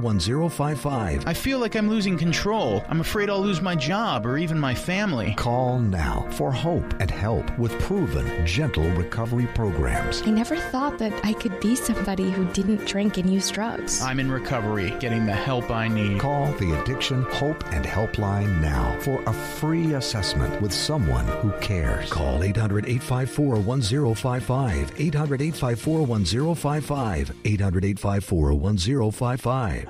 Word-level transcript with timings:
1055. 0.00 1.26
I 1.26 1.34
feel 1.34 1.58
like 1.58 1.76
I'm 1.76 1.88
losing 1.88 2.18
control. 2.18 2.84
I'm 2.88 3.00
afraid 3.00 3.30
I'll 3.30 3.40
lose 3.40 3.60
my 3.60 3.76
job 3.76 4.26
or 4.26 4.38
even 4.38 4.58
my 4.58 4.74
family. 4.74 5.34
Call 5.36 5.78
now 5.78 6.26
for 6.30 6.50
hope 6.50 6.94
and 7.00 7.10
help 7.10 7.56
with 7.58 7.78
proven, 7.80 8.46
gentle 8.46 8.88
recovery 8.90 9.46
programs. 9.54 10.22
I 10.22 10.30
never 10.30 10.56
thought 10.56 10.98
that 10.98 11.12
I 11.24 11.34
could 11.34 11.60
be 11.60 11.76
somebody 11.76 12.30
who 12.30 12.44
didn't 12.52 12.86
drink 12.86 13.18
and 13.18 13.30
use 13.30 13.50
drugs. 13.50 14.00
I'm 14.02 14.20
in 14.20 14.30
recovery, 14.30 14.94
getting 15.00 15.26
the 15.26 15.32
help 15.34 15.70
I 15.70 15.88
need. 15.88 16.20
Call 16.20 16.52
the 16.54 16.80
Addiction 16.80 17.22
Hope 17.22 17.64
and 17.72 17.84
Helpline 17.84 18.60
now 18.60 18.98
for 19.00 19.22
a 19.26 19.32
free 19.32 19.94
assessment 19.94 20.60
with 20.60 20.72
someone 20.72 21.26
who 21.26 21.52
cares. 21.60 22.10
Call 22.10 22.42
800 22.42 22.86
854 22.86 23.56
1055. 23.56 24.92
800 24.98 25.42
854 25.42 26.06
1055. 26.06 27.36
800 27.44 27.84
854 27.84 28.54
1055. 28.54 29.89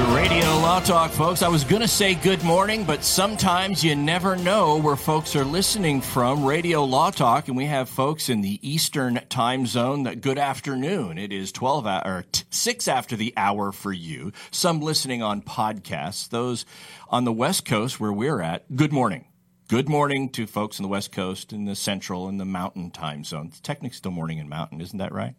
Radio 0.00 0.46
Law 0.58 0.80
Talk, 0.80 1.10
folks. 1.10 1.42
I 1.42 1.48
was 1.48 1.64
going 1.64 1.82
to 1.82 1.88
say 1.88 2.14
good 2.14 2.42
morning, 2.42 2.84
but 2.84 3.04
sometimes 3.04 3.84
you 3.84 3.94
never 3.94 4.34
know 4.36 4.78
where 4.78 4.96
folks 4.96 5.36
are 5.36 5.44
listening 5.44 6.00
from. 6.00 6.44
Radio 6.44 6.84
Law 6.84 7.10
Talk, 7.10 7.48
and 7.48 7.56
we 7.56 7.66
have 7.66 7.88
folks 7.88 8.28
in 8.28 8.40
the 8.40 8.58
Eastern 8.68 9.20
time 9.28 9.66
zone 9.66 10.04
that 10.04 10.20
good 10.20 10.38
afternoon. 10.38 11.18
It 11.18 11.32
is 11.32 11.52
12 11.52 11.86
or 11.86 12.24
t- 12.32 12.44
6 12.50 12.88
after 12.88 13.16
the 13.16 13.34
hour 13.36 13.72
for 13.72 13.92
you. 13.92 14.32
Some 14.50 14.80
listening 14.80 15.22
on 15.22 15.42
podcasts. 15.42 16.28
Those 16.28 16.64
on 17.08 17.24
the 17.24 17.32
West 17.32 17.64
Coast 17.64 18.00
where 18.00 18.12
we're 18.12 18.40
at, 18.40 18.74
good 18.74 18.92
morning. 18.92 19.26
Good 19.68 19.88
morning 19.88 20.30
to 20.30 20.46
folks 20.46 20.80
on 20.80 20.82
the 20.82 20.88
West 20.88 21.12
Coast 21.12 21.52
and 21.52 21.68
the 21.68 21.76
Central 21.76 22.26
and 22.26 22.40
the 22.40 22.44
Mountain 22.44 22.90
time 22.90 23.22
zone. 23.22 23.48
It's 23.48 23.60
technically 23.60 23.94
still 23.96 24.10
morning 24.10 24.38
in 24.38 24.48
mountain, 24.48 24.80
isn't 24.80 24.98
that 24.98 25.12
right? 25.12 25.34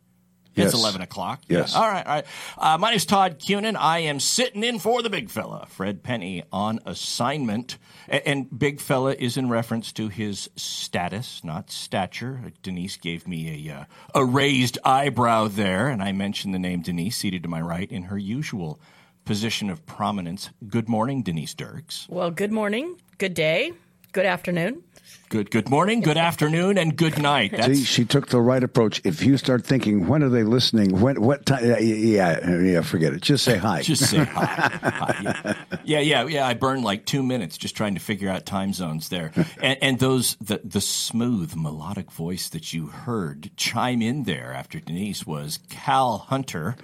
Yes. 0.55 0.73
It's 0.73 0.75
11 0.81 1.02
o'clock. 1.02 1.41
Yes. 1.47 1.75
All 1.75 1.88
right, 1.88 2.05
all 2.05 2.13
right. 2.16 2.25
Uh, 2.57 2.77
my 2.77 2.89
name's 2.89 3.05
Todd 3.05 3.39
Cunin. 3.39 3.75
I 3.80 3.99
am 3.99 4.19
sitting 4.19 4.63
in 4.63 4.80
for 4.80 5.02
the 5.02 5.09
big 5.09 5.30
fella, 5.30 5.66
Fred 5.69 6.03
Penny, 6.03 6.44
on 6.52 6.80
assignment. 6.85 7.78
A- 8.09 8.28
And 8.28 8.47
big 8.59 8.81
fella 8.81 9.13
is 9.17 9.38
in 9.38 9.47
reference 9.50 9.91
to 9.94 10.09
his 10.09 10.50
status, 10.57 11.41
not 11.44 11.72
stature. 11.72 12.51
Denise 12.63 12.97
gave 12.97 13.28
me 13.28 13.69
a, 13.69 13.73
uh, 13.73 13.84
a 14.13 14.25
raised 14.25 14.78
eyebrow 14.84 15.47
there, 15.47 15.88
and 15.88 16.03
I 16.03 16.11
mentioned 16.11 16.53
the 16.53 16.59
name 16.59 16.81
Denise, 16.81 17.16
seated 17.17 17.44
to 17.44 17.50
my 17.50 17.61
right 17.61 17.90
in 17.91 18.03
her 18.03 18.17
usual 18.17 18.79
position 19.23 19.69
of 19.69 19.85
prominence. 19.85 20.50
Good 20.67 20.90
morning, 20.90 21.22
Denise 21.23 21.53
Dirks. 21.53 22.07
Well, 22.09 22.31
good 22.31 22.51
morning, 22.51 22.97
good 23.19 23.34
day, 23.35 23.72
good 24.11 24.25
afternoon. 24.25 24.84
Good, 25.31 25.50
good 25.50 25.69
morning, 25.69 26.02
good 26.02 26.18
afternoon, 26.18 26.78
and 26.78 26.94
good 26.94 27.18
night. 27.18 27.56
See, 27.64 27.86
she 27.86 28.03
took 28.03 28.28
the 28.28 28.42
right 28.42 28.62
approach. 28.62 29.00
If 29.06 29.24
you 29.24 29.38
start 29.38 29.66
thinking, 29.66 30.06
when 30.09 30.24
are 30.24 30.30
they 30.30 30.44
listening? 30.44 31.00
When, 31.00 31.22
what 31.22 31.46
time? 31.46 31.64
Yeah, 31.64 31.80
yeah, 31.80 32.59
yeah, 32.59 32.81
forget 32.81 33.14
it. 33.14 33.22
Just 33.22 33.46
say 33.46 33.56
hi. 33.56 33.81
Just 33.91 34.09
say 34.09 34.25
hi. 34.25 34.46
Hi. 34.81 35.56
Yeah, 35.86 36.00
yeah, 36.00 36.25
yeah. 36.25 36.46
I 36.46 36.53
burned 36.53 36.84
like 36.84 37.06
two 37.06 37.24
minutes 37.24 37.58
just 37.58 37.78
trying 37.78 37.94
to 37.94 38.02
figure 38.02 38.28
out 38.30 38.46
time 38.46 38.74
zones 38.74 39.08
there, 39.08 39.31
and, 39.62 39.81
and 39.81 40.00
those 40.00 40.36
the 40.41 40.59
the 40.66 40.81
smooth 40.81 41.56
melodic 41.56 42.12
voice 42.12 42.50
that 42.50 42.74
you 42.74 42.88
heard 42.88 43.52
chime 43.56 44.02
in 44.02 44.24
there 44.24 44.52
after 44.53 44.81
Denise 44.81 45.25
was 45.25 45.59
Cal 45.70 46.18
Hunter. 46.18 46.75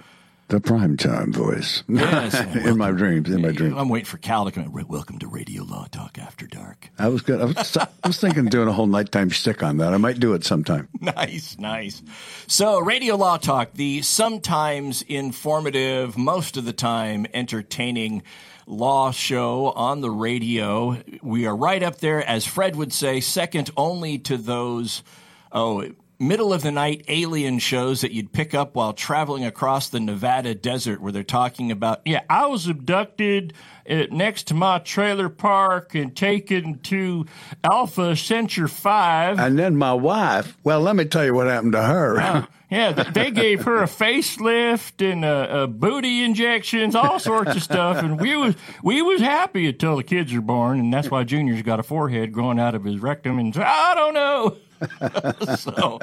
The 0.48 0.60
prime 0.60 0.96
time 0.96 1.32
voice. 1.32 1.82
Yes, 1.88 2.34
in 2.66 2.78
my 2.78 2.90
dreams. 2.90 3.30
In 3.30 3.42
my 3.42 3.52
dreams. 3.52 3.74
I'm 3.76 3.88
waiting 3.88 4.06
for 4.06 4.16
Cal 4.16 4.46
to 4.46 4.50
come. 4.50 4.64
in. 4.64 4.88
Welcome 4.88 5.18
to 5.18 5.26
Radio 5.26 5.62
Law 5.62 5.86
Talk 5.90 6.18
After 6.18 6.46
Dark. 6.46 6.88
I 6.98 7.08
was 7.08 7.20
good. 7.22 7.40
I 7.40 7.44
was, 7.44 7.76
I 7.76 7.86
was 8.06 8.18
thinking 8.18 8.46
of 8.46 8.50
doing 8.50 8.66
a 8.68 8.72
whole 8.72 8.86
nighttime 8.86 9.30
stick 9.30 9.62
on 9.62 9.76
that. 9.78 9.92
I 9.92 9.98
might 9.98 10.18
do 10.18 10.34
it 10.34 10.44
sometime. 10.44 10.88
Nice, 11.00 11.58
nice. 11.58 12.02
So, 12.46 12.78
Radio 12.80 13.16
Law 13.16 13.38
Talk, 13.38 13.72
the 13.72 14.02
sometimes 14.02 15.02
informative, 15.02 16.16
most 16.18 16.56
of 16.56 16.64
the 16.64 16.72
time 16.72 17.26
entertaining 17.32 18.22
law 18.66 19.10
show 19.10 19.70
on 19.70 20.00
the 20.00 20.10
radio. 20.10 20.98
We 21.22 21.46
are 21.46 21.56
right 21.56 21.82
up 21.82 21.98
there, 21.98 22.22
as 22.26 22.44
Fred 22.46 22.76
would 22.76 22.92
say, 22.92 23.20
second 23.20 23.70
only 23.76 24.18
to 24.20 24.36
those, 24.36 25.02
oh, 25.50 25.90
middle 26.18 26.52
of 26.52 26.62
the 26.62 26.72
night 26.72 27.04
alien 27.08 27.58
shows 27.58 28.00
that 28.00 28.12
you'd 28.12 28.32
pick 28.32 28.54
up 28.54 28.74
while 28.74 28.92
traveling 28.92 29.44
across 29.44 29.88
the 29.88 30.00
Nevada 30.00 30.54
desert 30.54 31.00
where 31.00 31.12
they're 31.12 31.22
talking 31.22 31.70
about, 31.70 32.00
yeah, 32.04 32.22
I 32.28 32.46
was 32.46 32.66
abducted 32.66 33.52
uh, 33.88 34.04
next 34.10 34.48
to 34.48 34.54
my 34.54 34.80
trailer 34.80 35.28
park 35.28 35.94
and 35.94 36.16
taken 36.16 36.80
to 36.80 37.26
Alpha 37.62 38.16
Centaur 38.16 38.68
5. 38.68 39.38
And 39.38 39.58
then 39.58 39.76
my 39.76 39.94
wife, 39.94 40.56
well, 40.64 40.80
let 40.80 40.96
me 40.96 41.04
tell 41.04 41.24
you 41.24 41.34
what 41.34 41.46
happened 41.46 41.72
to 41.72 41.82
her. 41.82 42.48
Yeah, 42.70 42.92
they 43.14 43.30
gave 43.30 43.64
her 43.64 43.82
a 43.82 43.86
facelift 43.86 45.08
and 45.08 45.24
a, 45.24 45.62
a 45.62 45.66
booty 45.66 46.24
injections, 46.24 46.94
all 46.94 47.18
sorts 47.18 47.54
of 47.56 47.62
stuff, 47.62 47.98
and 47.98 48.20
we 48.20 48.36
was 48.36 48.56
we 48.82 49.00
was 49.00 49.20
happy 49.20 49.68
until 49.68 49.96
the 49.96 50.02
kids 50.02 50.34
were 50.34 50.42
born, 50.42 50.78
and 50.78 50.92
that's 50.92 51.10
why 51.10 51.24
Junior's 51.24 51.62
got 51.62 51.80
a 51.80 51.82
forehead 51.82 52.32
growing 52.32 52.58
out 52.58 52.74
of 52.74 52.84
his 52.84 52.98
rectum, 52.98 53.38
and 53.38 53.56
I 53.56 53.94
don't 53.94 54.12
know. 54.12 54.58
so, 55.58 55.98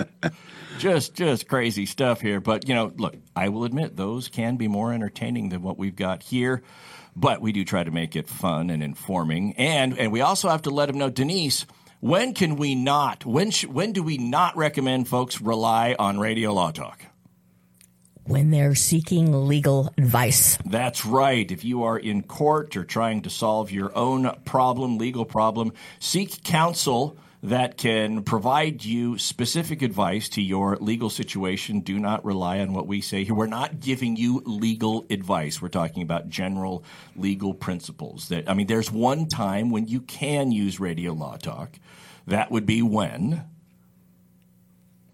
just 0.77 1.13
just 1.15 1.47
crazy 1.47 1.85
stuff 1.85 2.21
here. 2.21 2.39
But 2.39 2.67
you 2.67 2.75
know, 2.75 2.91
look, 2.95 3.15
I 3.35 3.49
will 3.49 3.63
admit 3.63 3.95
those 3.95 4.27
can 4.27 4.57
be 4.57 4.67
more 4.67 4.93
entertaining 4.93 5.49
than 5.49 5.61
what 5.61 5.77
we've 5.77 5.95
got 5.95 6.23
here. 6.23 6.63
But 7.15 7.41
we 7.41 7.51
do 7.53 7.63
try 7.63 7.83
to 7.83 7.91
make 7.91 8.15
it 8.15 8.27
fun 8.27 8.69
and 8.69 8.83
informing, 8.83 9.53
and 9.53 9.97
and 9.97 10.11
we 10.11 10.21
also 10.21 10.49
have 10.49 10.63
to 10.63 10.69
let 10.69 10.87
them 10.87 10.97
know, 10.97 11.09
Denise. 11.09 11.65
When 12.01 12.33
can 12.33 12.57
we 12.57 12.75
not? 12.75 13.25
When 13.25 13.51
sh- 13.51 13.65
when 13.65 13.93
do 13.93 14.03
we 14.03 14.17
not 14.17 14.55
recommend 14.57 15.07
folks 15.07 15.41
rely 15.41 15.95
on 15.97 16.19
Radio 16.19 16.53
Law 16.53 16.71
Talk? 16.71 17.01
When 18.25 18.49
they're 18.49 18.75
seeking 18.75 19.47
legal 19.47 19.93
advice. 19.97 20.57
That's 20.65 21.05
right. 21.05 21.49
If 21.49 21.63
you 21.63 21.83
are 21.83 21.97
in 21.97 22.23
court 22.23 22.75
or 22.75 22.83
trying 22.83 23.21
to 23.21 23.29
solve 23.29 23.71
your 23.71 23.95
own 23.95 24.31
problem, 24.45 24.97
legal 24.97 25.25
problem, 25.25 25.73
seek 25.99 26.43
counsel 26.43 27.17
that 27.43 27.77
can 27.77 28.23
provide 28.23 28.83
you 28.83 29.17
specific 29.17 29.81
advice 29.81 30.29
to 30.29 30.41
your 30.41 30.77
legal 30.77 31.09
situation. 31.09 31.81
Do 31.81 31.99
not 31.99 32.25
rely 32.25 32.59
on 32.59 32.73
what 32.73 32.87
we 32.87 33.01
say 33.01 33.23
here. 33.23 33.35
We're 33.35 33.47
not 33.47 33.79
giving 33.79 34.15
you 34.15 34.41
legal 34.45 35.05
advice. 35.09 35.61
We're 35.61 35.69
talking 35.69 36.01
about 36.01 36.29
general 36.29 36.83
legal 37.15 37.53
principles. 37.53 38.29
That 38.29 38.49
I 38.49 38.53
mean, 38.53 38.67
there's 38.67 38.91
one 38.91 39.27
time 39.27 39.69
when 39.69 39.87
you 39.87 40.01
can 40.01 40.51
use 40.51 40.79
Radio 40.79 41.13
Law 41.13 41.37
Talk. 41.37 41.79
That 42.27 42.49
would 42.51 42.65
be 42.65 42.81
when 42.81 43.43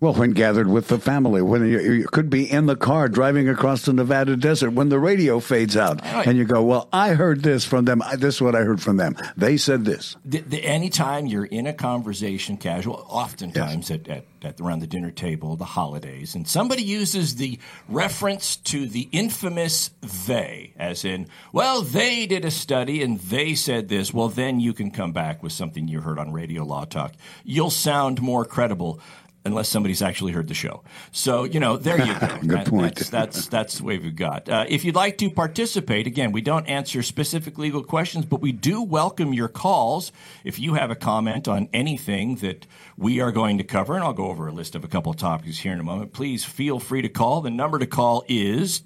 Well, 0.02 0.16
when 0.16 0.32
gathered 0.32 0.68
with 0.68 0.88
the 0.88 0.98
family, 0.98 1.44
when 1.44 1.64
you, 1.68 1.80
you 1.80 2.08
could 2.08 2.28
be 2.32 2.52
in 2.52 2.66
the 2.66 2.76
car 2.76 3.08
driving 3.08 3.48
across 3.48 3.84
the 3.84 3.94
Nevada 3.94 4.36
desert, 4.36 4.72
when 4.72 4.90
the 4.90 4.98
radio 4.98 5.40
fades 5.40 5.78
out, 5.78 6.02
Right. 6.02 6.26
and 6.26 6.40
you 6.40 6.44
go, 6.44 6.64
"Well, 6.64 6.90
I 6.92 7.10
heard 7.10 7.44
this 7.44 7.66
from 7.66 7.86
them. 7.86 8.02
I- 8.02 8.16
This 8.16 8.36
is 8.36 8.42
what 8.42 8.56
I 8.56 8.64
heard 8.64 8.82
from 8.82 8.98
them. 8.98 9.16
They 9.38 9.58
said 9.58 9.86
this." 9.86 10.16
the, 10.26 10.40
the, 10.40 10.66
anytime 10.66 11.28
you're 11.28 11.46
in 11.46 11.68
a 11.68 11.74
conversation, 11.74 12.58
casual, 12.58 13.06
oftentimes 13.10 13.92
at, 13.92 14.08
at, 14.08 14.26
at 14.42 14.60
around 14.60 14.80
the 14.80 14.88
dinner 14.88 15.12
table, 15.12 15.56
the 15.56 15.66
holidays, 15.66 16.34
and 16.34 16.48
somebody 16.48 16.82
uses 16.82 17.36
the 17.36 17.60
reference 17.88 18.56
to 18.56 18.88
the 18.88 19.08
infamous 19.12 19.92
they, 20.26 20.74
as 20.80 21.06
in, 21.06 21.28
well, 21.54 21.84
they 21.84 22.26
did 22.26 22.44
a 22.44 22.50
study 22.50 23.04
and 23.04 23.20
they 23.20 23.54
said 23.54 23.88
this. 23.88 24.12
Well, 24.12 24.30
then 24.30 24.60
you 24.60 24.74
can 24.74 24.90
come 24.90 25.12
back 25.12 25.44
with 25.44 25.52
something 25.52 25.88
you 25.88 26.02
heard 26.02 26.18
on 26.18 26.34
Radio 26.34 26.64
Law 26.64 26.86
Talk. 26.86 27.14
You'll 27.44 27.70
sound 27.70 28.20
more 28.20 28.46
credible. 28.46 29.00
Unless 29.44 29.68
somebody's 29.70 30.02
actually 30.02 30.32
heard 30.32 30.48
the 30.48 30.54
show. 30.54 30.84
So 31.12 31.44
you 31.46 31.60
know, 31.60 31.78
there 31.78 31.98
you 32.06 32.14
go. 32.20 32.28
Good 32.42 32.50
That- 32.50 32.68
point. 32.68 32.96
That's, 32.96 33.10
that's 33.10 33.48
that's 33.48 33.78
the 33.80 33.84
way 33.84 33.98
we've 33.98 34.16
got. 34.16 34.48
Uh, 34.50 34.66
if 34.70 34.84
you'd 34.86 34.96
like 34.96 35.18
to 35.20 35.30
participate, 35.30 36.08
again, 36.08 36.32
we 36.32 36.42
don't 36.42 36.66
answer 36.68 37.02
specific 37.04 37.58
legal 37.58 37.84
questions, 37.84 38.26
but 38.26 38.42
we 38.42 38.52
do 38.52 38.82
welcome 38.84 39.34
your 39.34 39.48
calls. 39.48 40.12
If 40.44 40.60
you 40.60 40.76
have 40.76 40.92
a 40.92 40.96
comment 40.96 41.48
on 41.48 41.70
anything 41.74 42.36
that 42.38 42.68
we 42.98 43.20
are 43.22 43.32
going 43.32 43.58
to 43.58 43.64
cover, 43.64 43.96
and 43.96 44.04
I'll 44.04 44.14
go 44.14 44.28
over 44.30 44.48
a 44.48 44.52
list 44.52 44.76
of 44.76 44.84
a 44.84 44.88
couple 44.88 45.12
of 45.12 45.18
topics 45.18 45.60
here 45.60 45.74
in 45.74 45.80
a 45.80 45.84
moment. 45.84 46.14
Please 46.14 46.44
feel 46.46 46.80
free 46.80 47.02
to 47.02 47.10
call. 47.10 47.42
The 47.42 47.50
number 47.50 47.80
to 47.80 47.88
call 47.88 48.24
is 48.28 48.84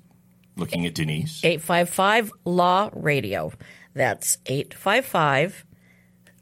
looking 0.56 0.86
at 0.86 0.96
Denise. 0.96 1.44
855 1.44 2.32
Law 2.46 2.90
Radio. 2.94 3.52
That's 3.94 4.38
855 4.46 5.66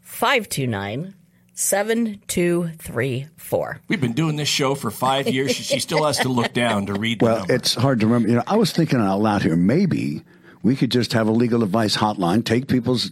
529 0.01 1.15
7234. 1.53 3.79
We've 3.87 4.01
been 4.01 4.13
doing 4.13 4.35
this 4.35 4.49
show 4.49 4.75
for 4.75 4.91
five 4.91 5.27
years. 5.27 5.55
She 5.55 5.79
still 5.79 6.05
has 6.05 6.17
to 6.19 6.29
look 6.29 6.53
down 6.53 6.85
to 6.87 6.93
read 6.93 7.19
the 7.19 7.25
Well, 7.25 7.37
number. 7.39 7.53
it's 7.53 7.75
hard 7.75 7.99
to 8.01 8.07
remember. 8.07 8.29
You 8.29 8.35
know, 8.35 8.43
I 8.47 8.57
was 8.57 8.71
thinking 8.71 8.99
out 8.99 9.21
loud 9.21 9.41
here. 9.43 9.55
Maybe 9.55 10.23
we 10.61 10.75
could 10.75 10.91
just 10.91 11.13
have 11.13 11.27
a 11.27 11.31
legal 11.31 11.63
advice 11.63 11.97
hotline, 11.97 12.45
take 12.45 12.67
people's 12.67 13.11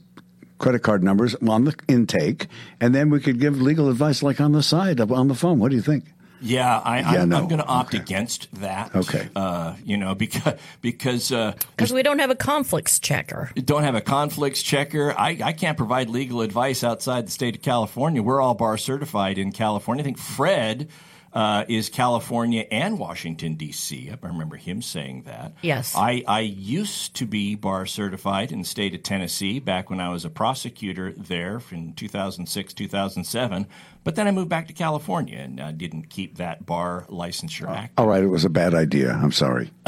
credit 0.58 0.80
card 0.84 1.04
numbers 1.04 1.36
on 1.48 1.66
the 1.66 1.76
intake, 1.88 2.48
and 2.80 2.94
then 2.94 3.10
we 3.10 3.20
could 3.20 3.40
give 3.40 3.62
legal 3.62 3.90
advice 3.90 4.22
like 4.24 4.40
on 4.40 4.52
the 4.52 4.64
side 4.64 5.00
of, 5.00 5.12
on 5.12 5.28
the 5.28 5.36
phone. 5.36 5.60
What 5.60 5.70
do 5.72 5.76
you 5.76 5.82
think? 5.82 6.06
Yeah, 6.42 6.80
I, 6.80 7.00
Yeah, 7.00 7.22
I'm, 7.24 7.30
no. 7.30 7.38
I'm 7.38 7.48
going 7.48 7.62
to 7.62 7.68
opt 7.68 7.94
Okay. 7.94 8.02
against 8.04 8.52
that. 8.62 8.96
Okay. 8.96 9.30
Uh, 9.36 9.76
you 9.86 9.96
know, 9.98 10.16
because 10.16 10.54
because 10.82 11.32
uh, 11.32 11.54
Because 11.76 11.94
we 11.94 12.04
don't 12.04 12.20
have 12.20 12.30
a 12.32 12.36
conflicts 12.36 13.00
checker. 13.00 13.52
don't 13.56 13.84
have 13.84 13.96
a 13.96 14.02
conflicts 14.02 14.62
checker. 14.64 15.14
I, 15.18 15.38
I 15.44 15.54
can't 15.54 15.78
provide 15.78 16.10
legal 16.10 16.42
advice 16.42 16.84
outside 16.84 17.28
the 17.28 17.32
state 17.32 17.56
of 17.56 17.62
California. 17.62 18.24
We're 18.24 18.42
all 18.42 18.56
bar 18.56 18.78
certified 18.78 19.38
in 19.38 19.52
California. 19.52 20.02
I 20.02 20.06
think 20.06 20.18
Fred 20.18 20.90
uh, 21.34 21.66
is 21.70 21.90
California 21.90 22.66
and 22.72 23.00
Washington 23.00 23.56
D.C. 23.56 24.10
I 24.12 24.28
remember 24.28 24.58
him 24.58 24.82
saying 24.82 25.24
that. 25.24 25.54
Yes. 25.62 25.96
I, 25.96 26.24
I 26.28 26.42
used 26.42 27.16
to 27.18 27.26
be 27.26 27.56
bar 27.56 27.86
certified 27.86 28.52
in 28.52 28.60
the 28.60 28.66
state 28.66 28.94
of 28.94 29.04
Tennessee 29.04 29.60
back 29.60 29.90
when 29.90 30.00
I 30.00 30.10
was 30.10 30.26
a 30.26 30.30
prosecutor 30.30 31.14
there 31.14 31.62
in 31.72 31.94
2006, 31.94 32.74
2007. 32.74 33.68
But 34.04 34.16
then 34.16 34.28
I 34.28 34.32
moved 34.32 34.50
back 34.50 34.68
to 34.68 34.74
California 34.74 35.38
and 35.38 35.60
uh, 35.60 35.72
didn't 35.72 36.10
keep 36.10 36.38
that 36.38 36.66
bar 36.66 37.06
licensure 37.10 37.70
active. 37.70 37.94
All 37.98 38.08
right, 38.08 38.24
it 38.24 38.28
was 38.28 38.44
a 38.46 38.50
bad 38.50 38.74
idea. 38.74 39.12
I'm 39.14 39.32
sorry. 39.32 39.72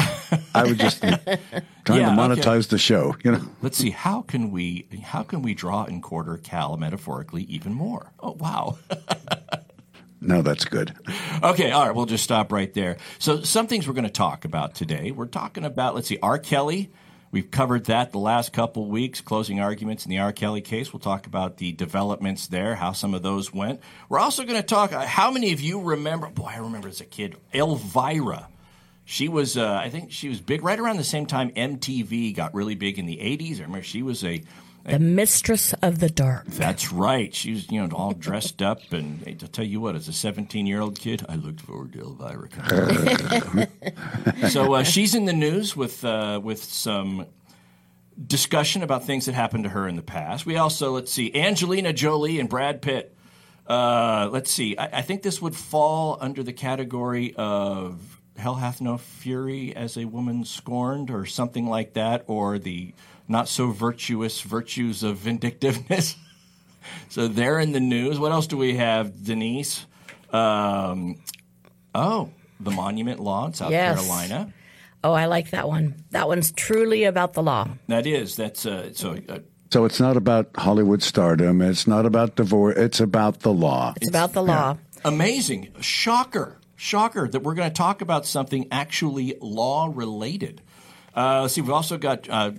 I 0.55 0.63
was 0.63 0.77
just 0.77 1.01
trying 1.01 1.19
Yeah, 1.19 1.35
to 1.85 1.93
okay. 1.93 2.05
monetize 2.15 2.69
the 2.69 2.77
show. 2.77 3.15
You 3.23 3.33
know, 3.33 3.41
Let's 3.61 3.77
see 3.77 3.89
how 3.89 4.21
can 4.21 4.51
we 4.51 4.87
how 5.03 5.23
can 5.23 5.41
we 5.41 5.53
draw 5.53 5.83
and 5.85 6.01
quarter 6.01 6.37
Cal 6.37 6.77
metaphorically 6.77 7.43
even 7.43 7.73
more? 7.73 8.11
Oh 8.19 8.31
wow. 8.31 8.77
no, 10.23 10.41
that's 10.41 10.65
good. 10.65 10.93
okay, 11.43 11.71
all 11.71 11.85
right, 11.85 11.95
we'll 11.95 12.05
just 12.05 12.23
stop 12.23 12.51
right 12.51 12.73
there. 12.73 12.97
So 13.19 13.41
some 13.41 13.67
things 13.67 13.87
we're 13.87 13.93
going 13.93 14.03
to 14.05 14.09
talk 14.09 14.45
about 14.45 14.75
today. 14.75 15.11
We're 15.11 15.25
talking 15.27 15.65
about 15.65 15.95
let's 15.95 16.07
see, 16.07 16.19
R. 16.21 16.37
Kelly. 16.39 16.91
We've 17.31 17.49
covered 17.49 17.85
that 17.85 18.11
the 18.11 18.19
last 18.19 18.53
couple 18.53 18.85
weeks, 18.89 19.19
closing 19.19 19.59
arguments 19.59 20.05
in 20.05 20.11
the 20.11 20.19
R. 20.19 20.31
Kelly 20.31 20.61
case. 20.61 20.93
We'll 20.93 20.99
talk 20.99 21.25
about 21.25 21.57
the 21.57 21.71
developments 21.71 22.45
there, 22.45 22.75
how 22.75 22.91
some 22.91 23.15
of 23.15 23.23
those 23.23 23.51
went. 23.51 23.81
We're 24.07 24.19
also 24.19 24.43
going 24.43 24.57
to 24.61 24.67
talk. 24.67 24.93
uh, 24.93 25.03
How 25.05 25.31
many 25.31 25.51
of 25.51 25.59
you 25.59 25.81
remember? 25.81 26.27
Boy, 26.29 26.51
I 26.53 26.57
remember 26.57 26.89
as 26.89 27.01
a 27.01 27.05
kid, 27.05 27.35
Elvira. 27.51 28.49
She 29.05 29.27
was, 29.29 29.57
uh, 29.57 29.73
I 29.73 29.89
think, 29.89 30.11
she 30.11 30.29
was 30.29 30.39
big 30.41 30.63
right 30.63 30.79
around 30.79 30.97
the 30.97 31.03
same 31.03 31.25
time 31.25 31.49
MTV 31.51 32.35
got 32.35 32.53
really 32.53 32.75
big 32.75 32.99
in 32.99 33.07
the 33.07 33.17
'80s. 33.17 33.57
I 33.59 33.63
remember 33.63 33.81
she 33.81 34.03
was 34.03 34.23
a 34.23 34.43
The 34.85 34.99
Mistress 34.99 35.73
of 35.81 35.99
the 35.99 36.09
Dark. 36.09 36.45
That's 36.47 36.91
right. 36.91 37.33
She 37.33 37.53
was, 37.53 37.71
you 37.71 37.81
know, 37.81 37.95
all 37.95 38.11
dressed 38.11 38.61
up, 38.61 38.91
and 38.91 39.21
hey, 39.21 39.33
to 39.35 39.47
tell 39.47 39.63
you 39.63 39.79
what, 39.79 39.95
as 39.95 40.09
a 40.09 40.11
17-year-old 40.11 40.99
kid, 40.99 41.25
I 41.29 41.35
looked 41.35 41.61
forward 41.61 41.93
to 41.93 41.99
Elvira. 41.99 42.49
coming. 42.49 43.67
so 44.49 44.73
uh, 44.73 44.83
she's 44.83 45.15
in 45.15 45.23
the 45.23 45.33
news 45.33 45.75
with 45.75 46.03
uh, 46.03 46.41
with 46.43 46.61
some 46.61 47.27
discussion 48.27 48.83
about 48.83 49.05
things 49.05 49.25
that 49.25 49.35
happened 49.35 49.63
to 49.63 49.69
her 49.69 49.87
in 49.87 49.95
the 49.95 50.03
past. 50.03 50.45
We 50.45 50.57
also, 50.57 50.91
let's 50.91 51.11
see, 51.11 51.33
Angelina 51.33 51.93
Jolie 51.93 52.39
and 52.39 52.49
Brad 52.49 52.81
Pitt. 52.81 53.15
Uh, 53.65 54.29
let's 54.31 54.51
see. 54.51 54.77
I, 54.77 54.99
I 54.99 55.01
think 55.01 55.23
this 55.23 55.41
would 55.41 55.55
fall 55.55 56.17
under 56.19 56.43
the 56.43 56.51
category 56.51 57.33
of 57.37 58.19
"Hell 58.35 58.55
hath 58.55 58.81
no 58.81 58.97
fury 58.97 59.73
as 59.73 59.95
a 59.95 60.03
woman 60.03 60.43
scorned" 60.43 61.09
or 61.09 61.25
something 61.25 61.67
like 61.67 61.93
that, 61.93 62.25
or 62.27 62.59
the 62.59 62.93
not 63.27 63.47
so 63.47 63.71
virtuous 63.71 64.41
virtues 64.41 65.03
of 65.03 65.17
vindictiveness. 65.17 66.15
so 67.09 67.27
they're 67.27 67.59
in 67.59 67.71
the 67.71 67.79
news. 67.79 68.19
What 68.19 68.31
else 68.31 68.47
do 68.47 68.57
we 68.57 68.75
have, 68.77 69.23
Denise? 69.23 69.85
Um, 70.31 71.17
oh, 71.95 72.29
the 72.59 72.71
Monument 72.71 73.19
Law 73.19 73.45
in 73.47 73.53
South 73.53 73.71
Yes. 73.71 73.99
Carolina. 73.99 74.53
Oh, 75.03 75.13
I 75.13 75.25
like 75.25 75.49
that 75.51 75.67
one. 75.67 75.95
That 76.11 76.27
one's 76.27 76.51
truly 76.51 77.03
about 77.03 77.33
the 77.33 77.43
law. 77.43 77.67
That 77.87 78.07
is. 78.07 78.35
That's 78.35 78.65
uh, 78.65 78.93
so. 78.93 79.17
Uh, 79.27 79.39
So 79.69 79.85
it's 79.85 79.99
not 79.99 80.17
about 80.17 80.49
Hollywood 80.55 81.01
stardom. 81.03 81.61
It's 81.61 81.87
not 81.87 82.05
about 82.05 82.35
divorce. 82.35 82.77
It's 82.77 82.99
about 82.99 83.39
the 83.39 83.51
law. 83.53 83.93
It's 83.97 84.07
about 84.09 84.33
the 84.33 84.43
law. 84.43 84.77
amazing 85.03 85.69
shocker 85.81 86.57
shocker 86.75 87.27
that 87.27 87.41
we're 87.43 87.53
going 87.55 87.69
to 87.69 87.73
talk 87.75 88.01
about 88.01 88.25
something 88.25 88.67
actually 88.71 89.35
law 89.41 89.89
related 89.93 90.61
uh, 91.15 91.41
let's 91.41 91.53
see 91.53 91.61
we've 91.61 91.69
also 91.71 91.97
got 91.97 92.27
uh, 92.29 92.51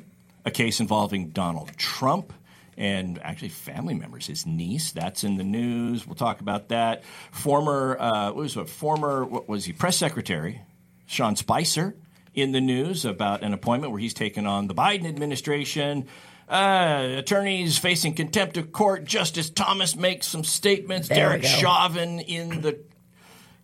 a 0.45 0.51
case 0.51 0.81
involving 0.81 1.31
donald 1.31 1.71
trump 1.77 2.33
and 2.77 3.21
actually 3.23 3.49
family 3.49 3.95
members 3.95 4.27
his 4.27 4.47
niece 4.47 4.93
that's 4.93 5.25
in 5.25 5.37
the 5.37 5.45
news 5.45 6.07
we'll 6.07 6.15
talk 6.15 6.41
about 6.41 6.69
that 6.69 7.05
former 7.31 7.97
uh, 7.99 8.27
what 8.27 8.37
was 8.37 8.57
it 8.57 8.69
former 8.69 9.25
what 9.25 9.49
was 9.49 9.65
he 9.65 9.73
press 9.73 9.97
secretary 9.97 10.61
sean 11.07 11.37
spicer 11.37 11.95
in 12.35 12.53
the 12.53 12.61
news 12.61 13.05
about 13.05 13.43
an 13.43 13.53
appointment 13.53 13.93
where 13.93 14.01
he's 14.01 14.15
taken 14.15 14.47
on 14.47 14.67
the 14.67 14.75
biden 14.75 15.07
administration 15.07 16.07
uh, 16.49 17.15
attorneys 17.17 17.79
facing 17.79 18.15
contempt 18.15 18.57
of 18.57 18.73
court. 18.73 19.05
Justice 19.05 19.51
Thomas 19.51 19.97
makes 19.97 20.27
some 20.27 20.45
statements. 20.45 21.09
There 21.09 21.31
Derek. 21.31 21.45
Chauvin 21.45 22.21
in 22.21 22.61
the 22.61 22.81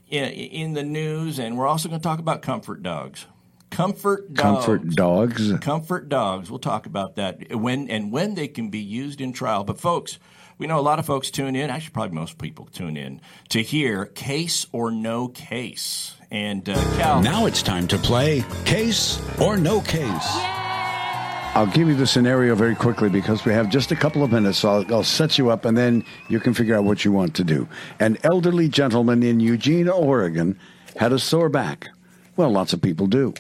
in, 0.09 0.25
in 0.25 0.73
the 0.73 0.83
news, 0.83 1.39
and 1.39 1.57
we're 1.57 1.67
also 1.67 1.89
going 1.89 2.01
to 2.01 2.03
talk 2.03 2.19
about 2.19 2.43
comfort 2.43 2.83
dogs. 2.83 3.27
Comfort 3.71 4.35
dogs. 4.35 4.67
Comfort 4.67 4.91
dogs. 4.91 5.53
Comfort 5.61 6.09
dogs. 6.09 6.51
We'll 6.51 6.59
talk 6.59 6.87
about 6.87 7.17
that 7.17 7.55
when 7.55 7.89
and 7.89 8.13
when 8.13 8.35
they 8.35 8.49
can 8.49 8.69
be 8.69 8.81
used 8.81 9.21
in 9.21 9.33
trial. 9.33 9.65
But 9.65 9.81
folks, 9.81 10.19
we 10.59 10.67
know 10.67 10.79
a 10.79 10.83
lot 10.83 10.99
of 10.99 11.07
folks 11.07 11.31
tune 11.31 11.57
in. 11.57 11.71
Actually, 11.71 11.93
probably 11.93 12.15
most 12.17 12.39
people 12.39 12.67
tune 12.67 12.97
in 12.97 13.21
to 13.51 13.63
hear 13.63 14.07
case 14.07 14.67
or 14.73 14.91
no 14.91 15.29
case. 15.29 16.17
And 16.31 16.69
uh, 16.69 16.75
Cal, 16.97 17.23
Now 17.23 17.47
it's 17.47 17.63
time 17.63 17.89
to 17.89 17.99
play 17.99 18.45
Case 18.65 19.21
or 19.41 19.57
No 19.57 19.81
Case. 19.81 20.29
I'll 21.53 21.67
give 21.67 21.89
you 21.89 21.97
the 21.97 22.07
scenario 22.07 22.55
very 22.55 22.77
quickly 22.77 23.09
because 23.09 23.45
we 23.45 23.53
have 23.53 23.69
just 23.69 23.91
a 23.91 23.97
couple 23.97 24.23
of 24.23 24.31
minutes. 24.31 24.59
So 24.59 24.71
I'll, 24.71 24.95
I'll 24.95 25.03
set 25.05 25.39
you 25.39 25.51
up 25.51 25.65
and 25.65 25.77
then 25.77 26.05
you 26.29 26.39
can 26.39 26.55
figure 26.55 26.77
out 26.77 26.85
what 26.85 27.05
you 27.05 27.11
want 27.11 27.35
to 27.37 27.45
do. 27.45 27.67
An 27.99 28.19
elderly 28.23 28.69
gentleman 28.69 29.25
in 29.25 29.41
Eugene, 29.41 29.89
Oregon 29.89 30.57
had 30.97 31.13
a 31.13 31.19
sore 31.19 31.49
back. 31.49 31.89
Well, 32.37 32.51
lots 32.51 32.73
of 32.73 32.81
people 32.81 33.09
do. 33.09 33.35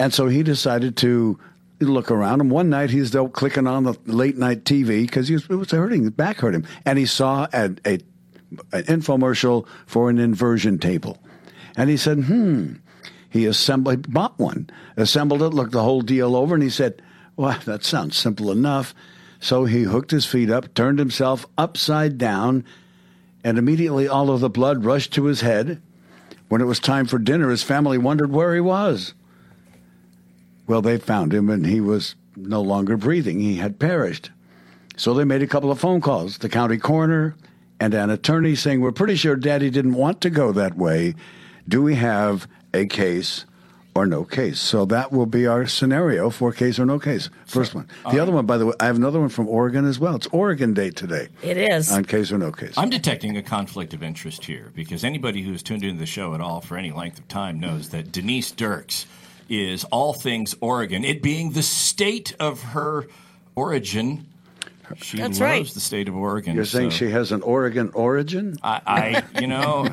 And 0.00 0.14
so 0.14 0.28
he 0.28 0.42
decided 0.42 0.96
to 0.96 1.38
look 1.78 2.10
around. 2.10 2.40
And 2.40 2.50
one 2.50 2.70
night 2.70 2.88
he's 2.88 3.14
clicking 3.34 3.66
on 3.66 3.84
the 3.84 3.98
late 4.06 4.38
night 4.38 4.64
TV 4.64 5.02
because 5.02 5.28
he 5.28 5.34
was, 5.34 5.44
it 5.44 5.54
was 5.56 5.70
hurting, 5.70 6.04
his 6.04 6.10
back 6.10 6.38
hurt 6.38 6.54
him. 6.54 6.66
And 6.86 6.98
he 6.98 7.04
saw 7.04 7.46
a, 7.52 7.66
a, 7.84 7.98
an 8.72 8.84
infomercial 8.84 9.66
for 9.86 10.08
an 10.08 10.18
inversion 10.18 10.78
table. 10.78 11.18
And 11.76 11.90
he 11.90 11.98
said, 11.98 12.24
hmm. 12.24 12.76
He 13.28 13.44
assembled, 13.44 14.10
bought 14.10 14.38
one, 14.38 14.70
assembled 14.96 15.42
it, 15.42 15.50
looked 15.50 15.72
the 15.72 15.84
whole 15.84 16.00
deal 16.00 16.34
over, 16.34 16.54
and 16.54 16.62
he 16.64 16.70
said, 16.70 17.00
well, 17.36 17.58
that 17.66 17.84
sounds 17.84 18.16
simple 18.16 18.50
enough. 18.50 18.94
So 19.38 19.66
he 19.66 19.82
hooked 19.82 20.10
his 20.10 20.24
feet 20.24 20.50
up, 20.50 20.72
turned 20.74 20.98
himself 20.98 21.46
upside 21.58 22.16
down, 22.16 22.64
and 23.44 23.58
immediately 23.58 24.08
all 24.08 24.30
of 24.30 24.40
the 24.40 24.50
blood 24.50 24.84
rushed 24.84 25.12
to 25.12 25.26
his 25.26 25.42
head. 25.42 25.80
When 26.48 26.62
it 26.62 26.66
was 26.66 26.80
time 26.80 27.06
for 27.06 27.18
dinner, 27.18 27.50
his 27.50 27.62
family 27.62 27.98
wondered 27.98 28.32
where 28.32 28.54
he 28.54 28.60
was. 28.60 29.14
Well, 30.70 30.82
they 30.82 30.98
found 30.98 31.34
him, 31.34 31.50
and 31.50 31.66
he 31.66 31.80
was 31.80 32.14
no 32.36 32.62
longer 32.62 32.96
breathing. 32.96 33.40
He 33.40 33.56
had 33.56 33.80
perished. 33.80 34.30
So 34.96 35.12
they 35.12 35.24
made 35.24 35.42
a 35.42 35.48
couple 35.48 35.72
of 35.72 35.80
phone 35.80 36.00
calls 36.00 36.38
the 36.38 36.48
county 36.48 36.78
coroner 36.78 37.34
and 37.80 37.92
an 37.92 38.08
attorney 38.08 38.54
saying, 38.54 38.80
We're 38.80 38.92
pretty 38.92 39.16
sure 39.16 39.34
daddy 39.34 39.68
didn't 39.68 39.94
want 39.94 40.20
to 40.20 40.30
go 40.30 40.52
that 40.52 40.76
way. 40.76 41.16
Do 41.66 41.82
we 41.82 41.96
have 41.96 42.46
a 42.72 42.86
case 42.86 43.46
or 43.96 44.06
no 44.06 44.22
case? 44.22 44.60
So 44.60 44.84
that 44.84 45.10
will 45.10 45.26
be 45.26 45.44
our 45.44 45.66
scenario 45.66 46.30
for 46.30 46.52
case 46.52 46.78
or 46.78 46.86
no 46.86 47.00
case. 47.00 47.30
First 47.46 47.74
one. 47.74 47.88
The 48.08 48.20
other 48.20 48.30
one, 48.30 48.46
by 48.46 48.56
the 48.56 48.66
way, 48.66 48.74
I 48.78 48.86
have 48.86 48.96
another 48.96 49.18
one 49.18 49.28
from 49.28 49.48
Oregon 49.48 49.84
as 49.86 49.98
well. 49.98 50.14
It's 50.14 50.28
Oregon 50.28 50.72
Day 50.72 50.90
today 50.90 51.30
It 51.42 51.56
is. 51.56 51.90
on 51.90 52.04
case 52.04 52.30
or 52.30 52.38
no 52.38 52.52
case. 52.52 52.74
I'm 52.76 52.90
detecting 52.90 53.36
a 53.36 53.42
conflict 53.42 53.92
of 53.92 54.04
interest 54.04 54.44
here 54.44 54.70
because 54.76 55.02
anybody 55.02 55.42
who's 55.42 55.64
tuned 55.64 55.82
into 55.82 55.98
the 55.98 56.06
show 56.06 56.32
at 56.32 56.40
all 56.40 56.60
for 56.60 56.76
any 56.76 56.92
length 56.92 57.18
of 57.18 57.26
time 57.26 57.58
knows 57.58 57.88
that 57.88 58.12
Denise 58.12 58.52
Dirks 58.52 59.06
is 59.50 59.84
all 59.84 60.14
things 60.14 60.54
Oregon. 60.60 61.04
It 61.04 61.22
being 61.22 61.52
the 61.52 61.62
state 61.62 62.34
of 62.40 62.62
her 62.62 63.06
origin. 63.54 64.26
She 64.96 65.18
That's 65.18 65.38
loves 65.38 65.40
right. 65.40 65.66
the 65.66 65.80
state 65.80 66.08
of 66.08 66.16
Oregon. 66.16 66.56
You're 66.56 66.64
saying 66.64 66.90
so 66.90 66.96
she 66.96 67.10
has 67.10 67.30
an 67.32 67.42
Oregon 67.42 67.90
origin? 67.94 68.56
I, 68.62 68.80
I 68.86 69.40
you 69.40 69.46
know, 69.46 69.86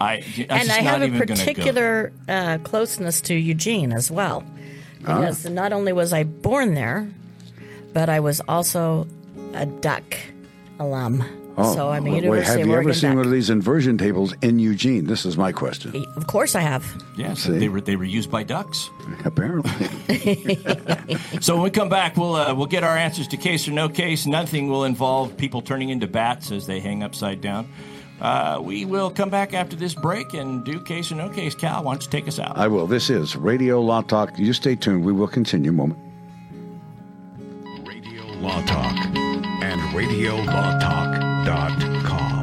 I, 0.00 0.20
that's 0.36 0.50
and 0.50 0.70
I 0.70 0.80
have 0.82 1.02
a 1.02 1.06
even 1.06 1.18
go. 1.18 1.26
particular 1.26 2.12
uh, 2.28 2.58
closeness 2.58 3.20
to 3.22 3.34
Eugene 3.34 3.92
as 3.92 4.10
well, 4.10 4.44
because 4.98 5.48
not 5.48 5.72
only 5.72 5.92
was 5.92 6.12
I 6.12 6.22
born 6.22 6.74
there, 6.74 7.08
but 7.92 8.08
I 8.08 8.20
was 8.20 8.40
also 8.46 9.08
a 9.54 9.66
duck 9.66 10.16
alum. 10.78 11.24
So 11.56 11.90
I'm 11.90 12.06
a 12.06 12.10
Oh, 12.10 12.12
wait, 12.12 12.22
University 12.24 12.58
have 12.60 12.66
you 12.66 12.74
ever 12.74 12.92
seen 12.94 13.10
duck. 13.10 13.16
one 13.18 13.26
of 13.26 13.32
these 13.32 13.50
inversion 13.50 13.98
tables 13.98 14.34
in 14.42 14.58
Eugene? 14.58 15.06
This 15.06 15.24
is 15.26 15.36
my 15.36 15.52
question. 15.52 16.04
Of 16.16 16.26
course, 16.26 16.54
I 16.54 16.60
have. 16.60 16.84
Yes, 17.16 17.40
See? 17.40 17.58
they 17.58 17.68
were 17.68 17.80
they 17.80 17.96
were 17.96 18.04
used 18.04 18.30
by 18.30 18.42
ducks. 18.42 18.90
Apparently. 19.24 19.88
So 21.40 21.54
when 21.54 21.64
we 21.64 21.70
come 21.70 21.88
back, 21.88 22.16
we'll 22.16 22.36
uh, 22.36 22.54
we'll 22.54 22.66
get 22.66 22.84
our 22.84 22.96
answers 22.96 23.26
to 23.28 23.36
case 23.36 23.66
or 23.66 23.72
no 23.72 23.88
case. 23.88 24.26
Nothing 24.26 24.68
will 24.68 24.84
involve 24.84 25.36
people 25.36 25.60
turning 25.60 25.88
into 25.88 26.06
bats 26.06 26.52
as 26.52 26.66
they 26.66 26.78
hang 26.80 27.02
upside 27.02 27.40
down. 27.40 27.68
Uh, 28.20 28.60
we 28.62 28.84
will 28.84 29.10
come 29.10 29.28
back 29.28 29.52
after 29.52 29.74
this 29.74 29.94
break 29.94 30.32
and 30.34 30.64
do 30.64 30.80
case 30.80 31.10
or 31.10 31.16
no 31.16 31.28
case. 31.28 31.54
Cal, 31.56 31.82
why 31.82 31.92
don't 31.94 32.04
you 32.04 32.10
take 32.10 32.28
us 32.28 32.38
out? 32.38 32.56
I 32.56 32.68
will. 32.68 32.86
This 32.86 33.10
is 33.10 33.34
Radio 33.34 33.80
Law 33.80 34.02
Talk. 34.02 34.38
You 34.38 34.52
stay 34.52 34.76
tuned. 34.76 35.04
We 35.04 35.12
will 35.12 35.26
continue. 35.26 35.72
Moment. 35.72 35.98
Radio 37.84 38.22
Law 38.40 38.62
Talk 38.66 38.94
and 39.62 39.80
RadioLawTalk.com. 39.94 42.41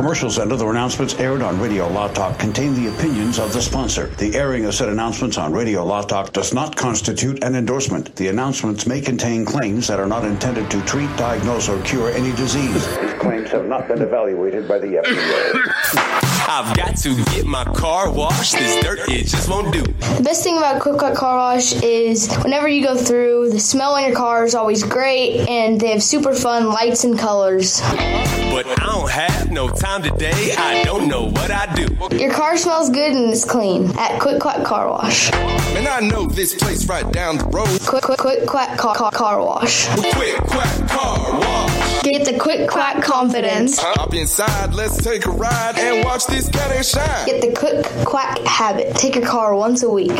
Commercials 0.00 0.38
and 0.38 0.50
other 0.50 0.70
announcements 0.70 1.12
aired 1.16 1.42
on 1.42 1.60
Radio 1.60 1.86
Law 1.86 2.08
Talk 2.08 2.38
contain 2.38 2.72
the 2.72 2.88
opinions 2.88 3.38
of 3.38 3.52
the 3.52 3.60
sponsor. 3.60 4.06
The 4.06 4.34
airing 4.34 4.64
of 4.64 4.74
said 4.74 4.88
announcements 4.88 5.36
on 5.36 5.52
Radio 5.52 5.84
Law 5.84 6.00
Talk 6.00 6.32
does 6.32 6.54
not 6.54 6.74
constitute 6.74 7.44
an 7.44 7.54
endorsement. 7.54 8.16
The 8.16 8.28
announcements 8.28 8.86
may 8.86 9.02
contain 9.02 9.44
claims 9.44 9.86
that 9.88 10.00
are 10.00 10.06
not 10.06 10.24
intended 10.24 10.70
to 10.70 10.80
treat, 10.86 11.14
diagnose, 11.18 11.68
or 11.68 11.78
cure 11.82 12.10
any 12.12 12.32
disease. 12.32 12.86
These 12.96 13.12
claims 13.20 13.50
have 13.50 13.66
not 13.66 13.88
been 13.88 14.00
evaluated 14.00 14.66
by 14.66 14.78
the 14.78 14.86
FDA. 14.86 16.26
I've 16.48 16.74
got 16.76 16.96
to 16.96 17.14
get 17.26 17.46
my 17.46 17.62
car 17.64 18.10
washed. 18.10 18.54
This 18.54 18.82
dirt, 18.82 19.00
it 19.08 19.26
just 19.26 19.48
won't 19.48 19.72
do. 19.72 19.82
The 19.82 20.22
best 20.24 20.42
thing 20.42 20.56
about 20.56 20.80
Quick 20.82 20.98
Quack 20.98 21.14
Car 21.14 21.36
Wash 21.36 21.74
is 21.82 22.34
whenever 22.38 22.66
you 22.66 22.82
go 22.82 22.96
through, 22.96 23.50
the 23.50 23.60
smell 23.60 23.94
in 23.96 24.06
your 24.06 24.16
car 24.16 24.44
is 24.44 24.56
always 24.56 24.82
great, 24.82 25.48
and 25.48 25.80
they 25.80 25.90
have 25.90 26.02
super 26.02 26.34
fun 26.34 26.68
lights 26.68 27.04
and 27.04 27.18
colors. 27.18 27.80
But 27.80 28.66
I 28.66 28.86
don't 28.86 29.10
have 29.10 29.49
no 29.50 29.68
time 29.68 30.02
today. 30.02 30.54
I 30.56 30.82
don't 30.84 31.08
know 31.08 31.30
what 31.30 31.50
I 31.50 31.72
do. 31.74 32.16
Your 32.16 32.32
car 32.32 32.56
smells 32.56 32.90
good 32.90 33.12
and 33.12 33.30
is 33.30 33.44
clean 33.44 33.90
at 33.98 34.20
Quick 34.20 34.40
Quack 34.40 34.64
Car 34.64 34.88
Wash. 34.88 35.30
Man, 35.32 35.86
I 35.86 36.00
know 36.00 36.26
this 36.26 36.54
place 36.54 36.86
right 36.88 37.10
down 37.12 37.38
the 37.38 37.44
road. 37.44 37.68
Quick 37.86 38.04
Quick 38.04 38.18
Quick 38.18 38.46
Quack 38.46 38.78
Car, 38.78 38.94
car, 38.94 39.10
car 39.10 39.40
Wash. 39.44 39.88
Quick, 39.88 40.36
quack, 40.38 40.88
car 40.88 41.40
wash. 41.40 42.02
Get 42.02 42.24
the 42.24 42.38
Quick 42.38 42.68
Quack 42.68 43.02
confidence. 43.02 43.78
Hop 43.78 44.14
inside, 44.14 44.74
let's 44.74 45.02
take 45.02 45.26
a 45.26 45.30
ride 45.30 45.78
and 45.78 46.04
watch 46.04 46.26
this 46.26 46.48
cat 46.48 46.74
and 46.74 46.84
shine. 46.84 47.26
Get 47.26 47.40
the 47.40 47.52
Quick 47.58 47.84
Quack 48.04 48.38
habit. 48.40 48.94
Take 48.96 49.16
your 49.16 49.26
car 49.26 49.54
once 49.54 49.82
a 49.82 49.90
week. 49.90 50.14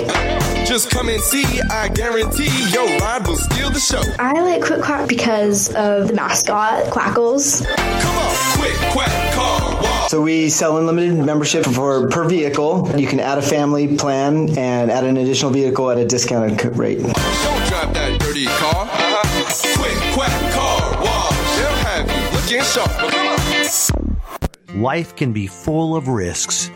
Just 0.67 0.91
come 0.91 1.09
and 1.09 1.21
see, 1.23 1.61
I 1.71 1.89
guarantee 1.89 2.51
your 2.71 2.87
ride 2.99 3.27
will 3.27 3.37
steal 3.37 3.71
the 3.71 3.81
show. 3.81 4.03
I 4.19 4.41
like 4.41 4.63
Quick 4.65 4.83
Quack 4.83 5.09
because 5.09 5.69
of 5.75 6.09
the 6.09 6.15
mascot, 6.15 6.85
Quackles. 6.93 7.65
Come 7.67 8.19
on, 8.19 8.59
quick, 8.59 8.77
quack. 8.93 9.20
So 10.11 10.21
we 10.21 10.49
sell 10.51 10.77
unlimited 10.77 11.17
membership 11.25 11.65
for 11.65 12.09
per 12.09 12.29
vehicle. 12.29 12.91
You 12.99 13.07
can 13.07 13.21
add 13.21 13.39
a 13.39 13.43
family 13.43 13.97
plan 13.97 14.59
and 14.59 14.91
add 14.91 15.05
an 15.05 15.17
additional 15.17 15.53
vehicle 15.53 15.89
at 15.89 15.99
a 15.99 16.05
discounted 16.05 16.77
rate. 16.77 16.99
Don't 16.99 17.15
drive 17.15 17.95
that 17.95 18.19
dirty 18.19 18.47
car. 18.47 18.87
Uh-huh. 18.87 19.77
Quick, 19.79 19.97
quack, 20.15 20.53
car 20.53 20.81
wash. 21.05 21.37
They'll 21.57 21.79
have 21.87 22.11
you 22.11 22.23
looking 22.37 22.65
sharp. 22.65 22.91
Life 24.75 25.15
can 25.15 25.33
be 25.33 25.47
full 25.47 25.95
of 25.95 26.09
risks. 26.09 26.71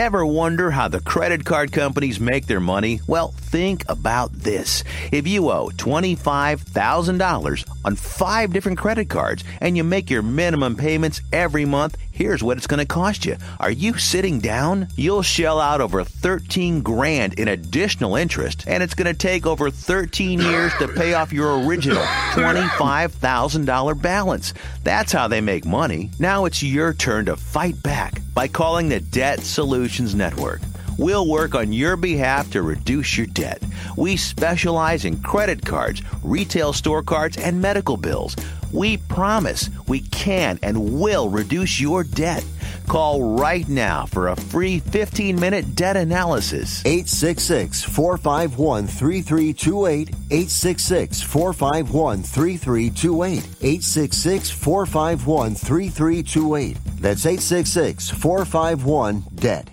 Ever 0.00 0.24
wonder 0.24 0.70
how 0.70 0.88
the 0.88 1.00
credit 1.00 1.44
card 1.44 1.72
companies 1.72 2.18
make 2.18 2.46
their 2.46 2.58
money? 2.58 3.00
Well, 3.06 3.34
think 3.36 3.84
about 3.86 4.32
this. 4.32 4.82
If 5.12 5.28
you 5.28 5.50
owe 5.50 5.68
$25,000 5.76 7.68
on 7.84 7.96
five 7.96 8.50
different 8.50 8.78
credit 8.78 9.10
cards 9.10 9.44
and 9.60 9.76
you 9.76 9.84
make 9.84 10.08
your 10.08 10.22
minimum 10.22 10.76
payments 10.76 11.20
every 11.34 11.66
month, 11.66 11.98
here's 12.20 12.42
what 12.42 12.58
it's 12.58 12.66
going 12.66 12.78
to 12.78 12.84
cost 12.84 13.24
you. 13.24 13.34
Are 13.58 13.70
you 13.70 13.96
sitting 13.96 14.40
down? 14.40 14.88
You'll 14.94 15.22
shell 15.22 15.58
out 15.58 15.80
over 15.80 16.04
13 16.04 16.82
grand 16.82 17.32
in 17.38 17.48
additional 17.48 18.14
interest 18.14 18.64
and 18.66 18.82
it's 18.82 18.92
going 18.92 19.10
to 19.10 19.18
take 19.18 19.46
over 19.46 19.70
13 19.70 20.38
years 20.38 20.70
to 20.80 20.88
pay 20.88 21.14
off 21.14 21.32
your 21.32 21.64
original 21.64 22.02
$25,000 22.32 24.02
balance. 24.02 24.52
That's 24.84 25.12
how 25.12 25.28
they 25.28 25.40
make 25.40 25.64
money. 25.64 26.10
Now 26.18 26.44
it's 26.44 26.62
your 26.62 26.92
turn 26.92 27.24
to 27.24 27.36
fight 27.36 27.82
back 27.82 28.20
by 28.34 28.48
calling 28.48 28.90
the 28.90 29.00
Debt 29.00 29.40
Solutions 29.40 30.14
Network. 30.14 30.60
We'll 30.98 31.26
work 31.26 31.54
on 31.54 31.72
your 31.72 31.96
behalf 31.96 32.50
to 32.50 32.60
reduce 32.60 33.16
your 33.16 33.28
debt. 33.28 33.62
We 33.96 34.18
specialize 34.18 35.06
in 35.06 35.22
credit 35.22 35.64
cards, 35.64 36.02
retail 36.22 36.74
store 36.74 37.02
cards, 37.02 37.38
and 37.38 37.62
medical 37.62 37.96
bills. 37.96 38.36
We 38.72 38.96
promise 38.98 39.68
we 39.88 40.00
can 40.00 40.58
and 40.62 41.00
will 41.00 41.28
reduce 41.28 41.80
your 41.80 42.04
debt. 42.04 42.44
Call 42.86 43.36
right 43.36 43.68
now 43.68 44.06
for 44.06 44.28
a 44.28 44.36
free 44.36 44.80
15 44.80 45.38
minute 45.38 45.76
debt 45.76 45.96
analysis. 45.96 46.84
866 46.84 47.84
451 47.84 48.86
3328. 48.88 50.08
866 50.08 51.22
451 51.22 52.22
3328. 52.24 53.44
866 53.60 54.50
451 54.50 55.54
3328. 55.54 56.76
That's 57.00 57.26
866 57.26 58.10
451 58.10 59.22
DEBT. 59.36 59.68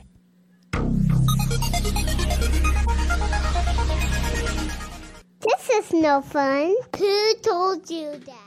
This 5.41 5.69
is 5.69 5.93
no 5.93 6.21
fun. 6.21 6.75
Who 6.97 7.33
told 7.41 7.89
you 7.89 8.11
that? 8.25 8.46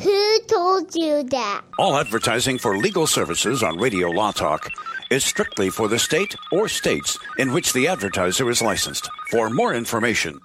Who 0.00 0.38
told 0.46 0.94
you 0.94 1.22
that? 1.24 1.62
All 1.78 1.96
advertising 1.96 2.58
for 2.58 2.76
legal 2.76 3.06
services 3.06 3.62
on 3.62 3.78
Radio 3.78 4.08
Law 4.10 4.30
Talk 4.30 4.68
is 5.10 5.24
strictly 5.24 5.70
for 5.70 5.88
the 5.88 5.98
state 5.98 6.34
or 6.52 6.68
states 6.68 7.18
in 7.38 7.52
which 7.52 7.72
the 7.72 7.88
advertiser 7.88 8.50
is 8.50 8.60
licensed. 8.60 9.08
For 9.30 9.48
more 9.48 9.72
information, 9.74 10.38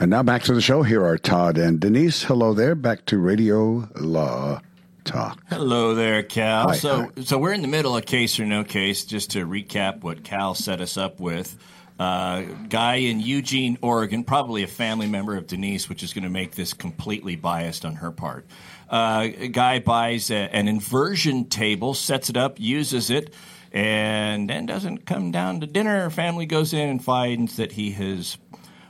And 0.00 0.10
now 0.10 0.22
back 0.22 0.42
to 0.44 0.54
the 0.54 0.60
show. 0.60 0.82
Here 0.82 1.04
are 1.04 1.18
Todd 1.18 1.56
and 1.58 1.80
Denise. 1.80 2.22
Hello 2.22 2.52
there. 2.54 2.74
Back 2.74 3.06
to 3.06 3.18
Radio 3.18 3.88
Law 3.96 4.60
Talk. 5.04 5.40
Hello 5.48 5.94
there, 5.94 6.22
Cal. 6.22 6.68
Hi, 6.68 6.76
so, 6.76 7.10
so 7.24 7.38
we're 7.38 7.54
in 7.54 7.62
the 7.62 7.68
middle 7.68 7.96
of 7.96 8.04
case 8.04 8.38
or 8.38 8.44
no 8.44 8.62
case. 8.62 9.04
Just 9.04 9.30
to 9.32 9.46
recap 9.46 10.02
what 10.02 10.22
Cal 10.22 10.54
set 10.54 10.80
us 10.80 10.96
up 10.96 11.18
with. 11.18 11.56
Uh, 11.98 12.42
guy 12.68 12.96
in 12.96 13.18
Eugene, 13.18 13.76
Oregon, 13.82 14.22
probably 14.22 14.62
a 14.62 14.68
family 14.68 15.08
member 15.08 15.36
of 15.36 15.48
Denise, 15.48 15.88
which 15.88 16.04
is 16.04 16.12
going 16.12 16.22
to 16.22 16.30
make 16.30 16.54
this 16.54 16.72
completely 16.72 17.34
biased 17.34 17.84
on 17.84 17.96
her 17.96 18.12
part. 18.12 18.46
Uh, 18.90 19.28
a 19.38 19.48
guy 19.48 19.78
buys 19.78 20.30
a, 20.30 20.34
an 20.54 20.66
inversion 20.68 21.44
table, 21.48 21.94
sets 21.94 22.30
it 22.30 22.36
up, 22.36 22.58
uses 22.58 23.10
it, 23.10 23.34
and 23.72 24.48
then 24.48 24.64
doesn't 24.66 25.04
come 25.04 25.30
down 25.30 25.60
to 25.60 25.66
dinner. 25.66 26.08
Family 26.10 26.46
goes 26.46 26.72
in 26.72 26.88
and 26.88 27.04
finds 27.04 27.56
that 27.56 27.72
he 27.72 27.90
has 27.92 28.38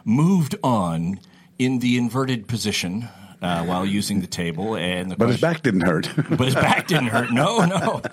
moved 0.05 0.55
on 0.63 1.19
in 1.59 1.81
the 1.81 1.99
inverted 1.99 2.47
position 2.47 3.09
uh, 3.43 3.65
while 3.65 3.85
using 3.85 4.21
the 4.21 4.27
table. 4.29 4.77
And 4.77 5.11
the 5.11 5.17
But 5.17 5.29
his 5.29 5.41
back 5.41 5.63
didn't 5.63 5.81
hurt. 5.83 6.09
but 6.17 6.41
his 6.41 6.55
back 6.55 6.87
didn't 6.87 7.09
hurt. 7.09 7.33
No, 7.33 7.65
no. 7.65 8.03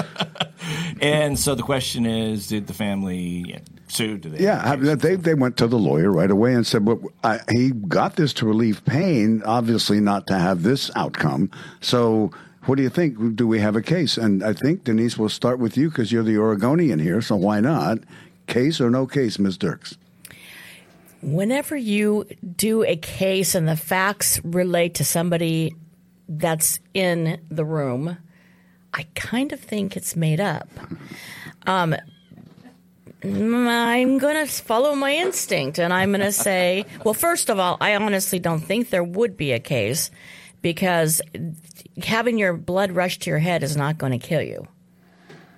and 1.00 1.38
so 1.38 1.54
the 1.54 1.62
question 1.62 2.06
is, 2.06 2.48
did 2.48 2.66
the 2.66 2.74
family 2.74 3.60
sue? 3.88 4.18
Do 4.18 4.30
they? 4.30 4.44
Yeah, 4.44 4.76
they 4.76 5.16
they 5.16 5.34
went 5.34 5.56
to 5.58 5.66
the 5.66 5.78
lawyer 5.78 6.10
right 6.10 6.30
away 6.30 6.54
and 6.54 6.66
said, 6.66 6.86
"Well, 6.86 7.00
I, 7.22 7.40
he 7.50 7.70
got 7.70 8.16
this 8.16 8.32
to 8.34 8.46
relieve 8.46 8.84
pain, 8.84 9.42
obviously 9.44 10.00
not 10.00 10.26
to 10.28 10.38
have 10.38 10.62
this 10.62 10.90
outcome." 10.96 11.50
So, 11.80 12.30
what 12.64 12.76
do 12.76 12.82
you 12.82 12.90
think? 12.90 13.36
Do 13.36 13.46
we 13.46 13.60
have 13.60 13.76
a 13.76 13.82
case? 13.82 14.16
And 14.16 14.42
I 14.42 14.52
think 14.52 14.84
Denise 14.84 15.18
will 15.18 15.28
start 15.28 15.58
with 15.58 15.76
you 15.76 15.88
because 15.88 16.12
you're 16.12 16.22
the 16.22 16.38
Oregonian 16.38 16.98
here. 16.98 17.20
So 17.20 17.36
why 17.36 17.60
not? 17.60 17.98
Case 18.46 18.80
or 18.80 18.90
no 18.90 19.06
case, 19.06 19.38
Ms. 19.38 19.56
Dirks? 19.56 19.96
Whenever 21.22 21.76
you 21.76 22.26
do 22.56 22.82
a 22.82 22.96
case 22.96 23.54
and 23.54 23.68
the 23.68 23.76
facts 23.76 24.40
relate 24.44 24.94
to 24.94 25.04
somebody 25.04 25.72
that's 26.28 26.80
in 26.94 27.40
the 27.48 27.64
room, 27.64 28.16
I 28.94 29.06
kind 29.14 29.52
of 29.52 29.60
think 29.60 29.96
it's 29.96 30.14
made 30.16 30.40
up. 30.40 30.68
Um, 31.66 31.94
I'm 33.24 34.18
going 34.18 34.46
to 34.46 34.52
follow 34.52 34.94
my 34.94 35.12
instinct 35.14 35.78
and 35.78 35.92
I'm 35.92 36.10
going 36.10 36.20
to 36.22 36.32
say, 36.32 36.86
well, 37.04 37.14
first 37.14 37.50
of 37.50 37.58
all, 37.58 37.76
I 37.80 37.94
honestly 37.94 38.38
don't 38.38 38.60
think 38.60 38.90
there 38.90 39.04
would 39.04 39.36
be 39.36 39.52
a 39.52 39.60
case 39.60 40.10
because 40.60 41.22
having 42.02 42.38
your 42.38 42.52
blood 42.54 42.92
rush 42.92 43.18
to 43.20 43.30
your 43.30 43.38
head 43.38 43.62
is 43.62 43.76
not 43.76 43.96
going 43.98 44.12
to 44.12 44.18
kill 44.18 44.42
you. 44.42 44.66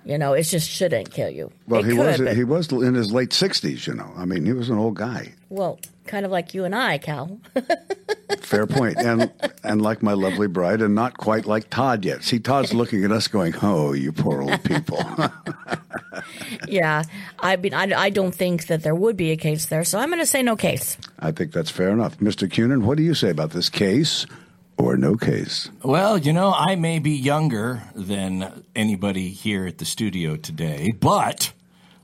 You 0.05 0.19
know, 0.19 0.33
it 0.33 0.43
just 0.43 0.69
shouldn't 0.69 1.09
kill 1.11 1.29
you. 1.31 1.51
Well, 1.67 1.81
It 1.81 1.85
he 1.87 1.91
could, 1.95 2.05
was 2.05 2.17
but- 2.19 2.35
he 2.37 2.43
was 2.43 2.71
in 2.71 2.93
his 2.93 3.11
late 3.11 3.33
sixties. 3.33 3.87
You 3.87 3.95
know, 3.95 4.11
I 4.15 4.25
mean, 4.25 4.45
he 4.45 4.53
was 4.53 4.69
an 4.69 4.77
old 4.77 4.93
guy. 4.95 5.33
well, 5.49 5.79
kind 6.05 6.25
of 6.25 6.31
like 6.31 6.53
you 6.53 6.65
and 6.65 6.75
I, 6.75 6.97
Cal. 6.97 7.39
Fair 8.39 8.67
point. 8.67 8.97
And 8.97 9.31
and 9.63 9.81
like 9.81 10.01
my 10.01 10.13
lovely 10.13 10.47
bride, 10.47 10.81
and 10.81 10.95
not 10.95 11.17
quite 11.17 11.45
like 11.45 11.69
Todd 11.69 12.05
yet. 12.05 12.23
See, 12.23 12.39
Todd's 12.39 12.73
looking 12.73 13.03
at 13.03 13.11
us, 13.11 13.27
going, 13.27 13.53
"Oh, 13.61 13.93
you 13.93 14.11
poor 14.11 14.41
old 14.41 14.63
people." 14.63 15.03
yeah, 16.67 17.03
I 17.39 17.55
mean, 17.55 17.73
I, 17.73 17.91
I 17.93 18.09
don't 18.09 18.33
think 18.33 18.67
that 18.67 18.83
there 18.83 18.95
would 18.95 19.17
be 19.17 19.31
a 19.31 19.37
case 19.37 19.67
there, 19.67 19.83
so 19.83 19.99
I'm 19.99 20.09
going 20.09 20.19
to 20.19 20.25
say 20.25 20.43
no 20.43 20.55
case. 20.55 20.97
I 21.19 21.31
think 21.31 21.51
that's 21.51 21.71
fair 21.71 21.89
enough, 21.89 22.17
Mr. 22.19 22.49
Cunin. 22.49 22.83
What 22.83 22.97
do 22.97 23.03
you 23.03 23.13
say 23.13 23.29
about 23.29 23.51
this 23.51 23.69
case 23.69 24.25
or 24.77 24.97
no 24.97 25.15
case? 25.15 25.69
Well, 25.83 26.17
you 26.17 26.33
know, 26.33 26.53
I 26.55 26.75
may 26.75 26.99
be 26.99 27.11
younger 27.11 27.81
than 27.95 28.63
anybody 28.75 29.29
here 29.29 29.65
at 29.65 29.77
the 29.77 29.85
studio 29.85 30.35
today, 30.35 30.91
but 30.91 31.51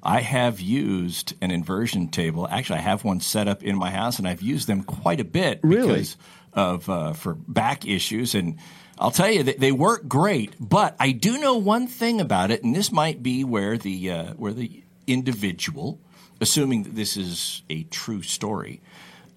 I 0.03 0.21
have 0.21 0.59
used 0.59 1.33
an 1.41 1.51
inversion 1.51 2.07
table. 2.07 2.47
Actually, 2.47 2.79
I 2.79 2.83
have 2.83 3.03
one 3.03 3.19
set 3.19 3.47
up 3.47 3.63
in 3.63 3.77
my 3.77 3.91
house, 3.91 4.17
and 4.19 4.27
I've 4.27 4.41
used 4.41 4.67
them 4.67 4.83
quite 4.83 5.19
a 5.19 5.23
bit 5.23 5.59
Really? 5.61 5.87
because 5.87 6.17
of 6.53 6.89
uh, 6.89 7.13
for 7.13 7.35
back 7.35 7.87
issues. 7.87 8.33
And 8.33 8.57
I'll 8.97 9.11
tell 9.11 9.29
you, 9.29 9.43
they, 9.43 9.53
they 9.53 9.71
work 9.71 10.07
great. 10.07 10.55
But 10.59 10.95
I 10.99 11.11
do 11.11 11.39
know 11.39 11.55
one 11.57 11.87
thing 11.87 12.19
about 12.19 12.51
it, 12.51 12.63
and 12.63 12.75
this 12.75 12.91
might 12.91 13.21
be 13.21 13.43
where 13.43 13.77
the 13.77 14.11
uh, 14.11 14.33
where 14.33 14.53
the 14.53 14.83
individual, 15.05 15.99
assuming 16.39 16.83
that 16.83 16.95
this 16.95 17.15
is 17.17 17.61
a 17.69 17.83
true 17.83 18.23
story, 18.23 18.81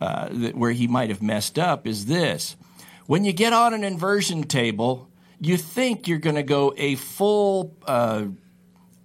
uh, 0.00 0.29
that 0.31 0.57
where 0.57 0.72
he 0.72 0.87
might 0.87 1.11
have 1.11 1.22
messed 1.22 1.59
up 1.59 1.87
is 1.87 2.07
this. 2.07 2.57
When 3.07 3.24
you 3.24 3.35
get 3.35 3.53
on 3.53 3.74
an 3.74 3.85
inversion 3.85 4.44
table, 4.44 5.11
you 5.40 5.59
think 5.59 6.09
you're 6.09 6.18
going 6.18 6.37
to 6.37 6.42
go 6.42 6.72
a 6.77 6.94
full 6.94 7.77
uh, 7.87 8.24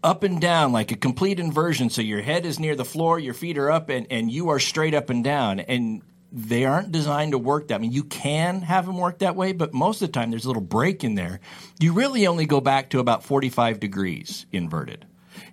up 0.03 0.23
and 0.23 0.39
down, 0.39 0.71
like 0.71 0.91
a 0.91 0.95
complete 0.95 1.39
inversion. 1.39 1.89
So 1.89 2.01
your 2.01 2.21
head 2.21 2.45
is 2.45 2.59
near 2.59 2.75
the 2.75 2.85
floor, 2.85 3.19
your 3.19 3.33
feet 3.33 3.57
are 3.57 3.71
up, 3.71 3.89
and, 3.89 4.07
and 4.09 4.31
you 4.31 4.49
are 4.49 4.59
straight 4.59 4.93
up 4.93 5.09
and 5.09 5.23
down. 5.23 5.59
And 5.59 6.01
they 6.31 6.65
aren't 6.65 6.91
designed 6.91 7.31
to 7.31 7.37
work 7.37 7.69
that. 7.69 7.75
I 7.75 7.77
mean, 7.79 7.91
you 7.91 8.03
can 8.03 8.61
have 8.61 8.85
them 8.85 8.97
work 8.97 9.19
that 9.19 9.35
way, 9.35 9.51
but 9.51 9.73
most 9.73 10.01
of 10.01 10.09
the 10.09 10.11
time 10.11 10.29
there's 10.29 10.45
a 10.45 10.47
little 10.47 10.61
break 10.61 11.03
in 11.03 11.15
there. 11.15 11.39
You 11.79 11.93
really 11.93 12.27
only 12.27 12.45
go 12.45 12.61
back 12.61 12.91
to 12.91 12.99
about 12.99 13.23
45 13.23 13.79
degrees 13.79 14.45
inverted 14.51 15.05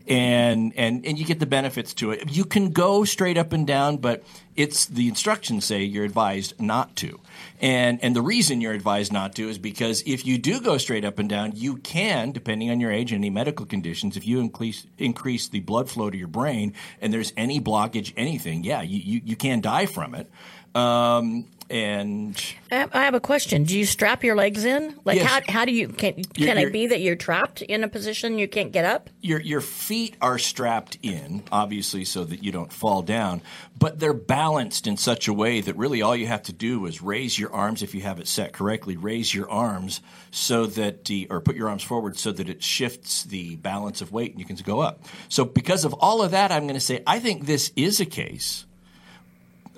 and 0.07 0.73
and 0.77 1.05
and 1.05 1.19
you 1.19 1.25
get 1.25 1.41
the 1.41 1.47
benefits 1.47 1.95
to 1.95 2.13
it. 2.13 2.35
You 2.35 2.45
can 2.45 2.71
go 2.71 3.05
straight 3.05 3.37
up 3.37 3.53
and 3.53 3.67
down, 3.67 3.97
but 3.97 4.23
it's 4.55 4.87
the 4.87 5.09
instructions 5.09 5.65
say 5.65 5.83
you're 5.83 6.05
advised 6.05 6.61
not 6.61 6.95
to. 6.97 7.21
And 7.61 8.03
and 8.03 8.15
the 8.15 8.23
reason 8.23 8.61
you're 8.61 8.73
advised 8.73 9.13
not 9.13 9.35
to 9.37 9.49
is 9.49 9.59
because 9.59 10.03
if 10.07 10.25
you 10.25 10.39
do 10.39 10.61
go 10.61 10.79
straight 10.79 11.05
up 11.05 11.19
and 11.19 11.29
down, 11.29 11.53
you 11.55 11.77
can, 11.79 12.33
depending 12.33 12.71
on 12.71 12.81
your 12.81 12.93
age 12.93 13.13
and 13.13 13.21
any 13.21 13.31
medical 13.31 13.67
conditions, 13.67 14.17
if 14.17 14.27
you 14.27 14.41
increase 14.41 14.87
increase 14.99 15.49
the 15.49 15.61
blood 15.61 15.91
flow 15.91 16.11
to 16.11 16.17
your 16.17 16.29
brain 16.29 16.75
and 17.01 17.13
there's 17.13 17.33
any 17.37 17.61
blockage, 17.61 18.13
anything, 18.17 18.63
yeah, 18.63 18.83
you 18.83 18.99
you, 18.99 19.21
you 19.25 19.37
can 19.37 19.61
die 19.61 19.87
from 19.87 20.15
it. 20.15 20.31
Um, 20.77 21.49
and 21.71 22.41
I 22.71 22.77
have, 23.05 23.15
a 23.15 23.21
question. 23.21 23.65
Do 23.65 23.79
you 23.79 23.87
strap 23.87 24.25
your 24.25 24.35
legs 24.37 24.65
in? 24.65 24.95
Like 25.05 25.17
Yes. 25.17 25.31
how 25.31 25.41
how 25.53 25.65
do 25.65 25.73
you 25.73 25.89
can 25.89 26.15
You're- 26.37 26.53
can 26.53 26.59
it 26.59 26.73
be 26.73 26.89
that 26.89 27.01
you're 27.01 27.17
trapped 27.17 27.63
in 27.63 27.85
a 27.85 27.89
position 27.89 28.39
you 28.39 28.49
can't 28.49 28.73
get 28.73 28.85
up? 28.85 29.09
your 29.21 29.41
your 29.41 29.61
feet 29.61 30.17
are 30.21 30.39
strapped 30.39 30.99
in, 31.03 31.43
obviously, 31.53 32.05
so 32.05 32.25
that 32.25 32.43
you 32.43 32.53
don't 32.53 32.73
fall 32.73 33.03
down, 33.03 33.41
but 33.79 33.99
they're 33.99 34.13
balanced 34.13 34.87
in 34.87 34.97
such 34.97 35.29
a 35.29 35.33
way 35.33 35.61
that 35.61 35.77
really 35.77 36.03
all 36.03 36.15
you 36.17 36.27
have 36.27 36.43
to 36.45 36.53
do 36.53 36.85
is 36.87 37.01
raise 37.03 37.39
your 37.39 37.53
arms 37.53 37.83
if 37.83 37.95
you 37.95 38.03
have 38.03 38.19
it 38.21 38.29
set 38.29 38.53
correctly. 38.53 38.97
Raise 38.97 39.35
your 39.35 39.49
arms 39.51 40.01
so 40.31 40.67
that 40.67 41.05
the 41.07 41.27
or 41.31 41.41
put 41.41 41.57
your 41.57 41.69
arms 41.69 41.83
forward 41.83 42.19
so 42.19 42.33
that 42.33 42.49
it 42.49 42.63
shifts 42.63 43.25
the 43.25 43.57
balance 43.57 44.01
of 44.01 44.13
weight 44.13 44.33
and 44.33 44.41
you 44.41 44.45
can 44.47 44.57
go 44.57 44.81
up. 44.81 45.05
So 45.29 45.45
because 45.45 45.85
of 45.85 45.95
all 45.95 46.23
of 46.23 46.33
that, 46.33 46.53
I'm 46.53 46.65
going 46.65 46.75
to 46.75 46.81
say 46.81 47.03
I 47.07 47.21
think 47.21 47.47
this 47.47 47.73
is 47.77 48.01
a 48.01 48.07
case. 48.07 48.66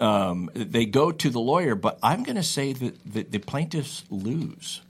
Um, 0.00 0.50
they 0.54 0.86
go 0.86 1.12
to 1.12 1.30
the 1.30 1.40
lawyer, 1.40 1.74
but 1.74 1.98
I'm 2.02 2.22
going 2.22 2.36
to 2.36 2.42
say 2.42 2.72
that, 2.72 3.12
that 3.12 3.30
the 3.32 3.38
plaintiffs 3.38 4.04
lose. 4.10 4.80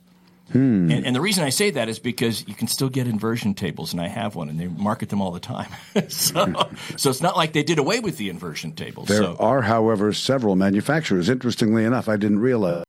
Hmm. 0.53 0.91
And, 0.91 1.07
and 1.07 1.15
the 1.15 1.21
reason 1.21 1.45
I 1.45 1.51
say 1.51 1.71
that 1.73 1.89
is 1.89 1.99
because 1.99 2.47
you 2.49 2.55
can 2.55 2.69
still 2.69 2.89
get 2.89 3.07
inversion 3.07 3.55
tables, 3.55 3.93
and 3.93 4.01
I 4.01 4.09
have 4.09 4.35
one, 4.35 4.49
and 4.49 4.59
they 4.59 4.67
market 4.67 5.11
them 5.11 5.21
all 5.21 5.31
the 5.31 5.41
time. 5.41 5.69
so, 6.09 6.55
so 6.97 7.11
it's 7.11 7.21
not 7.21 7.37
like 7.37 7.53
they 7.53 7.63
did 7.63 7.79
away 7.79 8.01
with 8.01 8.17
the 8.17 8.31
inversion 8.31 8.73
tables. 8.73 9.09
There 9.09 9.19
so 9.19 9.37
are, 9.39 9.61
however, 9.63 10.13
several 10.13 10.57
manufacturers. 10.57 11.29
Interestingly 11.29 11.85
enough, 11.85 12.09
I 12.09 12.17
didn't 12.17 12.39
realize. 12.39 12.85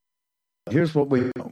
Here's 0.70 0.96
what 0.96 1.10
we 1.10 1.32
know. 1.36 1.52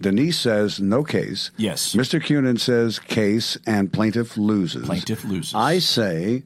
Denise 0.00 0.38
says 0.38 0.80
no 0.80 1.04
case. 1.04 1.50
Yes. 1.56 1.94
Mr. 1.94 2.20
Cunin 2.20 2.58
says 2.58 2.98
case 2.98 3.56
and 3.66 3.92
plaintiff 3.92 4.36
loses. 4.36 4.86
Plaintiff 4.86 5.24
loses. 5.24 5.54
I 5.54 5.78
say 5.78 6.42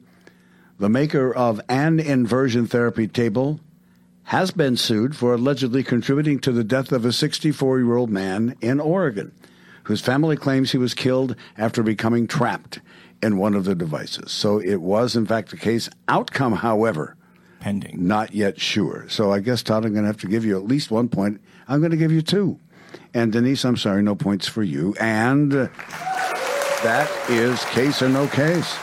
the 0.81 0.89
maker 0.89 1.31
of 1.31 1.61
an 1.69 1.99
inversion 1.99 2.65
therapy 2.65 3.07
table 3.07 3.59
has 4.23 4.49
been 4.49 4.75
sued 4.75 5.15
for 5.15 5.35
allegedly 5.35 5.83
contributing 5.83 6.39
to 6.39 6.51
the 6.51 6.63
death 6.63 6.91
of 6.91 7.05
a 7.05 7.13
64 7.13 7.77
year 7.77 7.95
old 7.95 8.09
man 8.09 8.57
in 8.61 8.79
Oregon, 8.79 9.31
whose 9.83 10.01
family 10.01 10.35
claims 10.35 10.71
he 10.71 10.79
was 10.79 10.95
killed 10.95 11.35
after 11.55 11.83
becoming 11.83 12.25
trapped 12.25 12.79
in 13.21 13.37
one 13.37 13.53
of 13.53 13.65
the 13.65 13.75
devices. 13.75 14.31
So 14.31 14.57
it 14.57 14.77
was, 14.81 15.15
in 15.15 15.27
fact, 15.27 15.51
the 15.51 15.57
case. 15.57 15.87
Outcome, 16.07 16.53
however, 16.53 17.15
pending. 17.59 18.07
Not 18.07 18.33
yet 18.33 18.59
sure. 18.59 19.05
So 19.07 19.31
I 19.31 19.39
guess, 19.39 19.61
Todd, 19.61 19.85
I'm 19.85 19.93
going 19.93 20.01
to 20.01 20.07
have 20.07 20.21
to 20.21 20.27
give 20.27 20.45
you 20.45 20.57
at 20.57 20.63
least 20.63 20.89
one 20.89 21.09
point. 21.09 21.41
I'm 21.67 21.79
going 21.79 21.91
to 21.91 21.97
give 21.97 22.11
you 22.11 22.23
two. 22.23 22.59
And 23.13 23.31
Denise, 23.31 23.63
I'm 23.65 23.77
sorry, 23.77 24.01
no 24.01 24.15
points 24.15 24.47
for 24.47 24.63
you. 24.63 24.95
And 24.99 25.51
that 25.51 27.11
is 27.29 27.63
case 27.65 28.01
or 28.01 28.09
no 28.09 28.25
case. 28.27 28.75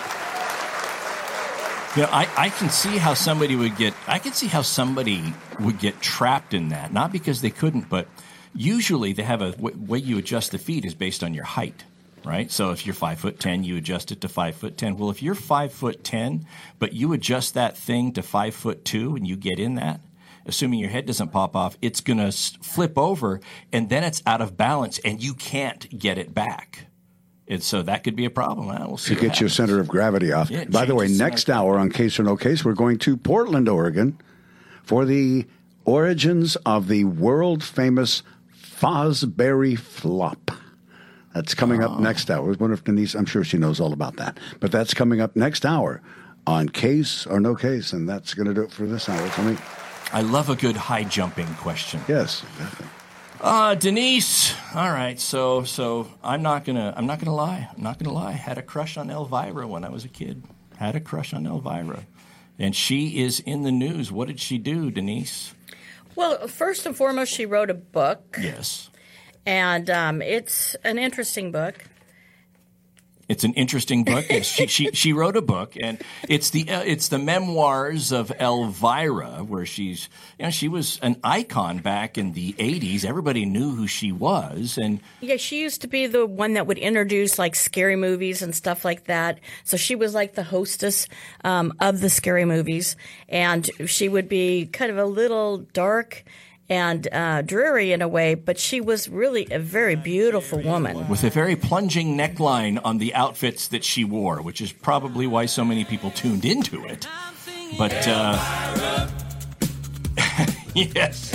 You 1.96 2.02
know, 2.02 2.10
I, 2.12 2.28
I 2.36 2.48
can 2.50 2.68
see 2.68 2.96
how 2.96 3.14
somebody 3.14 3.56
would 3.56 3.76
get. 3.76 3.94
I 4.06 4.18
can 4.18 4.32
see 4.32 4.46
how 4.46 4.62
somebody 4.62 5.34
would 5.58 5.78
get 5.78 6.00
trapped 6.00 6.54
in 6.54 6.68
that. 6.68 6.92
Not 6.92 7.10
because 7.10 7.40
they 7.40 7.50
couldn't, 7.50 7.88
but 7.88 8.06
usually 8.54 9.14
they 9.14 9.22
have 9.22 9.42
a 9.42 9.52
w- 9.52 9.76
way 9.76 9.98
you 9.98 10.18
adjust 10.18 10.52
the 10.52 10.58
feet 10.58 10.84
is 10.84 10.94
based 10.94 11.24
on 11.24 11.34
your 11.34 11.44
height, 11.44 11.84
right? 12.24 12.52
So 12.52 12.70
if 12.70 12.86
you're 12.86 12.94
five 12.94 13.18
foot 13.18 13.40
ten, 13.40 13.64
you 13.64 13.76
adjust 13.76 14.12
it 14.12 14.20
to 14.20 14.28
five 14.28 14.54
foot 14.54 14.76
ten. 14.76 14.96
Well, 14.96 15.10
if 15.10 15.22
you're 15.22 15.34
five 15.34 15.72
foot 15.72 16.04
ten, 16.04 16.46
but 16.78 16.92
you 16.92 17.12
adjust 17.14 17.54
that 17.54 17.76
thing 17.76 18.12
to 18.12 18.22
five 18.22 18.54
foot 18.54 18.84
two, 18.84 19.16
and 19.16 19.26
you 19.26 19.34
get 19.34 19.58
in 19.58 19.74
that, 19.76 20.00
assuming 20.46 20.78
your 20.80 20.90
head 20.90 21.06
doesn't 21.06 21.32
pop 21.32 21.56
off, 21.56 21.76
it's 21.82 22.00
going 22.00 22.18
to 22.18 22.30
flip 22.30 22.98
over, 22.98 23.40
and 23.72 23.88
then 23.88 24.04
it's 24.04 24.22
out 24.26 24.42
of 24.42 24.56
balance, 24.56 24.98
and 25.00 25.22
you 25.22 25.34
can't 25.34 25.98
get 25.98 26.18
it 26.18 26.34
back. 26.34 26.87
And 27.50 27.62
so 27.62 27.80
that 27.82 28.04
could 28.04 28.14
be 28.14 28.26
a 28.26 28.30
problem. 28.30 28.66
Well, 28.68 28.84
we'll 28.88 28.96
see. 28.98 29.14
to 29.14 29.20
get 29.20 29.40
your 29.40 29.48
center 29.48 29.80
of 29.80 29.88
gravity 29.88 30.32
off. 30.32 30.50
Yeah, 30.50 30.64
By 30.64 30.84
the 30.84 30.94
way, 30.94 31.08
next 31.08 31.48
hour 31.48 31.78
on 31.78 31.90
Case 31.90 32.18
or 32.20 32.22
No 32.22 32.36
Case, 32.36 32.64
we're 32.64 32.74
going 32.74 32.98
to 32.98 33.16
Portland, 33.16 33.68
Oregon 33.68 34.18
for 34.82 35.04
the 35.06 35.46
origins 35.86 36.56
of 36.66 36.88
the 36.88 37.04
world 37.04 37.64
famous 37.64 38.22
Fosbury 38.80 39.78
flop. 39.78 40.50
That's 41.34 41.54
coming 41.54 41.82
Oh. 41.82 41.86
up 41.94 42.00
next 42.00 42.30
hour. 42.30 42.50
I 42.52 42.56
wonder 42.56 42.74
if 42.74 42.84
Denise, 42.84 43.14
I'm 43.14 43.24
sure 43.26 43.44
she 43.44 43.58
knows 43.58 43.80
all 43.80 43.92
about 43.92 44.16
that. 44.16 44.38
But 44.60 44.70
that's 44.72 44.92
coming 44.94 45.20
up 45.20 45.34
next 45.36 45.64
hour 45.64 46.02
on 46.46 46.68
Case 46.68 47.26
or 47.26 47.40
No 47.40 47.54
Case. 47.54 47.92
And 47.92 48.08
that's 48.08 48.34
going 48.34 48.46
to 48.46 48.54
do 48.54 48.62
it 48.62 48.70
for 48.72 48.86
this 48.86 49.08
hour 49.08 49.26
for 49.28 49.42
me. 49.42 49.56
I 50.12 50.22
love 50.22 50.48
a 50.50 50.56
good 50.56 50.76
high 50.76 51.04
jumping 51.04 51.46
question. 51.56 52.00
Yes. 52.08 52.42
Uh, 53.40 53.74
Denise. 53.74 54.54
All 54.74 54.90
right. 54.90 55.18
So, 55.18 55.62
so 55.64 56.08
I'm 56.22 56.42
not 56.42 56.64
gonna. 56.64 56.92
I'm 56.96 57.06
not 57.06 57.20
gonna 57.20 57.34
lie. 57.36 57.68
I'm 57.76 57.82
not 57.82 57.98
gonna 57.98 58.12
lie. 58.14 58.32
Had 58.32 58.58
a 58.58 58.62
crush 58.62 58.96
on 58.96 59.10
Elvira 59.10 59.66
when 59.66 59.84
I 59.84 59.90
was 59.90 60.04
a 60.04 60.08
kid. 60.08 60.42
Had 60.76 60.96
a 60.96 61.00
crush 61.00 61.32
on 61.34 61.46
Elvira, 61.46 62.04
and 62.58 62.74
she 62.74 63.20
is 63.22 63.40
in 63.40 63.62
the 63.62 63.72
news. 63.72 64.10
What 64.10 64.28
did 64.28 64.40
she 64.40 64.58
do, 64.58 64.90
Denise? 64.90 65.54
Well, 66.16 66.48
first 66.48 66.84
and 66.86 66.96
foremost, 66.96 67.32
she 67.32 67.46
wrote 67.46 67.70
a 67.70 67.74
book, 67.74 68.38
Yes. 68.40 68.90
and 69.46 69.88
um, 69.88 70.20
it's 70.20 70.74
an 70.84 70.98
interesting 70.98 71.52
book. 71.52 71.84
It's 73.28 73.44
an 73.44 73.52
interesting 73.54 74.04
book. 74.04 74.24
She, 74.42 74.66
she 74.66 74.90
she 74.92 75.12
wrote 75.12 75.36
a 75.36 75.42
book, 75.42 75.76
and 75.78 76.02
it's 76.28 76.48
the 76.50 76.70
uh, 76.70 76.82
it's 76.82 77.08
the 77.08 77.18
memoirs 77.18 78.10
of 78.10 78.32
Elvira, 78.40 79.44
where 79.44 79.66
she's 79.66 80.08
you 80.38 80.46
know 80.46 80.50
she 80.50 80.68
was 80.68 80.98
an 81.02 81.20
icon 81.22 81.78
back 81.78 82.16
in 82.16 82.32
the 82.32 82.54
'80s. 82.54 83.04
Everybody 83.04 83.44
knew 83.44 83.74
who 83.74 83.86
she 83.86 84.12
was, 84.12 84.78
and 84.78 85.00
Yeah, 85.20 85.36
she 85.36 85.60
used 85.60 85.82
to 85.82 85.88
be 85.88 86.06
the 86.06 86.24
one 86.24 86.54
that 86.54 86.66
would 86.66 86.78
introduce 86.78 87.38
like 87.38 87.54
scary 87.54 87.96
movies 87.96 88.40
and 88.40 88.54
stuff 88.54 88.84
like 88.84 89.04
that. 89.04 89.40
So 89.62 89.76
she 89.76 89.94
was 89.94 90.14
like 90.14 90.34
the 90.34 90.44
hostess 90.44 91.06
um, 91.44 91.74
of 91.80 92.00
the 92.00 92.08
scary 92.08 92.46
movies, 92.46 92.96
and 93.28 93.68
she 93.86 94.08
would 94.08 94.28
be 94.28 94.66
kind 94.66 94.90
of 94.90 94.96
a 94.96 95.04
little 95.04 95.58
dark 95.58 96.24
and 96.70 97.08
uh, 97.12 97.42
dreary 97.42 97.92
in 97.92 98.02
a 98.02 98.08
way, 98.08 98.34
but 98.34 98.58
she 98.58 98.80
was 98.80 99.08
really 99.08 99.46
a 99.50 99.58
very 99.58 99.96
beautiful 99.96 100.60
woman. 100.60 101.08
with 101.08 101.24
a 101.24 101.30
very 101.30 101.56
plunging 101.56 102.16
neckline 102.16 102.80
on 102.84 102.98
the 102.98 103.14
outfits 103.14 103.68
that 103.68 103.84
she 103.84 104.04
wore, 104.04 104.42
which 104.42 104.60
is 104.60 104.72
probably 104.72 105.26
why 105.26 105.46
so 105.46 105.64
many 105.64 105.84
people 105.84 106.10
tuned 106.10 106.44
into 106.44 106.84
it. 106.84 107.06
But 107.78 108.06
uh, 108.06 109.08
yes. 110.74 111.34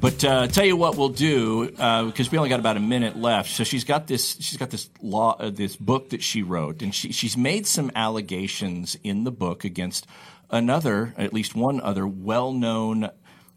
But 0.00 0.24
uh, 0.24 0.46
tell 0.46 0.64
you 0.64 0.76
what 0.76 0.96
we'll 0.96 1.10
do 1.10 1.66
because 1.66 2.30
we 2.32 2.38
only 2.38 2.48
got 2.48 2.60
about 2.60 2.76
a 2.76 2.80
minute 2.80 3.16
left. 3.16 3.50
So 3.50 3.64
she's 3.64 3.84
got 3.84 4.06
this. 4.06 4.36
She's 4.40 4.56
got 4.56 4.70
this 4.70 4.88
law, 5.02 5.36
uh, 5.38 5.50
this 5.50 5.76
book 5.76 6.10
that 6.10 6.22
she 6.22 6.42
wrote, 6.42 6.80
and 6.82 6.94
she, 6.94 7.12
she's 7.12 7.36
made 7.36 7.66
some 7.66 7.90
allegations 7.94 8.96
in 9.04 9.24
the 9.24 9.30
book 9.30 9.64
against 9.64 10.06
another, 10.50 11.14
at 11.16 11.32
least 11.32 11.54
one 11.54 11.80
other, 11.80 12.06
well-known 12.06 13.10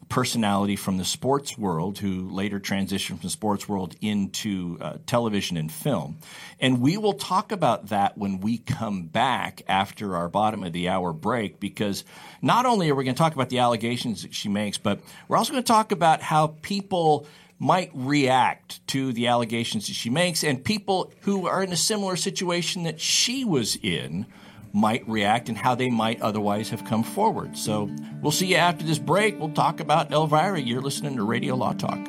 personality 0.09 0.75
from 0.75 0.97
the 0.97 1.05
sports 1.05 1.57
world 1.57 1.97
who 1.99 2.29
later 2.29 2.59
transitioned 2.59 3.07
from 3.07 3.19
the 3.19 3.29
sports 3.29 3.67
world 3.67 3.95
into 4.01 4.77
uh, 4.81 4.97
television 5.05 5.57
and 5.57 5.71
film. 5.71 6.17
And 6.59 6.81
we 6.81 6.97
will 6.97 7.13
talk 7.13 7.51
about 7.51 7.87
that 7.89 8.17
when 8.17 8.39
we 8.39 8.57
come 8.57 9.03
back 9.03 9.61
after 9.67 10.15
our 10.15 10.29
bottom 10.29 10.63
of 10.63 10.73
the 10.73 10.89
hour 10.89 11.13
break 11.13 11.59
because 11.59 12.03
not 12.41 12.65
only 12.65 12.89
are 12.89 12.95
we 12.95 13.03
going 13.03 13.15
to 13.15 13.19
talk 13.19 13.33
about 13.33 13.49
the 13.49 13.59
allegations 13.59 14.23
that 14.23 14.33
she 14.33 14.49
makes, 14.49 14.77
but 14.77 14.99
we're 15.27 15.37
also 15.37 15.51
going 15.51 15.63
to 15.63 15.67
talk 15.67 15.91
about 15.91 16.21
how 16.21 16.47
people 16.61 17.27
might 17.59 17.91
react 17.93 18.85
to 18.87 19.13
the 19.13 19.27
allegations 19.27 19.87
that 19.87 19.93
she 19.93 20.09
makes 20.09 20.43
and 20.43 20.63
people 20.63 21.13
who 21.21 21.47
are 21.47 21.63
in 21.63 21.71
a 21.71 21.77
similar 21.77 22.15
situation 22.15 22.83
that 22.83 22.99
she 22.99 23.45
was 23.45 23.77
in 23.77 24.25
might 24.73 25.07
react 25.07 25.49
and 25.49 25.57
how 25.57 25.75
they 25.75 25.89
might 25.89 26.19
otherwise 26.21 26.71
have 26.71 26.83
come 26.83 27.03
forward. 27.03 27.55
So 27.55 27.89
we'll 28.21 28.31
see 28.31 28.47
you 28.47 28.55
after 28.55 28.83
this 28.83 28.97
break. 28.97 29.39
We'll 29.39 29.49
talk 29.49 29.79
about 29.79 30.12
Elvira. 30.12 30.59
You're 30.59 30.81
listening 30.81 31.15
to 31.17 31.23
Radio 31.23 31.55
Law 31.55 31.73
Talk. 31.73 31.99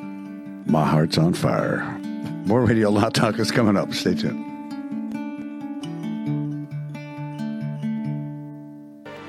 My 0.65 0.83
heart's 0.83 1.19
on 1.19 1.35
fire. 1.35 1.83
More 2.45 2.65
Radio 2.65 2.89
Law 2.89 3.09
Talk 3.09 3.37
is 3.39 3.51
coming 3.51 3.77
up. 3.77 3.93
Stay 3.93 4.15
tuned. 4.15 4.43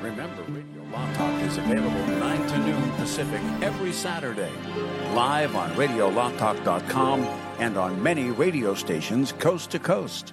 Remember, 0.03 0.43
Radio 0.49 0.83
Law 0.91 1.13
Talk 1.13 1.43
is 1.43 1.59
available 1.59 2.07
9 2.07 2.47
to 2.49 2.59
noon 2.59 2.91
Pacific 2.93 3.41
every 3.61 3.93
Saturday. 3.93 4.53
Live 5.15 5.55
on 5.55 5.71
RadioLawTalk.com 5.73 7.21
and 7.59 7.77
on 7.77 8.03
many 8.03 8.31
radio 8.31 8.75
stations 8.75 9.33
coast 9.33 9.71
to 9.73 9.79
coast. 9.79 10.33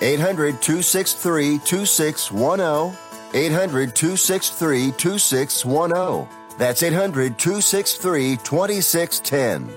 800 0.00 0.62
263 0.62 1.58
2610. 1.58 2.96
800 3.34 3.94
263 3.94 4.92
2610. 4.92 6.28
That's 6.58 6.82
800 6.82 7.38
263 7.38 8.36
2610. 8.36 9.76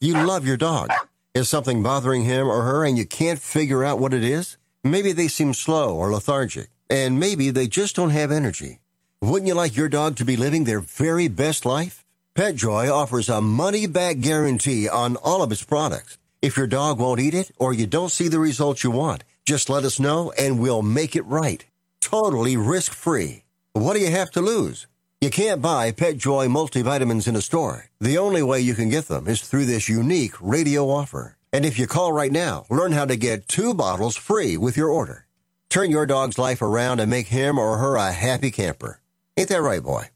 You 0.00 0.14
love 0.24 0.46
your 0.46 0.56
dog. 0.56 0.90
Is 1.34 1.48
something 1.48 1.82
bothering 1.82 2.24
him 2.24 2.48
or 2.48 2.62
her 2.62 2.84
and 2.84 2.96
you 2.96 3.04
can't 3.04 3.38
figure 3.38 3.84
out 3.84 3.98
what 3.98 4.14
it 4.14 4.24
is? 4.24 4.56
Maybe 4.82 5.12
they 5.12 5.28
seem 5.28 5.52
slow 5.52 5.94
or 5.94 6.10
lethargic, 6.10 6.70
and 6.88 7.20
maybe 7.20 7.50
they 7.50 7.66
just 7.68 7.96
don't 7.96 8.10
have 8.10 8.32
energy. 8.32 8.78
Wouldn't 9.20 9.46
you 9.46 9.54
like 9.54 9.76
your 9.76 9.90
dog 9.90 10.16
to 10.16 10.24
be 10.24 10.36
living 10.36 10.64
their 10.64 10.80
very 10.80 11.28
best 11.28 11.66
life? 11.66 12.06
PetJoy 12.34 12.90
offers 12.90 13.28
a 13.28 13.42
money 13.42 13.86
back 13.86 14.20
guarantee 14.20 14.88
on 14.88 15.16
all 15.16 15.42
of 15.42 15.52
its 15.52 15.62
products. 15.62 16.16
If 16.42 16.56
your 16.56 16.66
dog 16.66 16.98
won't 16.98 17.20
eat 17.20 17.34
it 17.34 17.50
or 17.58 17.74
you 17.74 17.86
don't 17.86 18.10
see 18.10 18.28
the 18.28 18.38
results 18.38 18.82
you 18.82 18.90
want, 18.90 19.24
just 19.44 19.68
let 19.68 19.84
us 19.84 20.00
know 20.00 20.32
and 20.38 20.58
we'll 20.58 20.80
make 20.80 21.14
it 21.14 21.26
right. 21.26 21.64
Totally 22.00 22.56
risk 22.56 22.94
free. 22.94 23.44
What 23.74 23.92
do 23.92 24.00
you 24.00 24.10
have 24.10 24.30
to 24.32 24.40
lose? 24.40 24.86
You 25.20 25.28
can't 25.28 25.60
buy 25.60 25.92
PetJoy 25.92 26.48
multivitamins 26.48 27.28
in 27.28 27.36
a 27.36 27.42
store. 27.42 27.90
The 28.00 28.16
only 28.16 28.42
way 28.42 28.60
you 28.60 28.72
can 28.74 28.88
get 28.88 29.06
them 29.06 29.28
is 29.28 29.42
through 29.42 29.66
this 29.66 29.90
unique 29.90 30.32
radio 30.40 30.88
offer. 30.88 31.36
And 31.52 31.66
if 31.66 31.78
you 31.78 31.86
call 31.86 32.10
right 32.10 32.32
now, 32.32 32.64
learn 32.70 32.92
how 32.92 33.04
to 33.04 33.16
get 33.16 33.46
two 33.46 33.74
bottles 33.74 34.16
free 34.16 34.56
with 34.56 34.78
your 34.78 34.88
order. 34.88 35.26
Turn 35.68 35.90
your 35.90 36.06
dog's 36.06 36.38
life 36.38 36.62
around 36.62 37.00
and 37.00 37.10
make 37.10 37.26
him 37.26 37.58
or 37.58 37.76
her 37.76 37.96
a 37.96 38.12
happy 38.12 38.50
camper. 38.50 39.00
Ain't 39.36 39.50
that 39.50 39.60
right, 39.60 39.82
boy? 39.82 40.08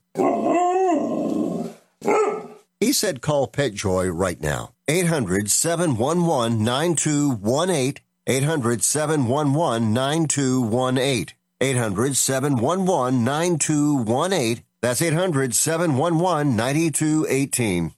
He 2.94 2.96
said 2.96 3.20
call 3.20 3.48
PetJoy 3.48 4.08
right 4.14 4.40
now. 4.40 4.74
800 4.86 5.50
711 5.50 6.62
9218. 6.62 7.96
800 8.24 8.84
711 8.84 9.92
9218. 9.92 11.34
800 11.60 12.16
711 12.16 13.24
9218. 13.24 14.62
That's 14.80 15.02
800 15.02 15.56
711 15.56 16.54
9218. 16.54 17.94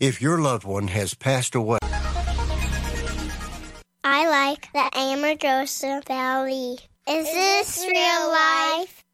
If 0.00 0.20
your 0.20 0.40
loved 0.40 0.64
one 0.64 0.88
has 0.88 1.14
passed 1.14 1.54
away, 1.54 1.78
I 4.02 4.28
like 4.28 4.72
the 4.72 4.90
Amargosa 4.92 6.04
Valley. 6.04 6.80
Is 7.08 7.26
this 7.26 7.86
real 7.86 8.28
life? 8.32 9.04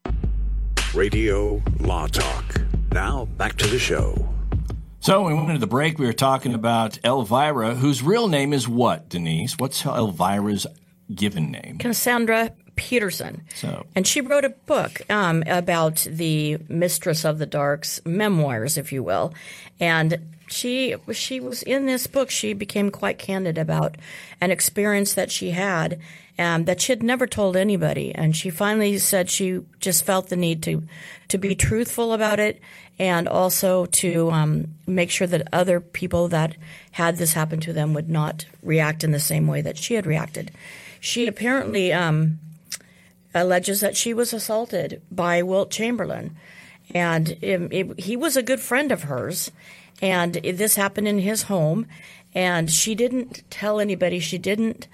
Radio 0.95 1.61
Law 1.81 2.07
Talk. 2.07 2.55
Now 2.91 3.25
back 3.37 3.57
to 3.57 3.67
the 3.67 3.77
show. 3.77 4.32
So 5.03 5.21
when 5.23 5.33
we 5.33 5.37
went 5.37 5.49
into 5.49 5.59
the 5.59 5.67
break, 5.67 5.99
we 5.99 6.05
were 6.05 6.13
talking 6.13 6.53
about 6.53 6.97
Elvira, 7.03 7.75
whose 7.75 8.01
real 8.01 8.29
name 8.29 8.53
is 8.53 8.69
what, 8.69 9.09
Denise? 9.09 9.57
What's 9.57 9.85
Elvira's 9.85 10.65
given 11.13 11.51
name? 11.51 11.77
Cassandra 11.77 12.53
Peterson. 12.77 13.41
So 13.53 13.85
And 13.95 14.07
she 14.07 14.21
wrote 14.21 14.45
a 14.45 14.51
book 14.51 15.01
um, 15.09 15.43
about 15.45 16.07
the 16.09 16.57
Mistress 16.69 17.25
of 17.25 17.37
the 17.37 17.45
Dark's 17.45 17.99
memoirs, 18.05 18.77
if 18.77 18.93
you 18.93 19.03
will. 19.03 19.33
And 19.77 20.19
she 20.47 20.95
she 21.11 21.41
was 21.41 21.63
in 21.63 21.85
this 21.85 22.07
book. 22.07 22.29
She 22.29 22.53
became 22.53 22.89
quite 22.89 23.19
candid 23.19 23.57
about 23.57 23.97
an 24.39 24.51
experience 24.51 25.15
that 25.15 25.31
she 25.31 25.51
had 25.51 25.99
um, 26.39 26.65
that 26.65 26.81
she 26.81 26.91
had 26.91 27.03
never 27.03 27.27
told 27.27 27.55
anybody. 27.55 28.13
And 28.13 28.35
she 28.35 28.49
finally 28.49 28.97
said 28.97 29.29
she 29.29 29.61
just 29.79 30.03
felt 30.03 30.29
the 30.29 30.35
need 30.35 30.63
to 30.63 30.83
to 31.29 31.37
be 31.37 31.55
truthful 31.55 32.13
about 32.13 32.39
it 32.39 32.59
and 32.99 33.27
also 33.27 33.85
to 33.87 34.29
um, 34.31 34.67
make 34.85 35.09
sure 35.09 35.27
that 35.27 35.47
other 35.51 35.79
people 35.79 36.27
that 36.27 36.55
had 36.91 37.17
this 37.17 37.33
happen 37.33 37.59
to 37.61 37.73
them 37.73 37.93
would 37.93 38.09
not 38.09 38.45
react 38.61 39.03
in 39.03 39.11
the 39.11 39.19
same 39.19 39.47
way 39.47 39.61
that 39.61 39.77
she 39.77 39.95
had 39.95 40.05
reacted. 40.05 40.51
She 40.99 41.27
apparently 41.27 41.91
um, 41.91 42.39
alleges 43.33 43.81
that 43.81 43.97
she 43.97 44.13
was 44.13 44.31
assaulted 44.31 45.01
by 45.11 45.41
Wilt 45.41 45.71
Chamberlain, 45.71 46.35
and 46.93 47.31
it, 47.41 47.73
it, 47.73 47.99
he 47.99 48.15
was 48.15 48.37
a 48.37 48.43
good 48.43 48.59
friend 48.59 48.91
of 48.91 49.03
hers, 49.03 49.51
and 50.01 50.37
it, 50.43 50.57
this 50.57 50.75
happened 50.75 51.07
in 51.07 51.19
his 51.19 51.43
home, 51.43 51.87
and 52.35 52.69
she 52.69 52.93
didn't 52.93 53.43
tell 53.49 53.79
anybody. 53.79 54.19
She 54.19 54.37
didn't 54.37 54.87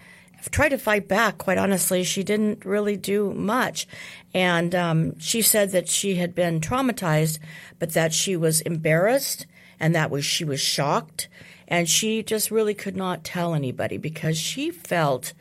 try 0.51 0.69
to 0.69 0.77
fight 0.77 1.07
back. 1.07 1.37
Quite 1.37 1.57
honestly, 1.57 2.03
she 2.03 2.23
didn't 2.23 2.65
really 2.65 2.97
do 2.97 3.33
much, 3.33 3.87
and 4.33 4.73
um, 4.75 5.19
she 5.19 5.41
said 5.41 5.71
that 5.71 5.87
she 5.89 6.15
had 6.15 6.33
been 6.35 6.59
traumatized, 6.61 7.39
but 7.79 7.93
that 7.93 8.13
she 8.13 8.35
was 8.35 8.61
embarrassed, 8.61 9.45
and 9.79 9.93
that 9.95 10.09
was 10.11 10.25
she 10.25 10.43
was 10.45 10.61
shocked, 10.61 11.27
and 11.67 11.89
she 11.89 12.23
just 12.23 12.51
really 12.51 12.73
could 12.73 12.95
not 12.95 13.23
tell 13.23 13.53
anybody 13.53 13.97
because 13.97 14.37
she 14.37 14.71
felt 14.71 15.33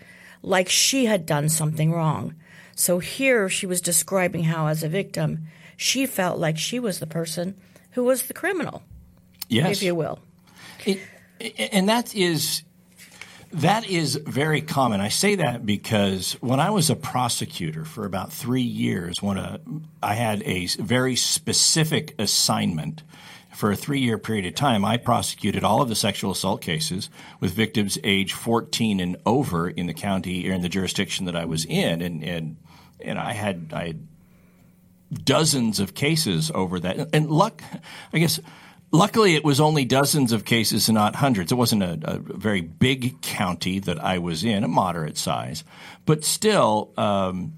like 0.43 0.69
she 0.69 1.07
had 1.07 1.27
done 1.27 1.49
something 1.49 1.93
wrong. 1.93 2.35
So 2.75 2.99
here 3.01 3.49
she 3.49 3.67
was 3.67 3.81
describing 3.81 4.45
how, 4.45 4.69
as 4.69 4.83
a 4.85 4.89
victim, 4.89 5.47
she 5.77 6.07
felt 6.07 6.39
like 6.39 6.57
she 6.59 6.79
was 6.79 7.01
the 7.01 7.07
person 7.07 7.57
who 7.93 8.05
was 8.05 8.23
the 8.23 8.35
criminal, 8.35 8.83
Yes. 9.49 9.79
if 9.79 9.83
you 9.83 9.95
will. 9.97 10.21
and 11.41 11.89
that 11.89 12.15
is 12.15 12.63
that 13.53 13.89
is 13.89 14.17
very 14.17 14.61
common. 14.61 15.01
I 15.01 15.09
say 15.09 15.37
that 15.37 15.65
because 15.65 16.35
when 16.35 16.61
I 16.61 16.71
was 16.71 16.91
a 16.91 16.97
prosecutor 16.97 17.85
for 17.85 18.05
about 18.05 18.33
three 18.33 18.63
years, 18.63 19.17
when 19.21 19.39
a, 19.39 19.61
I 20.03 20.15
had 20.15 20.43
a 20.43 20.67
very 20.67 21.17
specific 21.17 22.15
assignment 22.19 23.03
for 23.55 23.73
a 23.73 23.77
three 23.77 24.01
year 24.01 24.19
period 24.19 24.45
of 24.47 24.55
time, 24.55 24.85
I 24.85 24.99
prosecuted 24.99 25.65
all 25.65 25.81
of 25.81 25.89
the 25.89 25.95
sexual 25.95 26.31
assault 26.31 26.61
cases 26.61 27.09
with 27.41 27.53
victims 27.53 27.99
age 28.05 28.35
14 28.35 29.01
and 29.01 29.17
over 29.25 29.69
in 29.69 29.87
the 29.87 29.95
county 29.95 30.49
or 30.49 30.53
in 30.53 30.63
the 30.63 30.69
jurisdiction 30.69 31.27
that 31.27 31.37
I 31.37 31.47
was 31.47 31.65
in. 31.65 32.03
And, 32.03 32.23
and, 32.23 32.57
and 33.01 33.19
I 33.19 33.33
had, 33.33 33.73
I 33.73 33.87
had 33.89 34.07
dozens 35.25 35.81
of 35.81 35.95
cases 35.95 36.51
over 36.55 36.79
that. 36.81 37.09
And 37.15 37.31
luck, 37.31 37.63
I 38.13 38.19
guess, 38.19 38.41
luckily 38.91 39.35
it 39.35 39.45
was 39.45 39.61
only 39.61 39.85
dozens 39.85 40.33
of 40.33 40.45
cases 40.45 40.89
and 40.89 40.95
not 40.95 41.15
hundreds. 41.15 41.53
It 41.53 41.57
wasn't 41.57 41.83
a, 41.83 41.99
a 42.03 42.19
very 42.19 42.61
big 42.61 43.21
county 43.21 43.79
that 43.81 44.03
I 44.03 44.19
was 44.19 44.45
in, 44.45 44.65
a 44.65 44.69
moderate 44.69 45.19
size, 45.19 45.65
but 46.07 46.25
still, 46.25 46.93
um, 46.97 47.55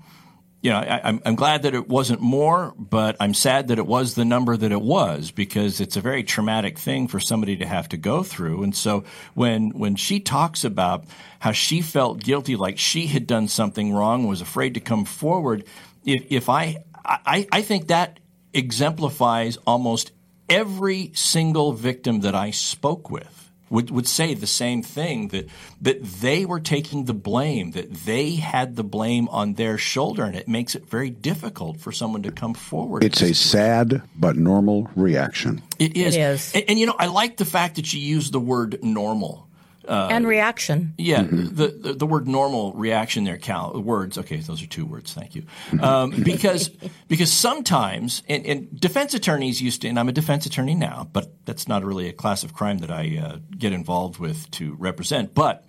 you 0.62 0.70
know, 0.70 0.76
I, 0.76 1.08
I'm, 1.08 1.22
I'm 1.24 1.36
glad 1.36 1.62
that 1.62 1.74
it 1.74 1.88
wasn't 1.88 2.20
more, 2.20 2.74
but 2.76 3.16
I'm 3.18 3.32
sad 3.32 3.68
that 3.68 3.78
it 3.78 3.86
was 3.86 4.14
the 4.14 4.26
number 4.26 4.56
that 4.56 4.72
it 4.72 4.80
was 4.80 5.30
because 5.30 5.80
it's 5.80 5.96
a 5.96 6.02
very 6.02 6.22
traumatic 6.22 6.78
thing 6.78 7.08
for 7.08 7.18
somebody 7.18 7.56
to 7.58 7.66
have 7.66 7.88
to 7.90 7.96
go 7.96 8.22
through. 8.22 8.62
And 8.62 8.76
so 8.76 9.04
when 9.34 9.70
when 9.70 9.96
she 9.96 10.20
talks 10.20 10.64
about 10.64 11.06
how 11.38 11.52
she 11.52 11.80
felt 11.80 12.22
guilty, 12.22 12.56
like 12.56 12.78
she 12.78 13.06
had 13.06 13.26
done 13.26 13.48
something 13.48 13.94
wrong, 13.94 14.26
was 14.26 14.42
afraid 14.42 14.74
to 14.74 14.80
come 14.80 15.06
forward, 15.06 15.64
if, 16.04 16.26
if 16.30 16.48
I, 16.50 16.84
I 17.04 17.46
I 17.50 17.62
think 17.62 17.86
that 17.86 18.20
exemplifies 18.52 19.56
almost 19.66 20.12
every 20.50 21.12
single 21.14 21.72
victim 21.72 22.20
that 22.20 22.34
I 22.34 22.50
spoke 22.50 23.10
with 23.10 23.50
would, 23.70 23.90
would 23.90 24.06
say 24.08 24.34
the 24.34 24.46
same 24.46 24.82
thing 24.82 25.28
that 25.28 25.48
that 25.80 26.02
they 26.02 26.44
were 26.44 26.60
taking 26.60 27.04
the 27.04 27.14
blame, 27.14 27.70
that 27.70 27.92
they 27.92 28.34
had 28.34 28.76
the 28.76 28.82
blame 28.84 29.28
on 29.28 29.54
their 29.54 29.78
shoulder, 29.78 30.24
and 30.24 30.34
it 30.34 30.48
makes 30.48 30.74
it 30.74 30.90
very 30.90 31.08
difficult 31.08 31.80
for 31.80 31.92
someone 31.92 32.22
to 32.24 32.32
come 32.32 32.52
forward. 32.52 33.04
It's 33.04 33.22
a 33.22 33.32
sad 33.32 34.02
but 34.16 34.36
normal 34.36 34.90
reaction. 34.96 35.62
It 35.78 35.96
is. 35.96 36.16
It 36.16 36.20
is. 36.20 36.54
And, 36.54 36.64
and, 36.68 36.78
you 36.78 36.86
know, 36.86 36.96
I 36.98 37.06
like 37.06 37.36
the 37.36 37.44
fact 37.44 37.76
that 37.76 37.94
you 37.94 38.00
use 38.00 38.30
the 38.30 38.40
word 38.40 38.82
normal. 38.82 39.46
Uh, 39.90 40.06
and 40.08 40.24
reaction. 40.24 40.94
Yeah, 40.98 41.22
the, 41.22 41.76
the, 41.76 41.92
the 41.94 42.06
word 42.06 42.28
normal 42.28 42.72
reaction 42.74 43.24
there, 43.24 43.38
Cal. 43.38 43.72
Words. 43.82 44.18
Okay, 44.18 44.36
those 44.36 44.62
are 44.62 44.68
two 44.68 44.86
words. 44.86 45.12
Thank 45.12 45.34
you. 45.34 45.42
Um, 45.82 46.10
because 46.22 46.68
because 47.08 47.32
sometimes, 47.32 48.22
and, 48.28 48.46
and, 48.46 48.80
defense 48.80 49.14
attorneys 49.14 49.60
used 49.60 49.82
to, 49.82 49.88
and 49.88 49.98
I'm 49.98 50.08
a 50.08 50.12
defense 50.12 50.46
attorney 50.46 50.76
now, 50.76 51.08
but 51.12 51.32
that's 51.44 51.66
not 51.66 51.84
really 51.84 52.08
a 52.08 52.12
class 52.12 52.44
of 52.44 52.54
crime 52.54 52.78
that 52.78 52.92
I 52.92 53.18
uh, 53.20 53.38
get 53.58 53.72
involved 53.72 54.20
with 54.20 54.48
to 54.52 54.76
represent. 54.78 55.34
But 55.34 55.64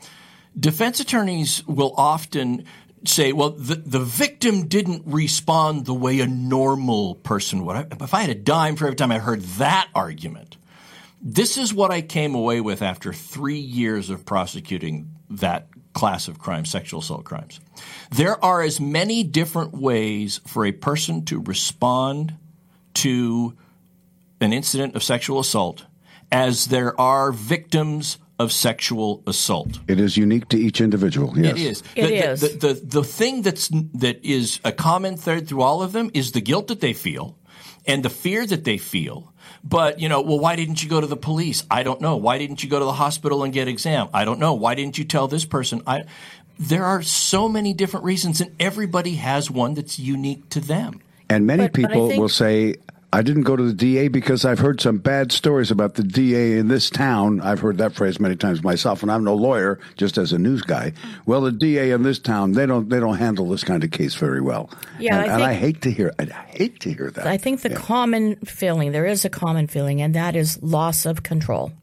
defense 0.60 1.00
attorneys 1.00 1.66
will 1.66 1.96
often 1.98 2.66
say, 3.06 3.34
well, 3.34 3.50
the, 3.50 3.76
the 3.76 4.00
victim 4.00 4.68
didn't 4.68 5.02
respond 5.08 5.88
the 5.88 5.96
way 5.96 6.20
a 6.20 6.28
normal 6.28 7.16
person 7.16 7.66
would. 7.66 7.88
If 8.00 8.14
I 8.14 8.22
had 8.22 8.30
a 8.30 8.36
dime 8.36 8.76
for 8.76 8.86
every 8.86 8.96
time 8.96 9.12
I 9.12 9.18
heard 9.18 9.42
that 9.58 9.90
argument, 9.96 10.58
this 11.22 11.58
is 11.58 11.74
what 11.74 11.92
I 11.92 12.02
came 12.02 12.36
away 12.36 12.62
with 12.62 12.82
after 12.82 13.14
three 13.14 13.60
years 13.60 14.10
of 14.10 14.26
prosecuting 14.26 15.16
that 15.30 15.68
class 15.94 16.28
of 16.28 16.40
crimes, 16.40 16.70
sexual 16.70 17.02
assault 17.02 17.26
crimes. 17.26 17.60
There 18.12 18.44
are 18.44 18.62
as 18.62 18.80
many 18.80 19.24
different 19.24 19.74
ways 19.74 20.42
for 20.48 20.66
a 20.66 20.72
person 20.72 21.26
to 21.26 21.40
respond 21.42 22.34
to 22.96 23.56
an 24.40 24.54
incident 24.54 24.96
of 24.96 25.04
sexual 25.04 25.40
assault 25.40 25.86
as 26.32 26.66
there 26.66 27.00
are 27.00 27.32
victims 27.32 28.18
of 28.40 28.52
sexual 28.52 29.22
assault. 29.28 29.80
It 29.88 30.00
is 30.00 30.18
unique 30.18 30.50
to 30.50 30.58
each 30.58 30.82
individual. 30.82 31.38
Yes. 31.38 31.52
It 31.52 31.60
is. 31.60 31.84
It 31.96 32.08
the, 32.08 32.32
is. 32.32 32.42
The, 32.42 32.48
the, 32.48 32.74
the, 32.74 32.86
the 32.86 33.04
thing 33.04 33.42
that's 33.44 33.68
that 33.94 34.26
is 34.26 34.60
a 34.64 34.72
common 34.72 35.18
thread 35.18 35.48
through 35.48 35.62
all 35.62 35.84
of 35.84 35.92
them 35.92 36.10
is 36.16 36.32
the 36.32 36.42
guilt 36.42 36.70
that 36.70 36.80
they 36.80 36.94
feel 36.94 37.38
and 37.86 38.04
the 38.04 38.10
fear 38.10 38.46
that 38.46 38.64
they 38.64 38.78
feel. 38.78 39.32
But 39.64 40.00
you 40.00 40.10
know, 40.10 40.22
well, 40.22 40.40
why 40.40 40.56
didn't 40.56 40.82
you 40.84 40.90
go 40.90 41.02
to 41.02 41.08
the 41.08 41.18
police? 41.18 41.64
I 41.70 41.84
don't 41.84 42.02
know. 42.02 42.16
Why 42.18 42.38
didn't 42.38 42.64
you 42.64 42.70
go 42.70 42.80
to 42.80 42.86
the 42.86 42.94
hospital 42.94 43.44
and 43.44 43.54
get 43.54 43.68
exam? 43.68 44.08
I 44.14 44.26
don't 44.26 44.40
know. 44.40 44.54
Why 44.54 44.76
didn't 44.76 44.98
you 44.98 45.04
tell 45.04 45.28
this 45.28 45.46
person? 45.46 45.82
I. 45.86 46.04
There 46.60 46.86
are 46.86 47.02
so 47.02 47.50
many 47.50 47.74
different 47.74 48.06
reasons, 48.06 48.40
and 48.40 48.56
everybody 48.60 49.16
has 49.16 49.50
one 49.50 49.74
that's 49.74 49.98
unique 49.98 50.48
to 50.50 50.60
them. 50.60 51.02
And 51.28 51.48
many 51.48 51.64
But- 51.64 51.72
but 51.74 51.82
people 51.82 52.10
think- 52.10 52.20
will 52.22 52.30
say, 52.30 52.76
I 53.14 53.22
didn't 53.22 53.44
go 53.44 53.58
to 53.58 53.64
the 53.64 53.74
DA 53.74 54.08
because 54.08 54.46
I've 54.46 54.60
heard 54.60 54.80
some 54.80 54.98
bad 54.98 55.34
stories 55.34 55.70
about 55.70 55.96
the 55.96 56.04
DA 56.04 56.58
in 56.58 56.70
this 56.70 56.90
town. 56.90 57.42
I've 57.42 57.60
heard 57.60 57.78
that 57.80 57.94
phrase 57.94 58.22
many 58.22 58.38
times 58.38 58.64
myself, 58.64 59.04
and 59.04 59.12
I'm 59.12 59.26
no 59.26 59.36
lawyer, 59.36 59.80
just 59.98 60.18
as 60.18 60.32
a 60.32 60.40
news 60.40 60.62
guy. 60.62 60.94
Well, 61.26 61.42
the 61.42 61.52
DA 61.52 61.92
in 61.92 62.04
this 62.04 62.20
town, 62.20 62.54
they 62.54 62.66
don't 62.66 62.88
they 62.88 63.00
don't 63.02 63.18
handle 63.18 63.50
this 63.50 63.66
kind 63.66 63.84
of 63.84 63.92
case 63.92 64.16
very 64.16 64.40
well. 64.40 64.70
Yeah, 64.98 65.22
and, 65.22 65.32
I 65.32 65.34
and 65.36 65.44
I 65.44 65.54
hate 65.54 65.82
to 65.82 65.92
hear 65.92 66.14
I 66.20 66.26
hate 66.26 66.80
to 66.82 66.94
hear 66.94 67.12
that. 67.12 67.28
I 67.28 67.38
think 67.38 67.62
the 67.62 67.70
Yeah. 67.72 67.76
common 67.76 68.36
feeling, 68.46 68.94
there 68.94 69.06
is 69.06 69.26
a 69.26 69.30
common 69.30 69.68
feeling, 69.68 70.02
and 70.02 70.14
that 70.16 70.36
is 70.36 70.62
loss 70.64 71.06
of 71.06 71.22
control. 71.24 71.74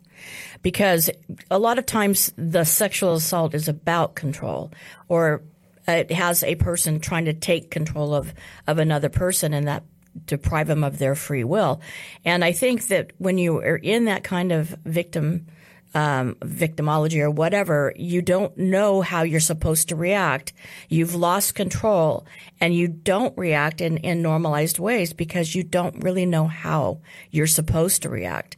Because 0.63 1.11
a 1.51 1.59
lot 1.59 1.79
of 1.79 1.87
times 1.87 2.33
the 2.37 2.65
sexual 2.65 3.15
assault 3.15 3.55
is 3.55 3.69
about 3.69 4.15
control, 4.17 4.73
or 5.09 5.43
it 5.87 6.11
has 6.11 6.43
a 6.43 6.55
person 6.57 7.01
trying 7.01 7.27
to 7.27 7.33
take 7.35 7.71
control 7.71 8.15
of, 8.15 8.35
of 8.67 8.79
another 8.79 9.09
person 9.09 9.55
and 9.55 9.69
that 9.69 9.85
deprive 10.25 10.67
them 10.67 10.85
of 10.85 10.99
their 10.99 11.15
free 11.15 11.45
will. 11.45 11.81
And 12.25 12.45
I 12.45 12.53
think 12.53 12.89
that 12.89 13.13
when 13.19 13.39
you 13.39 13.59
are 13.59 13.77
in 13.77 14.07
that 14.07 14.25
kind 14.25 14.53
of 14.53 14.69
victim 14.85 15.47
um, 15.95 16.35
victimology 16.37 17.21
or 17.21 17.31
whatever, 17.31 17.93
you 17.97 18.21
don't 18.23 18.57
know 18.57 19.01
how 19.01 19.23
you're 19.23 19.41
supposed 19.41 19.89
to 19.89 19.97
react. 19.97 20.53
You've 20.89 21.15
lost 21.15 21.55
control 21.55 22.27
and 22.61 22.75
you 22.75 22.89
don't 22.89 23.37
react 23.39 23.81
in, 23.81 23.97
in 23.99 24.23
normalized 24.23 24.79
ways 24.79 25.13
because 25.13 25.55
you 25.55 25.63
don't 25.63 26.03
really 26.03 26.27
know 26.27 26.47
how 26.47 27.01
you're 27.31 27.47
supposed 27.47 28.03
to 28.03 28.11
react. 28.11 28.57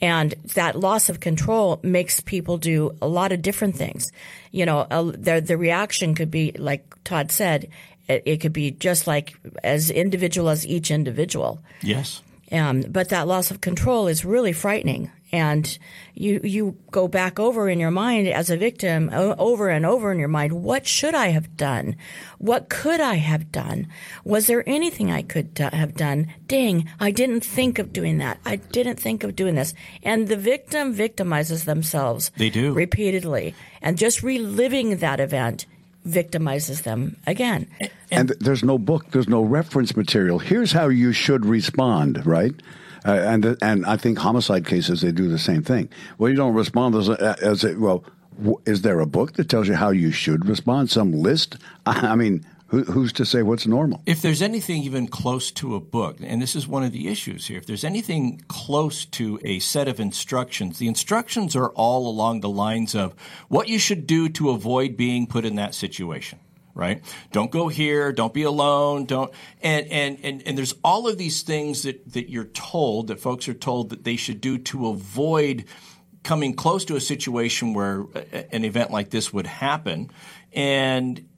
And 0.00 0.34
that 0.54 0.78
loss 0.78 1.08
of 1.08 1.20
control 1.20 1.78
makes 1.84 2.18
people 2.18 2.58
do 2.58 2.98
a 3.00 3.06
lot 3.06 3.30
of 3.30 3.40
different 3.40 3.76
things. 3.76 4.10
You 4.50 4.66
know, 4.66 4.80
uh, 4.80 5.04
the, 5.04 5.40
the 5.46 5.56
reaction 5.56 6.16
could 6.16 6.30
be, 6.30 6.50
like 6.52 6.96
Todd 7.04 7.30
said, 7.30 7.68
it, 8.12 8.22
it 8.26 8.40
could 8.40 8.52
be 8.52 8.70
just 8.70 9.06
like 9.06 9.34
as 9.62 9.90
individual 9.90 10.48
as 10.48 10.66
each 10.66 10.90
individual. 10.90 11.62
Yes. 11.82 12.22
Um, 12.52 12.82
but 12.82 13.08
that 13.08 13.26
loss 13.26 13.50
of 13.50 13.60
control 13.62 14.08
is 14.08 14.24
really 14.24 14.52
frightening. 14.52 15.10
And 15.34 15.78
you, 16.12 16.42
you 16.44 16.76
go 16.90 17.08
back 17.08 17.40
over 17.40 17.66
in 17.70 17.80
your 17.80 17.90
mind 17.90 18.28
as 18.28 18.50
a 18.50 18.56
victim 18.58 19.08
over 19.10 19.70
and 19.70 19.86
over 19.86 20.12
in 20.12 20.18
your 20.18 20.28
mind. 20.28 20.52
What 20.52 20.86
should 20.86 21.14
I 21.14 21.28
have 21.28 21.56
done? 21.56 21.96
What 22.36 22.68
could 22.68 23.00
I 23.00 23.14
have 23.14 23.50
done? 23.50 23.88
Was 24.24 24.46
there 24.46 24.62
anything 24.68 25.10
I 25.10 25.22
could 25.22 25.54
do- 25.54 25.70
have 25.72 25.94
done? 25.94 26.26
Dang, 26.46 26.86
I 27.00 27.12
didn't 27.12 27.40
think 27.40 27.78
of 27.78 27.94
doing 27.94 28.18
that. 28.18 28.40
I 28.44 28.56
didn't 28.56 29.00
think 29.00 29.24
of 29.24 29.34
doing 29.34 29.54
this. 29.54 29.72
And 30.02 30.28
the 30.28 30.36
victim 30.36 30.94
victimizes 30.94 31.64
themselves. 31.64 32.30
They 32.36 32.50
do. 32.50 32.74
Repeatedly. 32.74 33.54
And 33.80 33.96
just 33.96 34.22
reliving 34.22 34.98
that 34.98 35.18
event 35.18 35.64
victimizes 36.06 36.82
them 36.82 37.16
again. 37.26 37.68
And, 38.10 38.28
th- 38.28 38.40
there's 38.40 38.64
no 38.64 38.78
book, 38.78 39.10
there's 39.10 39.28
no 39.28 39.42
reference 39.42 39.96
material. 39.96 40.38
Here's 40.38 40.72
how 40.72 40.88
you 40.88 41.12
should 41.12 41.46
respond, 41.46 42.24
right? 42.26 42.54
Uh, 43.04 43.12
and 43.12 43.56
and 43.60 43.84
I 43.84 43.96
think 43.96 44.18
homicide 44.18 44.64
cases 44.64 45.00
they 45.00 45.10
do 45.10 45.28
the 45.28 45.38
same 45.38 45.62
thing. 45.62 45.88
Well, 46.18 46.30
you 46.30 46.36
don't 46.36 46.54
respond 46.54 46.94
as 46.94 47.08
as 47.08 47.64
a, 47.64 47.74
well. 47.74 48.04
W- 48.38 48.60
is 48.64 48.82
there 48.82 49.00
a 49.00 49.06
book 49.06 49.32
that 49.34 49.48
tells 49.48 49.66
you 49.68 49.74
how 49.74 49.90
you 49.90 50.12
should 50.12 50.46
respond? 50.48 50.88
Some 50.88 51.12
list? 51.12 51.56
I, 51.84 52.06
I 52.12 52.14
mean, 52.14 52.46
who, 52.72 52.84
who's 52.84 53.12
to 53.12 53.26
say 53.26 53.42
what's 53.42 53.66
normal? 53.66 54.02
If 54.06 54.22
there's 54.22 54.40
anything 54.40 54.82
even 54.82 55.06
close 55.06 55.50
to 55.52 55.74
a 55.74 55.80
book, 55.80 56.16
and 56.22 56.40
this 56.40 56.56
is 56.56 56.66
one 56.66 56.82
of 56.82 56.90
the 56.90 57.08
issues 57.08 57.46
here, 57.46 57.58
if 57.58 57.66
there's 57.66 57.84
anything 57.84 58.42
close 58.48 59.04
to 59.04 59.38
a 59.44 59.58
set 59.58 59.88
of 59.88 60.00
instructions, 60.00 60.78
the 60.78 60.88
instructions 60.88 61.54
are 61.54 61.68
all 61.68 62.08
along 62.08 62.40
the 62.40 62.48
lines 62.48 62.94
of 62.94 63.14
what 63.48 63.68
you 63.68 63.78
should 63.78 64.06
do 64.06 64.30
to 64.30 64.48
avoid 64.48 64.96
being 64.96 65.26
put 65.26 65.44
in 65.44 65.56
that 65.56 65.74
situation. 65.74 66.40
Right? 66.74 67.04
Don't 67.30 67.50
go 67.50 67.68
here. 67.68 68.10
Don't 68.10 68.32
be 68.32 68.44
alone. 68.44 69.04
Don't 69.04 69.30
and 69.60 69.86
and 69.88 70.18
and 70.22 70.42
and 70.46 70.56
there's 70.56 70.74
all 70.82 71.06
of 71.06 71.18
these 71.18 71.42
things 71.42 71.82
that 71.82 72.14
that 72.14 72.30
you're 72.30 72.46
told 72.46 73.08
that 73.08 73.20
folks 73.20 73.46
are 73.46 73.54
told 73.54 73.90
that 73.90 74.04
they 74.04 74.16
should 74.16 74.40
do 74.40 74.56
to 74.56 74.88
avoid 74.88 75.66
coming 76.22 76.54
close 76.54 76.86
to 76.86 76.96
a 76.96 77.00
situation 77.00 77.74
where 77.74 78.06
an 78.50 78.64
event 78.64 78.90
like 78.90 79.10
this 79.10 79.34
would 79.34 79.46
happen. 79.46 80.10
And 80.54 81.28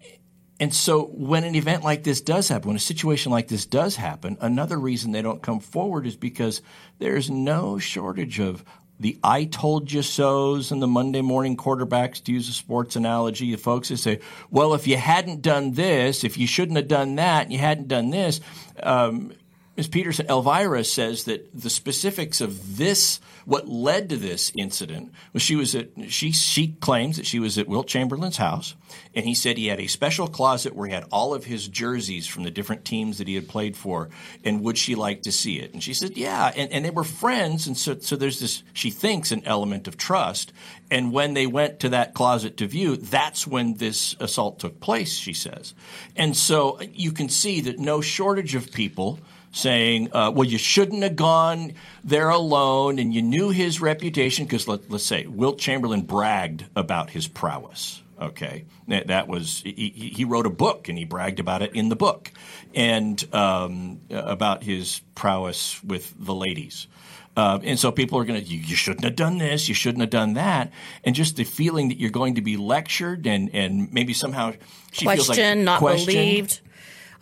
and 0.60 0.72
so 0.72 1.06
when 1.06 1.44
an 1.44 1.54
event 1.54 1.82
like 1.82 2.04
this 2.04 2.20
does 2.20 2.48
happen, 2.48 2.68
when 2.68 2.76
a 2.76 2.80
situation 2.80 3.32
like 3.32 3.48
this 3.48 3.66
does 3.66 3.96
happen, 3.96 4.36
another 4.40 4.78
reason 4.78 5.10
they 5.10 5.22
don't 5.22 5.42
come 5.42 5.60
forward 5.60 6.06
is 6.06 6.16
because 6.16 6.62
there's 6.98 7.28
no 7.28 7.78
shortage 7.78 8.38
of 8.38 8.64
the 9.00 9.18
I 9.24 9.44
told 9.44 9.90
you 9.90 10.02
so's 10.02 10.70
and 10.70 10.80
the 10.80 10.86
Monday 10.86 11.20
morning 11.20 11.56
quarterbacks, 11.56 12.22
to 12.24 12.32
use 12.32 12.48
a 12.48 12.52
sports 12.52 12.94
analogy, 12.94 13.50
the 13.50 13.58
folks 13.58 13.88
that 13.88 13.96
say, 13.96 14.20
well, 14.50 14.74
if 14.74 14.86
you 14.86 14.96
hadn't 14.96 15.42
done 15.42 15.72
this, 15.72 16.22
if 16.22 16.38
you 16.38 16.46
shouldn't 16.46 16.76
have 16.76 16.88
done 16.88 17.16
that, 17.16 17.44
and 17.44 17.52
you 17.52 17.58
hadn't 17.58 17.88
done 17.88 18.10
this, 18.10 18.40
um, 18.82 19.32
Ms. 19.76 19.88
Peterson, 19.88 20.26
Elvira 20.28 20.84
says 20.84 21.24
that 21.24 21.50
the 21.52 21.70
specifics 21.70 22.40
of 22.40 22.76
this, 22.76 23.18
what 23.44 23.68
led 23.68 24.08
to 24.08 24.16
this 24.16 24.52
incident, 24.56 25.12
was 25.32 25.42
she 25.42 25.56
was 25.56 25.74
at 25.74 25.88
she 26.08 26.32
she 26.32 26.68
claims 26.80 27.16
that 27.16 27.26
she 27.26 27.38
was 27.38 27.58
at 27.58 27.68
Wilt 27.68 27.86
Chamberlain's 27.86 28.36
house, 28.36 28.74
and 29.14 29.24
he 29.24 29.34
said 29.34 29.58
he 29.58 29.66
had 29.66 29.80
a 29.80 29.86
special 29.86 30.28
closet 30.28 30.74
where 30.74 30.86
he 30.86 30.94
had 30.94 31.06
all 31.10 31.34
of 31.34 31.44
his 31.44 31.68
jerseys 31.68 32.26
from 32.26 32.44
the 32.44 32.50
different 32.50 32.84
teams 32.84 33.18
that 33.18 33.28
he 33.28 33.34
had 33.34 33.48
played 33.48 33.76
for, 33.76 34.08
and 34.44 34.62
would 34.62 34.78
she 34.78 34.94
like 34.94 35.22
to 35.22 35.32
see 35.32 35.58
it? 35.58 35.72
And 35.72 35.82
she 35.82 35.94
said, 35.94 36.16
yeah, 36.16 36.52
and, 36.56 36.72
and 36.72 36.84
they 36.84 36.90
were 36.90 37.04
friends, 37.04 37.66
and 37.66 37.76
so 37.76 37.98
so 37.98 38.16
there's 38.16 38.40
this 38.40 38.62
she 38.72 38.90
thinks 38.90 39.32
an 39.32 39.42
element 39.44 39.88
of 39.88 39.96
trust, 39.96 40.52
and 40.90 41.12
when 41.12 41.34
they 41.34 41.46
went 41.46 41.80
to 41.80 41.88
that 41.90 42.14
closet 42.14 42.56
to 42.58 42.66
view, 42.66 42.96
that's 42.96 43.46
when 43.46 43.74
this 43.74 44.16
assault 44.20 44.58
took 44.58 44.80
place. 44.80 45.14
She 45.14 45.34
says, 45.34 45.74
and 46.16 46.36
so 46.36 46.78
uh, 46.78 46.84
you 46.92 47.12
can 47.12 47.28
see 47.28 47.60
that 47.62 47.78
no 47.78 48.00
shortage 48.00 48.54
of 48.54 48.72
people 48.72 49.18
saying, 49.54 50.12
uh, 50.12 50.32
well, 50.34 50.46
you 50.46 50.58
shouldn't 50.58 51.02
have 51.04 51.14
gone 51.14 51.74
there 52.02 52.28
alone, 52.28 52.98
and 52.98 53.14
you 53.14 53.22
knew 53.22 53.50
his 53.50 53.80
reputation 53.80 54.44
because 54.44 54.66
let, 54.66 54.90
us 54.92 55.04
say 55.04 55.26
Wilt 55.26 55.58
Chamberlain 55.58 56.02
bragged 56.02 56.66
about 56.74 57.10
his 57.10 57.28
prowess. 57.28 58.02
Okay, 58.20 58.64
that, 58.88 59.08
that 59.08 59.28
was 59.28 59.62
he, 59.64 60.12
he 60.14 60.24
wrote 60.24 60.46
a 60.46 60.50
book 60.50 60.88
and 60.88 60.96
he 60.96 61.04
bragged 61.04 61.40
about 61.40 61.62
it 61.62 61.74
in 61.74 61.88
the 61.88 61.96
book, 61.96 62.32
and 62.74 63.24
um, 63.32 64.00
about 64.10 64.64
his 64.64 65.00
prowess 65.14 65.82
with 65.84 66.12
the 66.18 66.34
ladies. 66.34 66.88
Uh, 67.36 67.58
and 67.64 67.78
so 67.78 67.90
people 67.90 68.18
are 68.18 68.24
going 68.24 68.40
to, 68.40 68.46
you, 68.46 68.60
you 68.60 68.76
shouldn't 68.76 69.04
have 69.04 69.16
done 69.16 69.38
this, 69.38 69.68
you 69.68 69.74
shouldn't 69.74 70.00
have 70.00 70.10
done 70.10 70.34
that. 70.34 70.72
And 71.02 71.16
just 71.16 71.34
the 71.34 71.42
feeling 71.42 71.88
that 71.88 71.98
you're 71.98 72.10
going 72.10 72.36
to 72.36 72.42
be 72.42 72.56
lectured 72.56 73.26
and, 73.26 73.50
and 73.52 73.92
maybe 73.92 74.14
somehow 74.14 74.52
she 74.92 75.04
feels 75.04 75.28
like 75.28 75.38
Questioned, 75.38 75.64
not 75.64 75.80
believed. 75.80 76.60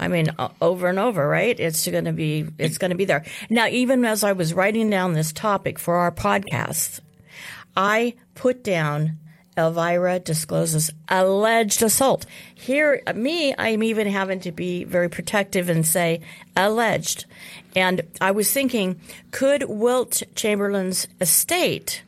I 0.02 0.08
mean, 0.08 0.28
over 0.60 0.88
and 0.88 0.98
over, 0.98 1.28
right? 1.28 1.58
It's 1.58 1.86
going 1.86 2.06
to 2.06 2.12
be, 2.12 2.46
it's 2.58 2.76
going 2.76 2.90
to 2.90 2.96
be 2.96 3.04
there. 3.04 3.24
Now, 3.48 3.68
even 3.68 4.04
as 4.04 4.24
I 4.24 4.32
was 4.32 4.52
writing 4.52 4.90
down 4.90 5.12
this 5.12 5.32
topic 5.32 5.78
for 5.78 5.94
our 5.96 6.10
podcast, 6.10 7.00
I 7.76 8.14
put 8.34 8.64
down 8.64 9.18
Elvira 9.56 10.18
discloses 10.18 10.90
alleged 11.08 11.82
assault. 11.82 12.26
Here, 12.54 13.02
me, 13.14 13.54
I'm 13.56 13.82
even 13.82 14.06
having 14.06 14.40
to 14.40 14.52
be 14.52 14.84
very 14.84 15.08
protective 15.08 15.68
and 15.68 15.86
say 15.86 16.20
alleged. 16.56 17.26
And 17.76 18.02
I 18.20 18.30
was 18.30 18.50
thinking, 18.50 19.00
could 19.30 19.64
Wilt 19.68 20.22
Chamberlain's 20.34 21.06
estate 21.20 22.02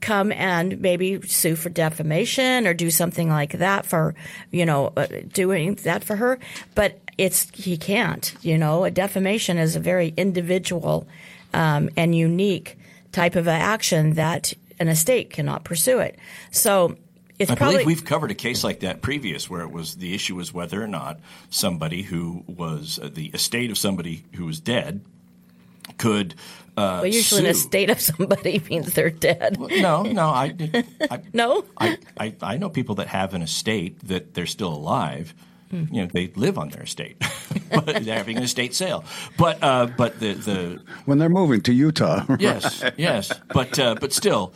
come 0.00 0.32
and 0.32 0.80
maybe 0.80 1.20
sue 1.22 1.56
for 1.56 1.68
defamation 1.68 2.66
or 2.66 2.74
do 2.74 2.90
something 2.90 3.28
like 3.28 3.52
that 3.52 3.86
for, 3.86 4.14
you 4.50 4.64
know, 4.64 4.92
uh, 4.96 5.06
doing 5.32 5.74
that 5.76 6.04
for 6.04 6.16
her? 6.16 6.38
But 6.74 7.00
it's 7.16 7.50
he 7.50 7.76
can't. 7.76 8.34
You 8.42 8.58
know, 8.58 8.84
a 8.84 8.90
defamation 8.90 9.58
is 9.58 9.76
a 9.76 9.80
very 9.80 10.14
individual 10.16 11.08
um, 11.52 11.90
and 11.96 12.14
unique 12.14 12.78
type 13.12 13.36
of 13.36 13.48
action 13.48 14.14
that 14.14 14.52
an 14.78 14.88
estate 14.88 15.30
cannot 15.30 15.64
pursue 15.64 15.98
it. 15.98 16.18
So 16.50 16.96
it's 17.38 17.50
I 17.50 17.54
probably 17.54 17.76
believe 17.76 17.86
we've 17.86 18.04
covered 18.04 18.30
a 18.30 18.34
case 18.34 18.64
like 18.64 18.80
that 18.80 19.00
previous, 19.02 19.48
where 19.48 19.62
it 19.62 19.70
was 19.70 19.96
the 19.96 20.14
issue 20.14 20.36
was 20.36 20.52
whether 20.52 20.82
or 20.82 20.88
not 20.88 21.20
somebody 21.50 22.02
who 22.02 22.44
was 22.46 22.98
uh, 23.02 23.08
the 23.12 23.26
estate 23.26 23.70
of 23.70 23.78
somebody 23.78 24.24
who 24.34 24.46
was 24.46 24.60
dead 24.60 25.04
could. 25.98 26.34
Uh, 26.76 27.02
well, 27.02 27.06
usually 27.06 27.40
an 27.40 27.54
sue. 27.54 27.60
estate 27.60 27.90
of 27.90 28.00
somebody 28.00 28.62
means 28.70 28.94
they're 28.94 29.10
dead. 29.10 29.58
No, 29.58 30.02
no, 30.04 30.28
I, 30.28 30.54
I 31.10 31.20
no. 31.32 31.64
I, 31.76 31.98
I, 32.18 32.34
I 32.40 32.56
know 32.56 32.70
people 32.70 32.94
that 32.96 33.08
have 33.08 33.34
an 33.34 33.42
estate 33.42 33.98
that 34.06 34.34
they're 34.34 34.46
still 34.46 34.72
alive. 34.72 35.34
Hmm. 35.70 35.84
You 35.92 36.02
know, 36.02 36.06
they 36.06 36.28
live 36.28 36.56
on 36.56 36.70
their 36.70 36.84
estate, 36.84 37.22
but 37.70 37.84
they're 37.84 38.16
having 38.16 38.38
an 38.38 38.44
estate 38.44 38.74
sale. 38.74 39.04
But 39.36 39.62
uh, 39.62 39.88
but 39.98 40.18
the 40.18 40.32
the 40.32 40.82
when 41.04 41.18
they're 41.18 41.28
moving 41.28 41.60
to 41.62 41.72
Utah. 41.74 42.24
yes, 42.38 42.82
yes, 42.96 43.32
but 43.52 43.78
uh, 43.78 43.96
but 44.00 44.14
still, 44.14 44.54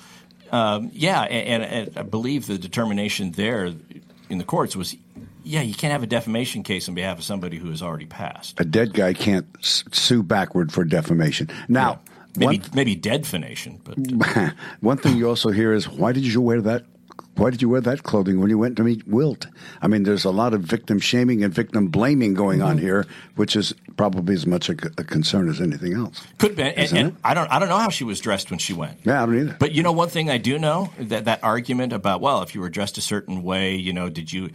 um, 0.52 0.90
yeah, 0.92 1.22
and, 1.22 1.62
and, 1.64 1.88
and 1.88 1.98
I 1.98 2.02
believe 2.02 2.46
the 2.46 2.56
determination 2.56 3.32
there 3.32 3.74
in 4.30 4.38
the 4.38 4.44
courts 4.44 4.74
was, 4.74 4.96
yeah, 5.44 5.62
you 5.62 5.74
can't 5.74 5.92
have 5.92 6.02
a 6.02 6.06
defamation 6.06 6.62
case 6.62 6.88
on 6.88 6.94
behalf 6.94 7.18
of 7.18 7.24
somebody 7.24 7.58
who 7.58 7.70
has 7.70 7.82
already 7.82 8.06
passed. 8.06 8.58
A 8.60 8.64
dead 8.64 8.92
guy 8.94 9.12
can't 9.14 9.46
sue 9.60 10.22
backward 10.22 10.72
for 10.72 10.84
defamation. 10.84 11.48
Now, 11.68 12.00
Maybe 12.34 12.60
one, 12.60 12.70
maybe 12.72 12.96
deadfination, 12.96 13.80
but 13.84 13.98
one 14.80 14.96
thing 14.96 15.16
you 15.18 15.28
also 15.28 15.50
hear 15.50 15.74
is 15.74 15.86
why 15.86 16.12
did 16.12 16.24
you 16.24 16.40
wear 16.40 16.62
that? 16.62 16.84
Why 17.36 17.50
did 17.50 17.60
you 17.60 17.68
wear 17.68 17.80
that 17.82 18.02
clothing 18.04 18.40
when 18.40 18.48
you 18.50 18.56
went 18.58 18.76
to 18.76 18.82
meet 18.84 19.06
Wilt? 19.06 19.46
I 19.82 19.86
mean, 19.88 20.02
there's 20.04 20.24
a 20.24 20.30
lot 20.30 20.52
of 20.54 20.62
victim 20.62 20.98
shaming 20.98 21.44
and 21.44 21.52
victim 21.52 21.88
blaming 21.88 22.32
going 22.34 22.62
on 22.62 22.76
Mm-hmm. 22.76 22.84
here, 22.86 23.06
which 23.36 23.54
is 23.56 23.74
probably 23.96 24.34
as 24.34 24.46
much 24.46 24.68
a, 24.70 24.72
a 24.96 25.04
concern 25.04 25.48
as 25.50 25.60
anything 25.60 25.92
else. 25.94 26.22
could 26.38 26.56
be. 26.56 26.62
And, 26.62 26.92
and? 26.96 27.16
I 27.24 27.34
don't 27.34 27.50
I 27.50 27.58
don't 27.58 27.68
know 27.68 27.78
how 27.78 27.90
she 27.90 28.04
was 28.04 28.18
dressed 28.20 28.48
when 28.50 28.58
she 28.58 28.72
went. 28.72 28.98
Yeah, 29.04 29.22
I 29.22 29.26
don't 29.26 29.38
either. 29.38 29.56
But 29.58 29.72
you 29.72 29.82
know, 29.82 29.92
one 29.92 30.08
thing 30.08 30.30
I 30.30 30.38
do 30.38 30.58
know 30.58 30.90
that 30.98 31.26
that 31.26 31.42
argument 31.44 31.92
about 31.92 32.22
well, 32.22 32.42
if 32.42 32.54
you 32.54 32.62
were 32.62 32.70
dressed 32.70 32.96
a 32.96 33.02
certain 33.02 33.42
way, 33.42 33.74
you 33.76 33.92
know, 33.92 34.08
did 34.08 34.32
you? 34.32 34.50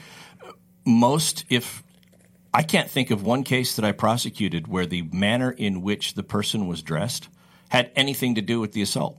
Most, 0.88 1.44
if 1.50 1.84
I 2.54 2.64
can't 2.64 2.90
think 2.90 3.12
of 3.12 3.22
one 3.22 3.44
case 3.44 3.76
that 3.76 3.84
I 3.84 3.92
prosecuted 3.92 4.70
where 4.70 4.86
the 4.86 5.02
manner 5.12 5.52
in 5.52 5.82
which 5.82 6.14
the 6.14 6.24
person 6.24 6.66
was 6.66 6.82
dressed 6.82 7.28
had 7.70 7.92
anything 7.94 8.36
to 8.36 8.42
do 8.42 8.62
with 8.62 8.72
the 8.72 8.82
assault. 8.82 9.18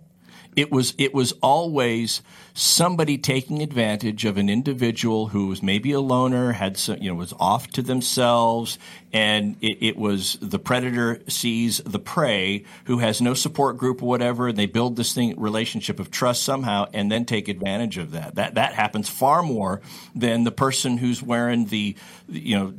It 0.59 0.72
was 0.72 0.92
it 0.98 1.14
was 1.14 1.30
always 1.40 2.20
somebody 2.52 3.16
taking 3.16 3.62
advantage 3.62 4.24
of 4.24 4.36
an 4.36 4.48
individual 4.48 5.28
who 5.28 5.46
was 5.46 5.62
maybe 5.62 5.92
a 5.92 6.00
loner, 6.00 6.50
had 6.50 6.76
some, 6.76 7.00
you 7.00 7.09
know 7.09 7.14
was 7.14 7.32
off 7.38 7.68
to 7.68 7.82
themselves, 7.82 8.76
and 9.12 9.54
it, 9.61 9.78
it 9.80 9.96
was 9.96 10.36
the 10.42 10.59
predator 10.59 11.22
sees 11.28 11.78
the 11.86 12.00
prey 12.00 12.64
who 12.86 12.98
has 12.98 13.20
no 13.20 13.34
support 13.34 13.76
group 13.76 14.02
or 14.02 14.09
whatever, 14.09 14.48
and 14.48 14.59
they 14.59 14.66
build 14.66 14.96
this 14.96 15.12
thing 15.12 15.38
relationship 15.38 16.00
of 16.00 16.11
trust 16.11 16.42
somehow, 16.42 16.86
and 16.92 17.09
then 17.09 17.24
take 17.24 17.46
advantage 17.46 17.96
of 17.96 18.11
that. 18.11 18.34
That 18.34 18.56
that 18.56 18.72
happens 18.72 19.09
far 19.09 19.44
more 19.44 19.80
than 20.12 20.42
the 20.42 20.50
person 20.50 20.98
who's 20.98 21.22
wearing 21.22 21.66
the 21.66 21.94
you 22.28 22.59
know 22.59 22.74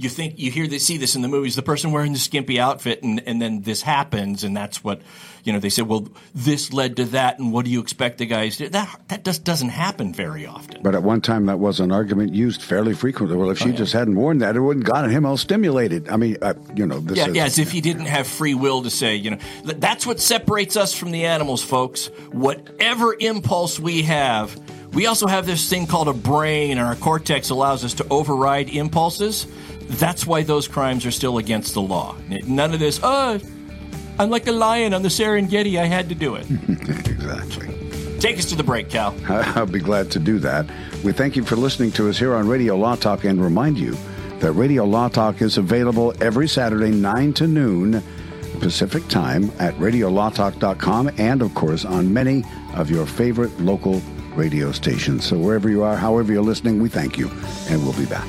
you 0.00 0.08
think 0.08 0.38
you 0.38 0.50
hear 0.50 0.66
this, 0.66 0.86
see 0.86 0.96
this 0.96 1.14
in 1.14 1.22
the 1.22 1.28
movies, 1.28 1.56
the 1.56 1.62
person 1.62 1.92
wearing 1.92 2.12
the 2.12 2.18
skimpy 2.18 2.58
outfit, 2.58 3.02
and, 3.02 3.22
and 3.26 3.40
then 3.40 3.60
this 3.60 3.82
happens, 3.82 4.44
and 4.44 4.56
that's 4.56 4.82
what 4.82 5.02
you 5.44 5.52
know. 5.52 5.58
They 5.58 5.68
said, 5.68 5.86
well, 5.86 6.08
this 6.34 6.72
led 6.72 6.96
to 6.96 7.04
that, 7.06 7.38
and 7.38 7.52
what 7.52 7.66
do 7.66 7.70
you 7.70 7.80
expect 7.80 8.18
the 8.18 8.26
guys 8.26 8.56
to? 8.56 8.70
That 8.70 9.00
that 9.08 9.24
just 9.24 9.44
doesn't 9.44 9.68
happen 9.68 10.14
very 10.14 10.46
often. 10.46 10.82
But 10.82 10.94
at 10.94 11.02
one 11.02 11.20
time, 11.20 11.46
that 11.46 11.58
was 11.58 11.80
an 11.80 11.92
argument 11.92 12.34
used 12.34 12.62
fairly 12.62 12.94
frequently. 12.94 13.36
Well, 13.36 13.50
if 13.50 13.58
she 13.58 13.72
just 13.72 13.92
hadn't 13.92 14.16
worn 14.16 14.38
that, 14.38 14.56
it 14.56 14.60
wouldn't 14.60 14.86
gotten 14.86 15.10
him 15.10 15.26
all 15.26 15.36
stimulated. 15.36 16.08
I 16.08 16.16
mean, 16.16 16.38
uh, 16.40 16.54
you 16.74 16.86
know, 16.86 17.00
this 17.00 17.18
yeah, 17.18 17.28
is, 17.28 17.36
yeah, 17.36 17.44
as 17.44 17.58
if 17.58 17.70
he 17.70 17.82
didn't 17.82 18.06
have 18.06 18.26
free 18.26 18.54
will 18.54 18.82
to 18.84 18.90
say, 18.90 19.16
you 19.16 19.32
know, 19.32 19.38
that's 19.64 20.06
what 20.06 20.18
separates 20.18 20.76
us 20.78 20.94
from 20.94 21.10
the 21.10 21.26
animals, 21.26 21.62
folks. 21.62 22.06
Whatever 22.32 23.14
impulse 23.20 23.78
we 23.78 24.02
have, 24.04 24.58
we 24.94 25.06
also 25.06 25.26
have 25.26 25.44
this 25.44 25.68
thing 25.68 25.86
called 25.86 26.08
a 26.08 26.14
brain, 26.14 26.72
and 26.72 26.80
our 26.80 26.96
cortex 26.96 27.50
allows 27.50 27.84
us 27.84 27.94
to 27.94 28.06
override 28.10 28.70
impulses. 28.70 29.46
That's 29.90 30.26
why 30.26 30.42
those 30.42 30.68
crimes 30.68 31.04
are 31.04 31.10
still 31.10 31.38
against 31.38 31.74
the 31.74 31.82
law. 31.82 32.16
None 32.46 32.72
of 32.72 32.80
this, 32.80 33.00
oh, 33.02 33.40
I'm 34.18 34.30
like 34.30 34.46
a 34.46 34.52
lion 34.52 34.94
on 34.94 35.02
the 35.02 35.08
Serengeti, 35.08 35.78
I 35.78 35.86
had 35.86 36.08
to 36.10 36.14
do 36.14 36.36
it. 36.36 36.48
exactly. 36.78 37.68
Take 38.20 38.38
us 38.38 38.44
to 38.46 38.54
the 38.54 38.62
break, 38.62 38.88
Cal. 38.88 39.16
I'll 39.28 39.66
be 39.66 39.80
glad 39.80 40.10
to 40.12 40.18
do 40.18 40.38
that. 40.40 40.70
We 41.02 41.12
thank 41.12 41.36
you 41.36 41.44
for 41.44 41.56
listening 41.56 41.90
to 41.92 42.08
us 42.08 42.18
here 42.18 42.34
on 42.34 42.46
Radio 42.46 42.76
Law 42.76 42.94
Talk 42.94 43.24
and 43.24 43.42
remind 43.42 43.78
you 43.78 43.96
that 44.38 44.52
Radio 44.52 44.84
Law 44.84 45.08
Talk 45.08 45.42
is 45.42 45.58
available 45.58 46.14
every 46.20 46.46
Saturday, 46.46 46.90
9 46.90 47.32
to 47.34 47.46
noon 47.46 48.02
Pacific 48.60 49.06
time 49.08 49.50
at 49.58 49.74
radiolawtalk.com 49.74 51.10
and, 51.18 51.42
of 51.42 51.54
course, 51.54 51.84
on 51.84 52.12
many 52.12 52.44
of 52.74 52.90
your 52.90 53.06
favorite 53.06 53.58
local 53.60 54.00
radio 54.34 54.70
stations. 54.70 55.24
So 55.24 55.38
wherever 55.38 55.68
you 55.68 55.82
are, 55.82 55.96
however 55.96 56.32
you're 56.32 56.42
listening, 56.42 56.80
we 56.80 56.88
thank 56.88 57.18
you, 57.18 57.30
and 57.68 57.82
we'll 57.82 57.94
be 57.94 58.06
back. 58.06 58.28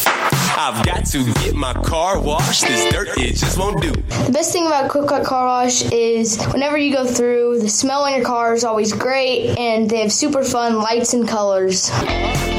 I've 0.57 0.85
got 0.85 1.05
to 1.05 1.33
get 1.33 1.55
my 1.55 1.73
car 1.73 2.19
washed. 2.19 2.61
This 2.61 2.91
dirt, 2.93 3.09
it 3.17 3.35
just 3.35 3.57
won't 3.57 3.81
do. 3.81 3.91
The 3.91 4.31
best 4.31 4.51
thing 4.51 4.67
about 4.67 4.91
Quick 4.91 5.07
Quack 5.07 5.23
Car 5.23 5.45
Wash 5.45 5.83
is 5.91 6.43
whenever 6.47 6.77
you 6.77 6.93
go 6.93 7.05
through, 7.05 7.59
the 7.59 7.69
smell 7.69 8.03
on 8.03 8.15
your 8.15 8.25
car 8.25 8.53
is 8.53 8.63
always 8.63 8.93
great, 8.93 9.57
and 9.57 9.89
they 9.89 10.01
have 10.01 10.11
super 10.11 10.43
fun 10.43 10.77
lights 10.77 11.13
and 11.13 11.27
colors. 11.27 11.89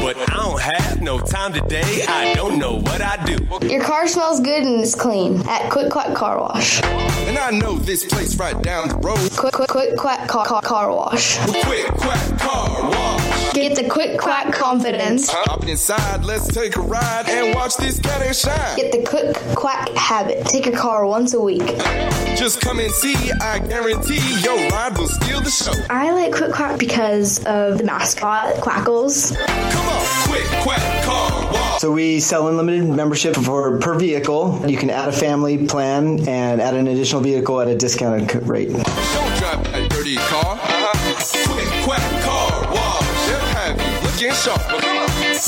But 0.02 0.16
I 0.18 0.36
don't 0.36 0.60
have 0.60 1.00
no 1.00 1.20
time 1.20 1.52
today. 1.52 2.04
I 2.08 2.34
don't 2.34 2.58
know 2.58 2.80
what 2.80 3.00
I 3.00 3.24
do. 3.24 3.68
Your 3.68 3.82
car 3.84 4.08
smells 4.08 4.40
good 4.40 4.64
and 4.64 4.80
it's 4.80 4.96
clean 4.96 5.46
at 5.46 5.70
Quick 5.70 5.92
Quack 5.92 6.14
Car 6.14 6.40
Wash. 6.40 6.82
And 6.82 7.38
I 7.38 7.50
know 7.50 7.76
this 7.76 8.04
place 8.04 8.36
right 8.36 8.60
down 8.62 8.88
the 8.88 8.96
road. 8.96 9.30
Quick 9.36 9.54
Quick 9.54 9.68
Quick 9.68 9.96
Quack 9.96 10.28
Car, 10.28 10.44
car, 10.44 10.62
car 10.62 10.90
Wash. 10.90 11.38
Quick 11.64 11.86
Quack 11.86 12.38
Car 12.40 12.90
Wash. 12.90 13.31
Get 13.52 13.76
the 13.76 13.86
Quick 13.86 14.18
Quack 14.18 14.50
confidence. 14.50 15.28
Hop 15.30 15.68
inside, 15.68 16.24
let's 16.24 16.46
take 16.46 16.74
a 16.76 16.80
ride 16.80 17.28
and 17.28 17.54
watch 17.54 17.76
this 17.76 18.00
cat 18.00 18.34
shine. 18.34 18.76
Get 18.76 18.92
the 18.92 19.04
Quick 19.06 19.36
Quack 19.54 19.90
habit. 19.90 20.46
Take 20.46 20.66
a 20.66 20.72
car 20.72 21.06
once 21.06 21.34
a 21.34 21.40
week. 21.40 21.66
Just 22.34 22.62
come 22.62 22.78
and 22.78 22.90
see, 22.90 23.30
I 23.42 23.58
guarantee 23.58 24.20
your 24.40 24.56
ride 24.70 24.96
will 24.96 25.06
steal 25.06 25.42
the 25.42 25.50
show. 25.50 25.72
I 25.90 26.12
like 26.12 26.32
Quick 26.32 26.52
Quack 26.52 26.78
because 26.78 27.44
of 27.44 27.76
the 27.76 27.84
mascot, 27.84 28.54
Quackles. 28.56 29.36
Come 29.36 29.86
on, 29.86 30.28
Quick 30.28 30.46
Quack 30.62 31.04
Car 31.04 31.52
Wash. 31.52 31.80
So 31.82 31.92
we 31.92 32.20
sell 32.20 32.48
unlimited 32.48 32.88
membership 32.88 33.36
for 33.36 33.78
per 33.80 33.98
vehicle. 33.98 34.64
You 34.66 34.78
can 34.78 34.88
add 34.88 35.10
a 35.10 35.12
family 35.12 35.66
plan 35.66 36.26
and 36.26 36.58
add 36.58 36.74
an 36.74 36.88
additional 36.88 37.20
vehicle 37.20 37.60
at 37.60 37.68
a 37.68 37.76
discounted 37.76 38.48
rate. 38.48 38.70
Don't 38.70 38.82
drive 38.82 39.62
that 39.72 39.90
dirty 39.90 40.16
car. 40.16 40.81
You 44.22 44.32
sharp. 44.34 44.91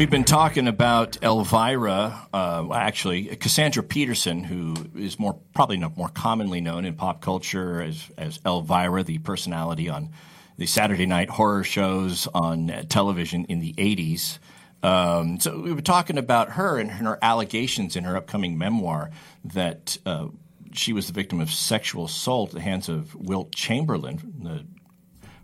We've 0.00 0.08
been 0.08 0.24
talking 0.24 0.66
about 0.66 1.18
Elvira, 1.22 2.26
uh, 2.32 2.72
actually 2.72 3.36
Cassandra 3.36 3.82
Peterson, 3.82 4.42
who 4.42 4.74
is 4.96 5.18
more 5.18 5.38
probably 5.52 5.76
more 5.76 6.08
commonly 6.08 6.62
known 6.62 6.86
in 6.86 6.94
pop 6.94 7.20
culture 7.20 7.82
as 7.82 8.10
as 8.16 8.40
Elvira, 8.46 9.02
the 9.02 9.18
personality 9.18 9.90
on 9.90 10.08
the 10.56 10.64
Saturday 10.64 11.04
night 11.04 11.28
horror 11.28 11.64
shows 11.64 12.26
on 12.32 12.86
television 12.88 13.44
in 13.44 13.60
the 13.60 13.74
'80s. 13.74 14.38
Um, 14.82 15.38
so 15.38 15.60
we 15.60 15.74
were 15.74 15.82
talking 15.82 16.16
about 16.16 16.52
her 16.52 16.78
and 16.78 16.90
her 16.90 17.18
allegations 17.20 17.94
in 17.94 18.04
her 18.04 18.16
upcoming 18.16 18.56
memoir 18.56 19.10
that 19.44 19.98
uh, 20.06 20.28
she 20.72 20.94
was 20.94 21.08
the 21.08 21.12
victim 21.12 21.42
of 21.42 21.50
sexual 21.50 22.06
assault 22.06 22.48
at 22.48 22.54
the 22.54 22.62
hands 22.62 22.88
of 22.88 23.14
Wilt 23.14 23.54
Chamberlain, 23.54 24.18
the 24.42 24.64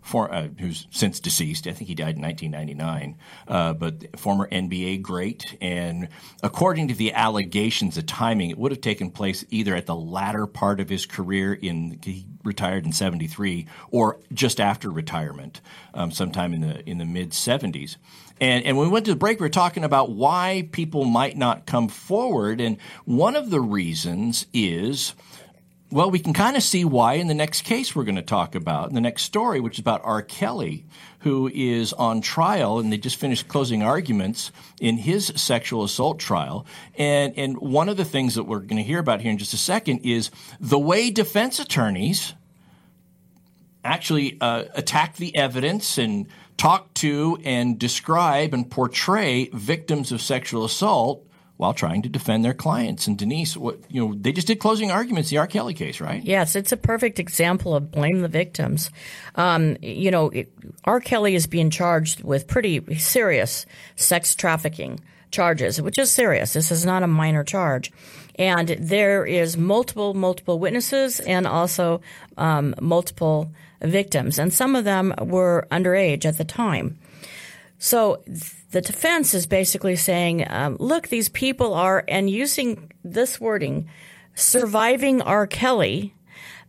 for, 0.07 0.33
uh, 0.33 0.47
who's 0.59 0.87
since 0.89 1.19
deceased. 1.19 1.67
I 1.67 1.73
think 1.73 1.89
he 1.89 1.95
died 1.95 2.15
in 2.15 2.21
1999, 2.21 3.17
uh, 3.47 3.73
but 3.73 4.17
former 4.17 4.47
NBA 4.49 5.01
great. 5.01 5.57
And 5.59 6.07
according 6.41 6.87
to 6.87 6.93
the 6.93 7.13
allegations, 7.13 7.95
the 7.95 8.03
timing, 8.03 8.49
it 8.49 8.57
would 8.57 8.71
have 8.71 8.81
taken 8.81 9.11
place 9.11 9.43
either 9.49 9.75
at 9.75 9.85
the 9.85 9.95
latter 9.95 10.47
part 10.47 10.79
of 10.79 10.87
his 10.87 11.05
career 11.05 11.53
in 11.53 11.99
he 12.03 12.25
retired 12.43 12.85
in 12.85 12.93
73 12.93 13.67
or 13.91 14.19
just 14.33 14.61
after 14.61 14.89
retirement, 14.89 15.59
um, 15.93 16.11
sometime 16.11 16.53
in 16.53 16.61
the 16.61 16.89
in 16.89 16.97
the 16.97 17.05
mid 17.05 17.31
70s. 17.31 17.97
And, 18.39 18.63
and 18.65 18.77
when 18.77 18.87
we 18.87 18.93
went 18.93 19.05
to 19.05 19.11
the 19.11 19.17
break, 19.17 19.39
we 19.39 19.45
were 19.45 19.49
talking 19.49 19.83
about 19.83 20.11
why 20.11 20.69
people 20.71 21.05
might 21.05 21.35
not 21.35 21.65
come 21.65 21.87
forward. 21.87 22.61
And 22.61 22.77
one 23.03 23.35
of 23.35 23.49
the 23.49 23.59
reasons 23.59 24.45
is 24.53 25.15
well, 25.89 26.11
we 26.11 26.19
can 26.19 26.33
kind 26.33 26.57
of 26.57 26.63
see 26.63 26.83
why 26.83 27.13
in 27.13 27.27
the 27.27 27.33
next 27.33 27.61
case 27.61 27.95
we're 27.95 28.03
going 28.03 28.15
to 28.15 28.21
talk 28.21 28.55
about, 28.55 28.89
in 28.89 28.95
the 28.95 29.01
next 29.01 29.23
story, 29.23 29.61
which 29.61 29.75
is 29.75 29.79
about 29.79 30.01
R. 30.03 30.21
Kelly, 30.21 30.85
who 31.19 31.49
is 31.53 31.93
on 31.93 32.19
trial, 32.19 32.79
and 32.79 32.91
they 32.91 32.97
just 32.97 33.15
finished 33.15 33.47
closing 33.47 33.83
arguments 33.83 34.51
in 34.81 34.97
his 34.97 35.27
sexual 35.35 35.83
assault 35.83 36.19
trial. 36.19 36.65
And, 36.97 37.33
and 37.37 37.57
one 37.57 37.87
of 37.87 37.95
the 37.95 38.03
things 38.03 38.35
that 38.35 38.43
we're 38.43 38.59
going 38.59 38.77
to 38.77 38.83
hear 38.83 38.99
about 38.99 39.21
here 39.21 39.31
in 39.31 39.37
just 39.37 39.53
a 39.53 39.57
second 39.57 39.99
is 39.99 40.29
the 40.59 40.79
way 40.79 41.09
defense 41.09 41.59
attorneys 41.59 42.33
actually 43.83 44.37
uh, 44.41 44.65
attack 44.73 45.15
the 45.15 45.35
evidence 45.37 45.97
and 45.97 46.27
talk 46.57 46.93
to 46.95 47.37
and 47.45 47.79
describe 47.79 48.53
and 48.53 48.69
portray 48.69 49.49
victims 49.53 50.11
of 50.11 50.21
sexual 50.21 50.65
assault 50.65 51.26
while 51.57 51.73
trying 51.73 52.03
to 52.03 52.09
defend 52.09 52.45
their 52.45 52.53
clients. 52.53 53.07
And 53.07 53.17
Denise, 53.17 53.57
what 53.57 53.79
you 53.89 54.05
know, 54.05 54.15
they 54.15 54.31
just 54.31 54.47
did 54.47 54.59
closing 54.59 54.91
arguments, 54.91 55.29
the 55.29 55.39
R. 55.39 55.47
Kelly 55.47 55.73
case, 55.73 55.99
right? 55.99 56.23
Yes, 56.23 56.55
it's 56.55 56.71
a 56.71 56.77
perfect 56.77 57.19
example 57.19 57.75
of 57.75 57.91
blame 57.91 58.21
the 58.21 58.27
victims. 58.27 58.89
Um, 59.35 59.77
you 59.81 60.11
know, 60.11 60.29
it, 60.29 60.51
R. 60.85 60.99
Kelly 60.99 61.35
is 61.35 61.47
being 61.47 61.69
charged 61.69 62.23
with 62.23 62.47
pretty 62.47 62.97
serious 62.97 63.65
sex 63.95 64.35
trafficking 64.35 64.99
charges, 65.31 65.81
which 65.81 65.97
is 65.97 66.11
serious. 66.11 66.53
This 66.53 66.71
is 66.71 66.85
not 66.85 67.03
a 67.03 67.07
minor 67.07 67.43
charge. 67.43 67.91
And 68.35 68.69
there 68.69 69.25
is 69.25 69.57
multiple, 69.57 70.13
multiple 70.13 70.59
witnesses 70.59 71.19
and 71.19 71.47
also 71.47 72.01
um, 72.37 72.75
multiple 72.79 73.51
victims. 73.81 74.37
And 74.37 74.53
some 74.53 74.75
of 74.75 74.83
them 74.83 75.13
were 75.19 75.67
underage 75.71 76.23
at 76.25 76.37
the 76.37 76.45
time. 76.45 76.99
So 77.79 78.23
the 78.71 78.81
defense 78.81 79.33
is 79.33 79.45
basically 79.45 79.95
saying, 79.95 80.45
um, 80.49 80.77
look, 80.79 81.07
these 81.07 81.29
people 81.29 81.73
are, 81.73 82.03
and 82.07 82.29
using 82.29 82.91
this 83.03 83.39
wording, 83.39 83.89
surviving 84.35 85.21
R. 85.21 85.47
Kelly 85.47 86.13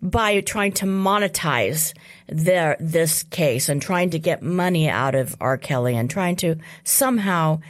by 0.01 0.41
trying 0.43 0.73
to 0.73 0.87
monetize 0.87 1.93
their, 2.29 2.77
this 2.79 3.25
case 3.25 3.69
and 3.69 3.83
trying 3.83 4.11
to 4.11 4.19
get 4.19 4.43
money 4.43 4.89
out 4.89 5.15
of 5.15 5.37
R. 5.41 5.57
Kelly 5.57 5.97
and 5.97 6.09
trying 6.09 6.37
to 6.37 6.57
somehow 6.85 7.61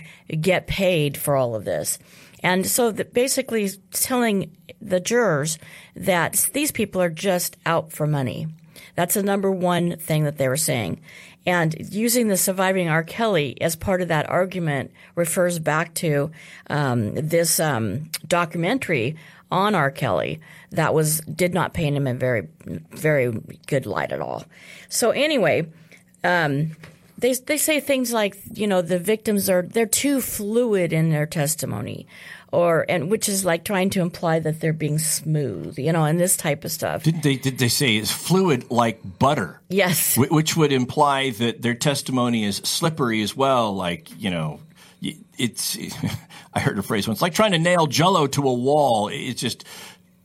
get 0.41 0.66
paid 0.66 1.16
for 1.16 1.36
all 1.36 1.55
of 1.55 1.64
this. 1.64 1.99
And 2.43 2.66
so 2.66 2.93
basically 2.93 3.70
telling 3.93 4.57
the 4.80 5.01
jurors 5.01 5.59
that 5.97 6.51
these 6.53 6.70
people 6.70 7.01
are 7.01 7.11
just 7.11 7.57
out 7.66 7.93
for 7.93 8.07
money. 8.07 8.49
That's 8.95 9.14
the 9.14 9.22
number 9.22 9.51
one 9.51 9.97
thing 9.97 10.24
that 10.24 10.39
they 10.39 10.49
were 10.49 10.57
saying. 10.57 11.01
And 11.49 11.74
using 11.94 12.28
the 12.28 12.36
surviving 12.36 12.90
R. 12.90 13.03
Kelly 13.03 13.57
as 13.62 13.74
part 13.74 14.03
of 14.03 14.09
that 14.09 14.28
argument 14.28 14.90
refers 15.14 15.59
back 15.59 15.94
to 15.94 16.30
um, 16.68 17.14
this 17.14 17.59
um, 17.59 18.11
documentary 18.26 19.16
on 19.51 19.74
R. 19.74 19.90
Kelly 19.90 20.40
that 20.72 20.92
was 20.92 21.20
did 21.22 21.55
not 21.55 21.72
paint 21.72 21.96
him 21.96 22.07
in 22.07 22.18
very 22.18 22.49
very 22.90 23.32
good 23.66 23.86
light 23.86 24.12
at 24.12 24.20
all. 24.20 24.44
So 24.90 25.11
anyway, 25.11 25.66
um, 26.22 26.76
they 27.16 27.32
they 27.32 27.57
say 27.57 27.80
things 27.80 28.12
like 28.12 28.36
you 28.53 28.66
know 28.66 28.82
the 28.82 28.99
victims 28.99 29.49
are 29.49 29.62
they're 29.62 29.86
too 29.86 30.20
fluid 30.20 30.92
in 30.92 31.09
their 31.09 31.24
testimony 31.24 32.07
or 32.53 32.86
and 32.88 33.11
which 33.11 33.28
is 33.28 33.44
like 33.44 33.64
trying 33.64 33.90
to 33.90 34.01
imply 34.01 34.38
that 34.40 34.61
they're 34.61 34.72
being 34.72 34.99
smooth, 34.99 35.78
you 35.78 35.92
know, 35.92 36.05
and 36.05 36.18
this 36.18 36.36
type 36.36 36.64
of 36.64 36.72
stuff. 36.72 37.03
Did 37.03 37.22
they 37.22 37.36
did 37.36 37.59
they 37.59 37.68
say 37.68 37.96
it's 37.96 38.12
fluid 38.12 38.70
like 38.70 39.01
butter? 39.18 39.61
Yes, 39.68 40.16
which 40.16 40.57
would 40.57 40.72
imply 40.72 41.30
that 41.30 41.62
their 41.62 41.74
testimony 41.74 42.44
is 42.44 42.57
slippery 42.57 43.22
as 43.22 43.36
well, 43.36 43.74
like 43.74 44.09
you 44.20 44.30
know. 44.30 44.61
It's. 45.40 45.78
I 46.55 46.61
heard 46.61 46.78
a 46.78 46.82
phrase 46.82 47.07
once, 47.07 47.22
like 47.22 47.34
trying 47.34 47.53
to 47.53 47.59
nail 47.59 47.86
Jello 47.86 48.26
to 48.26 48.49
a 48.49 48.53
wall. 48.53 49.09
It's 49.12 49.40
just 49.40 49.64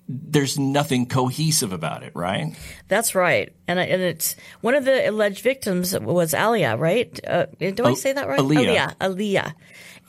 there's 0.08 0.60
nothing 0.60 1.06
cohesive 1.06 1.72
about 1.72 2.04
it, 2.04 2.14
right? 2.16 2.56
That's 2.88 3.16
right, 3.16 3.54
and 3.68 3.80
and 3.80 4.02
it's 4.02 4.36
one 4.62 4.76
of 4.76 4.86
the 4.86 5.10
alleged 5.10 5.42
victims 5.42 5.98
was 5.98 6.34
Alia, 6.34 6.76
right? 6.76 7.20
Uh, 7.26 7.46
do 7.60 7.86
I 7.86 7.94
say 7.94 8.14
that 8.14 8.28
right? 8.28 8.40
Alia. 8.40 8.60
Alia. 8.60 8.96
Aaliyah. 9.00 9.54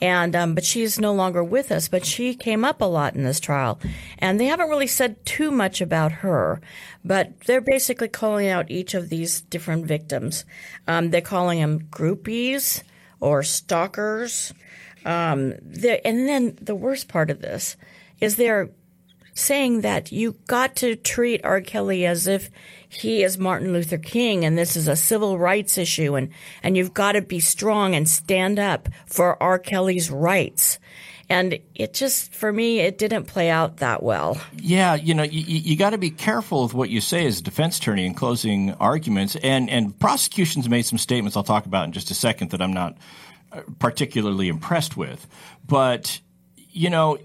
And 0.05 0.37
um, 0.37 0.55
but 0.55 0.67
she's 0.67 1.01
no 1.01 1.15
longer 1.15 1.43
with 1.43 1.73
us. 1.73 1.89
But 1.89 2.05
she 2.05 2.35
came 2.35 2.63
up 2.63 2.83
a 2.83 2.85
lot 2.85 3.15
in 3.15 3.25
this 3.25 3.41
trial, 3.41 3.81
and 4.19 4.39
they 4.39 4.45
haven't 4.45 4.69
really 4.69 4.87
said 4.87 5.25
too 5.25 5.51
much 5.51 5.81
about 5.81 6.13
her. 6.13 6.61
But 7.03 7.41
they're 7.47 7.63
basically 7.63 8.09
calling 8.09 8.49
out 8.49 8.71
each 8.71 8.93
of 8.93 9.09
these 9.09 9.41
different 9.41 9.87
victims. 9.87 10.45
Um, 10.87 11.09
they're 11.09 11.23
calling 11.23 11.59
them 11.59 11.89
groupies 11.91 12.83
or 13.19 13.43
stalkers. 13.43 14.53
Um, 15.07 15.55
and 16.05 16.29
then 16.29 16.59
the 16.61 16.75
worst 16.75 17.09
part 17.09 17.31
of 17.31 17.41
this 17.41 17.79
is 18.21 18.37
they're 18.37 18.69
saying 19.33 19.81
that 19.81 20.13
you 20.13 20.37
got 20.47 20.77
to 20.77 20.97
treat 20.97 21.41
R. 21.45 21.63
Kelly 21.63 22.05
as 22.05 22.27
if 22.27 22.51
he 22.95 23.23
is 23.23 23.39
Martin 23.39 23.73
Luther 23.73 23.99
King 23.99 24.45
and 24.45 24.57
this 24.57 24.77
is 24.77 24.89
a 24.89 24.97
civil 24.97 25.39
rights 25.39 25.79
issue 25.79 26.15
and, 26.15 26.31
and 26.63 26.77
you've 26.77 26.95
got 26.95 27.13
to 27.13 27.23
be 27.23 27.41
strong 27.41 27.95
and 27.95 28.09
stand 28.09 28.59
up 28.59 28.89
for 29.07 29.43
R. 29.43 29.59
Kelly's 29.59 30.11
rights. 30.11 30.79
And 31.29 31.59
it 31.75 31.95
just, 31.95 32.35
for 32.35 32.53
me, 32.53 32.81
it 32.81 32.99
didn't 32.99 33.25
play 33.25 33.49
out 33.51 33.79
that 33.79 34.03
well. 34.03 34.41
Yeah, 34.57 34.95
you 34.95 35.15
know, 35.15 35.23
you, 35.23 35.41
you 35.41 35.77
got 35.77 35.91
to 35.91 35.99
be 35.99 36.11
careful 36.11 36.65
with 36.65 36.75
what 36.75 36.91
you 36.91 37.01
say 37.01 37.27
as 37.27 37.41
a 37.41 37.43
defense 37.43 37.79
attorney 37.79 38.05
in 38.07 38.15
closing 38.15 38.75
arguments. 38.75 39.35
And, 39.37 39.71
and 39.71 39.99
prosecution's 39.99 40.69
made 40.69 40.83
some 40.83 40.99
statements 40.99 41.37
I'll 41.37 41.43
talk 41.43 41.67
about 41.67 41.87
in 41.87 41.93
just 41.93 42.11
a 42.11 42.15
second 42.15 42.51
that 42.51 42.61
I'm 42.61 42.75
not 42.75 42.99
uh, 43.53 43.63
particularly 43.79 44.49
impressed 44.49 44.97
with. 44.97 45.27
But, 45.67 46.21
you 46.57 46.91
know, 46.91 47.19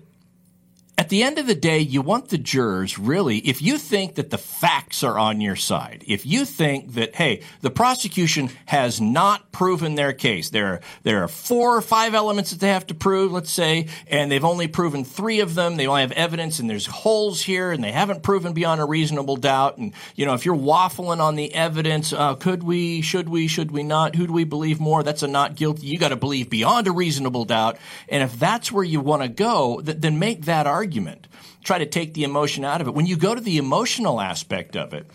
at 0.99 1.07
the 1.07 1.23
end 1.23 1.39
of 1.39 1.47
the 1.47 1.55
day, 1.55 1.79
you 1.79 2.01
want 2.01 2.27
the 2.27 2.37
jurors 2.37 2.99
really, 2.99 3.37
if 3.37 3.61
you 3.61 3.77
think 3.77 4.15
that 4.15 4.31
the 4.31 4.37
facts 4.37 5.01
are 5.01 5.17
on 5.17 5.39
your 5.39 5.55
side, 5.55 6.03
if 6.05 6.25
you 6.25 6.43
think 6.43 6.95
that, 6.95 7.15
hey, 7.15 7.41
the 7.61 7.69
prosecution 7.69 8.49
has 8.65 8.99
not 8.99 9.49
proven 9.53 9.95
their 9.95 10.11
case, 10.11 10.49
there 10.49 10.67
are, 10.67 10.81
there 11.03 11.23
are 11.23 11.29
four 11.29 11.77
or 11.77 11.81
five 11.81 12.13
elements 12.13 12.51
that 12.51 12.59
they 12.59 12.67
have 12.67 12.85
to 12.85 12.93
prove, 12.93 13.31
let's 13.31 13.49
say, 13.49 13.87
and 14.07 14.29
they've 14.29 14.43
only 14.43 14.67
proven 14.67 15.05
three 15.05 15.39
of 15.39 15.55
them, 15.55 15.77
they 15.77 15.87
only 15.87 16.01
have 16.01 16.11
evidence 16.11 16.59
and 16.59 16.69
there's 16.69 16.85
holes 16.85 17.41
here 17.41 17.71
and 17.71 17.81
they 17.81 17.93
haven't 17.93 18.21
proven 18.21 18.51
beyond 18.51 18.81
a 18.81 18.85
reasonable 18.85 19.37
doubt. 19.37 19.77
And, 19.77 19.93
you 20.17 20.25
know, 20.25 20.33
if 20.33 20.45
you're 20.45 20.53
waffling 20.53 21.21
on 21.21 21.37
the 21.37 21.55
evidence, 21.55 22.11
uh, 22.11 22.35
could 22.35 22.61
we, 22.61 22.99
should 22.99 23.29
we, 23.29 23.47
should 23.47 23.71
we 23.71 23.83
not, 23.83 24.15
who 24.15 24.27
do 24.27 24.33
we 24.33 24.43
believe 24.43 24.81
more? 24.81 25.01
That's 25.01 25.23
a 25.23 25.29
not 25.29 25.55
guilty. 25.55 25.87
You 25.87 25.97
got 25.97 26.09
to 26.09 26.17
believe 26.17 26.49
beyond 26.49 26.87
a 26.87 26.91
reasonable 26.91 27.45
doubt. 27.45 27.77
And 28.09 28.21
if 28.21 28.37
that's 28.37 28.69
where 28.69 28.83
you 28.83 28.99
want 28.99 29.21
to 29.21 29.29
go, 29.29 29.79
th- 29.79 29.99
then 29.99 30.19
make 30.19 30.43
that 30.43 30.67
argument 30.67 30.88
argument. 30.89 31.27
Try 31.63 31.77
to 31.77 31.85
take 31.85 32.15
the 32.15 32.23
emotion 32.23 32.65
out 32.65 32.81
of 32.81 32.87
it. 32.87 32.95
When 32.95 33.05
you 33.05 33.15
go 33.15 33.35
to 33.35 33.41
the 33.41 33.57
emotional 33.57 34.19
aspect 34.19 34.75
of 34.75 34.95
it, 34.95 35.05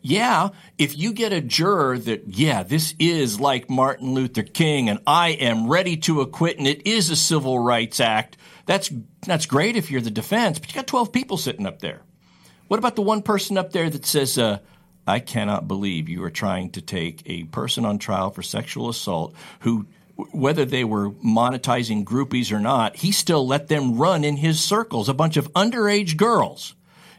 yeah, 0.00 0.50
if 0.78 0.96
you 0.96 1.12
get 1.12 1.32
a 1.32 1.40
juror 1.40 1.98
that, 1.98 2.28
yeah, 2.28 2.62
this 2.62 2.94
is 3.00 3.40
like 3.40 3.68
Martin 3.68 4.14
Luther 4.14 4.44
King 4.44 4.88
and 4.88 5.00
I 5.08 5.30
am 5.30 5.66
ready 5.66 5.96
to 5.98 6.20
acquit 6.20 6.58
and 6.58 6.68
it 6.68 6.86
is 6.86 7.10
a 7.10 7.16
civil 7.16 7.58
rights 7.58 7.98
act, 7.98 8.36
that's, 8.64 8.92
that's 9.26 9.46
great 9.46 9.74
if 9.74 9.90
you're 9.90 10.00
the 10.00 10.10
defense, 10.10 10.60
but 10.60 10.68
you 10.68 10.76
got 10.76 10.86
12 10.86 11.10
people 11.10 11.36
sitting 11.36 11.66
up 11.66 11.80
there. 11.80 12.02
What 12.68 12.78
about 12.78 12.94
the 12.94 13.02
one 13.02 13.22
person 13.22 13.58
up 13.58 13.72
there 13.72 13.90
that 13.90 14.06
says, 14.06 14.38
uh, 14.38 14.58
I 15.06 15.18
cannot 15.18 15.66
believe 15.66 16.08
you 16.08 16.22
are 16.22 16.30
trying 16.30 16.70
to 16.72 16.80
take 16.80 17.22
a 17.26 17.44
person 17.44 17.84
on 17.84 17.98
trial 17.98 18.30
for 18.30 18.42
sexual 18.42 18.88
assault 18.88 19.34
who 19.60 19.86
whether 20.16 20.64
they 20.64 20.84
were 20.84 21.10
monetizing 21.10 22.04
groupies 22.04 22.52
or 22.52 22.60
not, 22.60 22.96
he 22.96 23.12
still 23.12 23.46
let 23.46 23.68
them 23.68 23.96
run 23.96 24.24
in 24.24 24.36
his 24.36 24.60
circles, 24.60 25.08
a 25.08 25.14
bunch 25.14 25.36
of 25.36 25.52
underage 25.52 26.16
girls. 26.16 26.74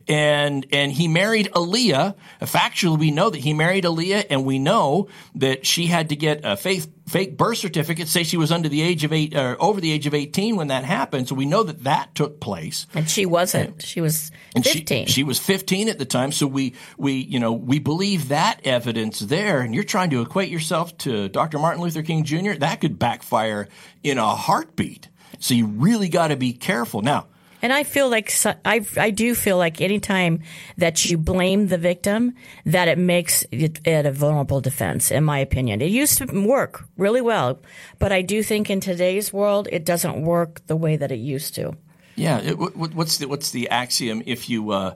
And, 0.08 0.66
and 0.72 0.92
he 0.92 1.08
married 1.08 1.50
Aaliyah. 1.54 2.16
Factually, 2.42 3.00
we 3.00 3.12
know 3.12 3.30
that 3.30 3.40
he 3.40 3.54
married 3.54 3.86
Aaliyah 3.86 4.28
and 4.30 4.46
we 4.46 4.60
know 4.60 5.08
that 5.36 5.66
she 5.66 5.88
had 5.88 6.10
to 6.10 6.16
get 6.16 6.42
a 6.44 6.56
faith, 6.56 6.92
fake 7.08 7.38
birth 7.38 7.58
certificate, 7.58 8.08
say 8.08 8.24
she 8.24 8.38
was 8.38 8.52
under 8.52 8.70
the 8.70 8.82
age 8.82 9.04
of 9.04 9.12
eight, 9.12 9.36
or 9.36 9.58
over 9.60 9.82
the 9.82 9.92
age 9.92 10.06
of 10.06 10.14
18 10.14 10.56
when 10.58 10.68
that 10.68 10.84
happened. 10.84 11.28
So 11.28 11.36
we 11.36 11.46
know 11.46 11.64
that 11.64 11.86
that 11.86 12.14
took 12.14 12.40
place. 12.40 12.86
And 12.94 13.10
she 13.10 13.26
wasn't. 13.26 13.82
She 13.82 14.00
was 14.00 14.32
15. 14.54 15.08
She, 15.08 15.12
she, 15.12 15.24
was 15.24 15.40
15 15.40 15.90
at 15.90 15.98
the 15.98 16.06
time. 16.06 16.32
So 16.32 16.46
we, 16.46 16.76
we, 16.98 17.14
you 17.14 17.40
know, 17.40 17.54
we 17.54 17.80
believe 17.80 18.30
that 18.30 18.62
evidence 18.64 19.20
there. 19.20 19.62
And 19.62 19.74
you're 19.74 19.84
trying 19.84 20.12
to 20.12 20.22
equate 20.22 20.50
yourself 20.50 20.96
to 21.00 21.30
Dr. 21.30 21.58
Martin 21.58 21.82
Luther 21.82 22.04
King 22.04 22.24
Jr. 22.24 22.54
That 22.54 22.80
could 22.80 23.00
backfire 23.00 23.68
in 24.04 24.20
a 24.20 24.36
heartbeat. 24.36 25.10
So 25.40 25.54
you 25.54 25.66
really 25.66 26.10
got 26.10 26.28
to 26.28 26.36
be 26.36 26.54
careful. 26.54 27.02
Now, 27.02 27.28
and 27.66 27.74
I 27.74 27.84
feel 27.84 28.12
like 28.12 28.32
I 28.64 28.86
I 28.96 29.10
do 29.10 29.34
feel 29.34 29.58
like 29.58 29.82
anytime 29.82 30.44
that 30.78 31.04
you 31.06 31.18
blame 31.18 31.66
the 31.66 31.80
victim, 31.80 32.36
that 32.64 32.88
it 32.88 33.00
makes 33.00 33.44
it, 33.52 33.80
it, 33.88 34.06
a 34.06 34.12
vulnerable 34.12 34.62
defense. 34.62 35.10
In 35.10 35.24
my 35.24 35.40
opinion, 35.40 35.82
it 35.82 35.90
used 35.90 36.20
to 36.20 36.28
work 36.46 36.86
really 36.96 37.22
well, 37.22 37.60
but 37.98 38.12
I 38.12 38.22
do 38.22 38.44
think 38.44 38.70
in 38.70 38.82
today's 38.82 39.34
world 39.34 39.68
it 39.72 39.84
doesn't 39.84 40.22
work 40.22 40.62
the 40.68 40.76
way 40.76 40.96
that 40.96 41.12
it 41.12 41.18
used 41.18 41.56
to. 41.56 41.76
Yeah, 42.16 42.40
it, 42.40 42.54
what's 42.54 43.18
the 43.18 43.28
what's 43.28 43.50
the 43.50 43.68
axiom? 43.70 44.22
If 44.28 44.48
you 44.48 44.70
uh, 44.70 44.96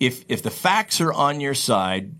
if 0.00 0.24
if 0.28 0.42
the 0.42 0.50
facts 0.50 1.02
are 1.02 1.12
on 1.12 1.40
your 1.40 1.54
side, 1.54 2.14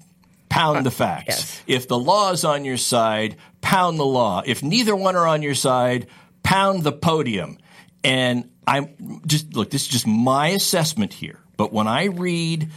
pound 0.51 0.85
the 0.85 0.91
facts. 0.91 1.27
Yes. 1.29 1.63
If 1.67 1.89
the 1.89 1.99
law 1.99 2.33
is 2.33 2.45
on 2.45 2.67
your 2.67 2.77
side, 2.77 3.37
pound 3.63 3.99
the 3.99 4.05
law. 4.05 4.43
If 4.45 4.63
neither 4.63 4.95
one 4.95 5.17
are 5.17 5.27
on 5.27 5.41
your 5.41 5.55
side, 5.55 6.07
pound 6.43 6.85
the 6.85 6.93
podium. 6.93 7.57
And 8.05 8.51
I'm 8.67 9.23
just 9.27 9.55
look. 9.55 9.71
This 9.71 9.83
is 9.83 9.89
just 9.89 10.07
my 10.07 10.49
assessment 10.49 11.13
here. 11.13 11.39
But 11.57 11.73
when 11.73 11.87
I 11.87 12.07
read 12.07 12.71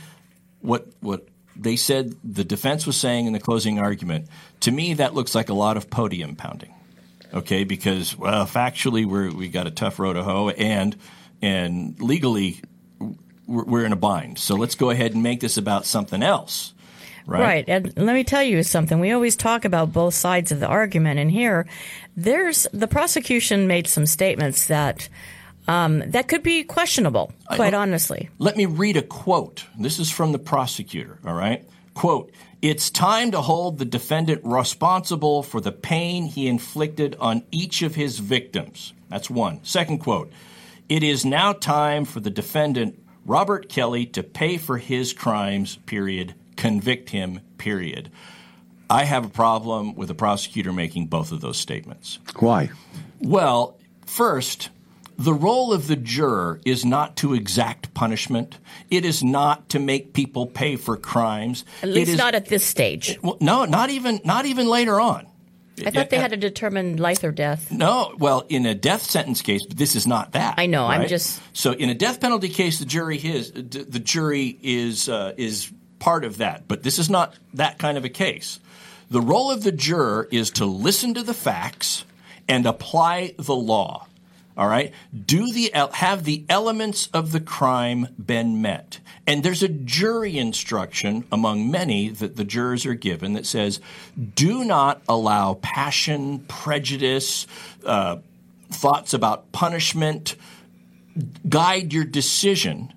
what 0.61 0.87
what 0.99 1.27
they 1.55 1.75
said 1.75 2.15
the 2.23 2.43
defense 2.43 2.85
was 2.85 2.95
saying 2.95 3.25
in 3.25 3.33
the 3.33 3.39
closing 3.39 3.79
argument, 3.79 4.27
to 4.61 4.71
me 4.71 4.95
that 4.95 5.13
looks 5.13 5.35
like 5.35 5.49
a 5.49 5.53
lot 5.53 5.77
of 5.77 5.89
podium 5.89 6.35
pounding. 6.35 6.73
Okay, 7.33 7.63
because 7.63 8.17
well, 8.17 8.45
factually 8.45 9.05
we 9.05 9.29
we 9.29 9.49
got 9.49 9.67
a 9.67 9.71
tough 9.71 9.99
road 9.99 10.13
to 10.13 10.23
hoe, 10.23 10.49
and 10.49 10.95
and 11.41 11.99
legally 12.01 12.61
we're 13.47 13.83
in 13.83 13.93
a 13.93 13.97
bind. 13.97 14.37
So 14.37 14.55
let's 14.55 14.75
go 14.75 14.91
ahead 14.91 15.13
and 15.13 15.23
make 15.23 15.39
this 15.39 15.57
about 15.57 15.85
something 15.85 16.21
else. 16.21 16.73
Right. 17.25 17.41
right. 17.41 17.65
And 17.67 17.93
let 17.95 18.13
me 18.13 18.23
tell 18.23 18.41
you 18.41 18.63
something. 18.63 18.99
We 18.99 19.11
always 19.11 19.35
talk 19.35 19.65
about 19.65 19.93
both 19.93 20.13
sides 20.13 20.51
of 20.51 20.59
the 20.59 20.67
argument. 20.67 21.19
And 21.19 21.29
here, 21.29 21.67
there's 22.15 22.67
the 22.73 22.87
prosecution 22.87 23.67
made 23.67 23.87
some 23.87 24.05
statements 24.05 24.65
that 24.67 25.09
um, 25.69 25.99
that 26.07 26.27
could 26.27 26.41
be 26.41 26.63
questionable, 26.63 27.31
quite 27.45 27.75
I, 27.75 27.77
honestly. 27.77 28.29
Let 28.39 28.57
me 28.57 28.65
read 28.65 28.97
a 28.97 29.03
quote. 29.03 29.65
This 29.77 29.99
is 29.99 30.09
from 30.09 30.31
the 30.31 30.39
prosecutor, 30.39 31.19
all 31.23 31.35
right? 31.35 31.63
Quote, 31.93 32.31
it's 32.61 32.89
time 32.89 33.31
to 33.31 33.41
hold 33.41 33.77
the 33.77 33.85
defendant 33.85 34.41
responsible 34.43 35.43
for 35.43 35.61
the 35.61 35.71
pain 35.71 36.25
he 36.25 36.47
inflicted 36.47 37.15
on 37.19 37.43
each 37.51 37.83
of 37.83 37.93
his 37.93 38.17
victims. 38.17 38.93
That's 39.09 39.29
one. 39.29 39.63
Second 39.63 39.99
quote, 39.99 40.31
it 40.89 41.03
is 41.03 41.23
now 41.23 41.53
time 41.53 42.03
for 42.05 42.19
the 42.19 42.31
defendant, 42.31 42.99
Robert 43.23 43.69
Kelly, 43.69 44.07
to 44.07 44.23
pay 44.23 44.57
for 44.57 44.79
his 44.79 45.13
crimes, 45.13 45.75
period, 45.85 46.33
convict 46.55 47.11
him, 47.11 47.41
period. 47.59 48.09
I 48.89 49.03
have 49.03 49.23
a 49.23 49.29
problem 49.29 49.93
with 49.93 50.07
the 50.07 50.15
prosecutor 50.15 50.73
making 50.73 51.07
both 51.07 51.31
of 51.31 51.41
those 51.41 51.57
statements. 51.57 52.17
Why? 52.37 52.71
Well, 53.19 53.77
first, 54.07 54.69
the 55.19 55.33
role 55.33 55.73
of 55.73 55.87
the 55.87 55.97
juror 55.97 56.61
is 56.65 56.85
not 56.85 57.17
to 57.17 57.33
exact 57.33 57.93
punishment. 57.93 58.57
It 58.89 59.03
is 59.03 59.21
not 59.21 59.69
to 59.69 59.79
make 59.79 60.13
people 60.13 60.47
pay 60.47 60.77
for 60.77 60.95
crimes. 60.95 61.65
At 61.83 61.89
least 61.89 62.17
not 62.17 62.35
at 62.35 62.45
this 62.45 62.65
stage. 62.65 63.19
Well, 63.21 63.37
no, 63.41 63.65
not 63.65 63.89
even 63.89 64.21
not 64.23 64.45
even 64.45 64.67
later 64.67 64.99
on. 64.99 65.27
I 65.85 65.91
thought 65.91 66.09
they 66.09 66.17
had 66.17 66.31
to 66.31 66.37
determine 66.37 66.97
life 66.97 67.23
or 67.23 67.31
death. 67.31 67.71
No, 67.71 68.13
well, 68.17 68.45
in 68.49 68.65
a 68.65 68.75
death 68.75 69.03
sentence 69.03 69.41
case, 69.41 69.65
but 69.65 69.77
this 69.77 69.95
is 69.95 70.07
not 70.07 70.33
that. 70.33 70.55
I 70.57 70.65
know. 70.65 70.87
Right? 70.87 71.01
I'm 71.01 71.07
just 71.07 71.41
so 71.53 71.71
in 71.71 71.89
a 71.89 71.95
death 71.95 72.19
penalty 72.19 72.49
case, 72.49 72.79
the 72.79 72.85
jury 72.85 73.17
is 73.17 73.51
the 73.51 73.99
jury 73.99 74.57
is 74.61 75.09
uh, 75.09 75.33
is 75.37 75.71
part 75.99 76.23
of 76.23 76.37
that, 76.37 76.67
but 76.67 76.83
this 76.83 76.97
is 76.97 77.09
not 77.09 77.33
that 77.55 77.77
kind 77.77 77.97
of 77.97 78.05
a 78.05 78.09
case. 78.09 78.59
The 79.09 79.21
role 79.21 79.51
of 79.51 79.63
the 79.63 79.71
juror 79.71 80.27
is 80.31 80.51
to 80.51 80.65
listen 80.65 81.15
to 81.15 81.23
the 81.23 81.33
facts 81.33 82.05
and 82.47 82.65
apply 82.65 83.33
the 83.37 83.55
law. 83.55 84.07
All 84.59 84.67
right. 84.67 84.93
Do 85.25 85.53
the 85.53 85.71
have 85.93 86.25
the 86.25 86.43
elements 86.49 87.07
of 87.13 87.31
the 87.31 87.39
crime 87.39 88.09
been 88.23 88.61
met? 88.61 88.99
And 89.25 89.41
there's 89.41 89.63
a 89.63 89.69
jury 89.69 90.37
instruction 90.37 91.23
among 91.31 91.71
many 91.71 92.09
that 92.09 92.35
the 92.35 92.43
jurors 92.43 92.85
are 92.85 92.93
given 92.93 93.33
that 93.33 93.45
says, 93.45 93.79
do 94.35 94.65
not 94.65 95.01
allow 95.07 95.53
passion, 95.53 96.39
prejudice, 96.39 97.47
uh, 97.85 98.17
thoughts 98.69 99.13
about 99.13 99.49
punishment 99.53 100.35
guide 101.47 101.93
your 101.93 102.03
decision 102.03 102.93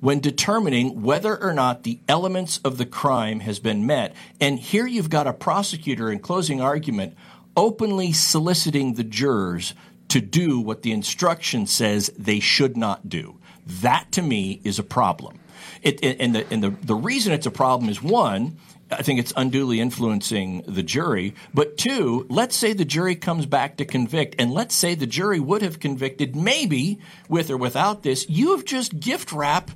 when 0.00 0.20
determining 0.20 1.02
whether 1.02 1.38
or 1.38 1.52
not 1.52 1.82
the 1.82 1.98
elements 2.08 2.60
of 2.64 2.78
the 2.78 2.86
crime 2.86 3.40
has 3.40 3.58
been 3.58 3.84
met. 3.84 4.14
And 4.40 4.58
here 4.58 4.86
you've 4.86 5.10
got 5.10 5.26
a 5.26 5.34
prosecutor 5.34 6.10
in 6.10 6.20
closing 6.20 6.62
argument 6.62 7.14
openly 7.56 8.12
soliciting 8.12 8.94
the 8.94 9.04
jurors 9.04 9.74
to 10.14 10.20
do 10.20 10.60
what 10.60 10.82
the 10.82 10.92
instruction 10.92 11.66
says 11.66 12.08
they 12.16 12.38
should 12.38 12.76
not 12.76 13.08
do. 13.08 13.36
That 13.66 14.12
to 14.12 14.22
me 14.22 14.60
is 14.62 14.78
a 14.78 14.84
problem. 14.84 15.40
It, 15.82 16.04
and 16.04 16.36
the, 16.36 16.46
and 16.52 16.62
the, 16.62 16.70
the 16.70 16.94
reason 16.94 17.32
it's 17.32 17.46
a 17.46 17.50
problem 17.50 17.90
is 17.90 18.00
one, 18.00 18.56
I 18.92 19.02
think 19.02 19.18
it's 19.18 19.32
unduly 19.36 19.80
influencing 19.80 20.62
the 20.68 20.84
jury. 20.84 21.34
But 21.52 21.76
two, 21.78 22.26
let's 22.28 22.54
say 22.54 22.74
the 22.74 22.84
jury 22.84 23.16
comes 23.16 23.44
back 23.44 23.78
to 23.78 23.84
convict, 23.84 24.36
and 24.38 24.52
let's 24.52 24.76
say 24.76 24.94
the 24.94 25.04
jury 25.04 25.40
would 25.40 25.62
have 25.62 25.80
convicted, 25.80 26.36
maybe 26.36 27.00
with 27.28 27.50
or 27.50 27.56
without 27.56 28.04
this, 28.04 28.30
you 28.30 28.52
have 28.52 28.64
just 28.64 29.00
gift 29.00 29.32
wrap 29.32 29.72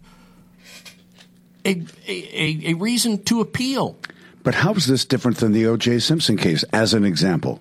a, 1.64 1.84
a, 2.06 2.60
a 2.66 2.74
reason 2.74 3.24
to 3.24 3.40
appeal. 3.40 3.98
But 4.44 4.54
how 4.54 4.72
is 4.74 4.86
this 4.86 5.04
different 5.04 5.38
than 5.38 5.50
the 5.50 5.66
O.J. 5.66 5.98
Simpson 5.98 6.36
case, 6.36 6.62
as 6.72 6.94
an 6.94 7.04
example? 7.04 7.60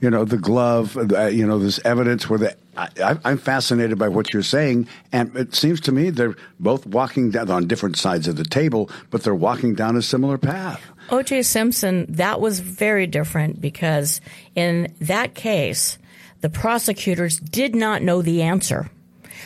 You 0.00 0.10
know, 0.10 0.24
the 0.24 0.36
glove, 0.36 0.96
uh, 0.96 1.26
you 1.26 1.46
know, 1.46 1.58
this 1.58 1.80
evidence 1.84 2.28
where 2.28 2.38
the. 2.38 2.56
I, 2.76 3.16
I'm 3.24 3.38
fascinated 3.38 3.98
by 3.98 4.08
what 4.08 4.34
you're 4.34 4.42
saying, 4.42 4.86
and 5.10 5.34
it 5.34 5.54
seems 5.54 5.80
to 5.82 5.92
me 5.92 6.10
they're 6.10 6.36
both 6.60 6.86
walking 6.86 7.30
down 7.30 7.50
on 7.50 7.66
different 7.66 7.96
sides 7.96 8.28
of 8.28 8.36
the 8.36 8.44
table, 8.44 8.90
but 9.10 9.22
they're 9.22 9.34
walking 9.34 9.74
down 9.74 9.96
a 9.96 10.02
similar 10.02 10.36
path. 10.36 10.82
O.J. 11.08 11.42
Simpson, 11.42 12.04
that 12.10 12.38
was 12.38 12.60
very 12.60 13.06
different 13.06 13.62
because 13.62 14.20
in 14.54 14.92
that 15.00 15.34
case, 15.34 15.96
the 16.42 16.50
prosecutors 16.50 17.40
did 17.40 17.74
not 17.74 18.02
know 18.02 18.20
the 18.20 18.42
answer. 18.42 18.90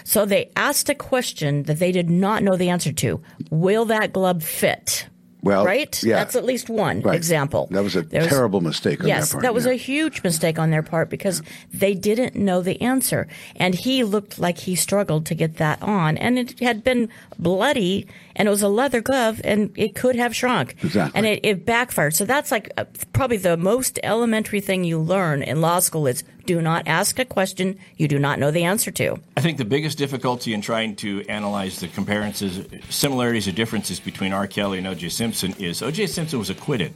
So 0.02 0.24
they 0.24 0.50
asked 0.56 0.88
a 0.88 0.94
question 0.94 1.64
that 1.64 1.78
they 1.78 1.92
did 1.92 2.10
not 2.10 2.42
know 2.42 2.56
the 2.56 2.70
answer 2.70 2.92
to. 2.92 3.22
Will 3.50 3.84
that 3.86 4.12
glove 4.12 4.42
fit? 4.42 5.06
Well, 5.42 5.64
right? 5.64 6.02
yeah. 6.02 6.16
That's 6.16 6.36
at 6.36 6.44
least 6.44 6.68
one 6.68 7.00
Right. 7.00 7.14
example. 7.16 7.68
That 7.70 7.82
was 7.82 7.96
a 7.96 8.02
There's- 8.02 8.28
terrible 8.28 8.60
mistake 8.60 9.00
on 9.02 9.08
yes, 9.08 9.28
their 9.30 9.32
part. 9.36 9.42
that 9.44 9.54
was 9.54 9.64
yeah. 9.66 9.72
a 9.72 9.76
huge 9.76 10.22
mistake 10.22 10.58
on 10.58 10.70
their 10.70 10.82
part 10.82 11.08
because 11.10 11.42
they 11.72 11.94
didn't 11.94 12.34
know 12.36 12.60
the 12.62 12.80
answer. 12.82 13.26
And 13.56 13.74
he 13.74 14.04
looked 14.04 14.38
like 14.38 14.58
he 14.58 14.74
struggled 14.74 15.26
to 15.26 15.34
get 15.34 15.56
that 15.56 15.82
on. 15.82 16.16
And 16.18 16.38
it 16.38 16.60
had 16.60 16.84
been 16.84 17.08
bloody 17.38 18.06
and 18.40 18.46
it 18.46 18.50
was 18.50 18.62
a 18.62 18.68
leather 18.68 19.02
glove 19.02 19.38
and 19.44 19.70
it 19.76 19.94
could 19.94 20.16
have 20.16 20.34
shrunk. 20.34 20.74
Exactly. 20.82 21.18
And 21.18 21.26
it, 21.26 21.40
it 21.44 21.66
backfired. 21.66 22.14
So 22.14 22.24
that's 22.24 22.50
like 22.50 22.72
uh, 22.78 22.86
probably 23.12 23.36
the 23.36 23.58
most 23.58 24.00
elementary 24.02 24.62
thing 24.62 24.82
you 24.82 24.98
learn 24.98 25.42
in 25.42 25.60
law 25.60 25.78
school 25.80 26.06
is 26.06 26.24
do 26.46 26.62
not 26.62 26.88
ask 26.88 27.18
a 27.18 27.26
question 27.26 27.78
you 27.98 28.08
do 28.08 28.18
not 28.18 28.38
know 28.38 28.50
the 28.50 28.64
answer 28.64 28.90
to. 28.92 29.20
I 29.36 29.42
think 29.42 29.58
the 29.58 29.66
biggest 29.66 29.98
difficulty 29.98 30.54
in 30.54 30.62
trying 30.62 30.96
to 30.96 31.22
analyze 31.28 31.80
the 31.80 31.88
comparisons, 31.88 32.66
similarities, 32.88 33.46
or 33.46 33.52
differences 33.52 34.00
between 34.00 34.32
R. 34.32 34.46
Kelly 34.46 34.78
and 34.78 34.86
O.J. 34.86 35.10
Simpson 35.10 35.54
is 35.58 35.82
O.J. 35.82 36.06
Simpson 36.06 36.38
was 36.38 36.48
acquitted. 36.48 36.94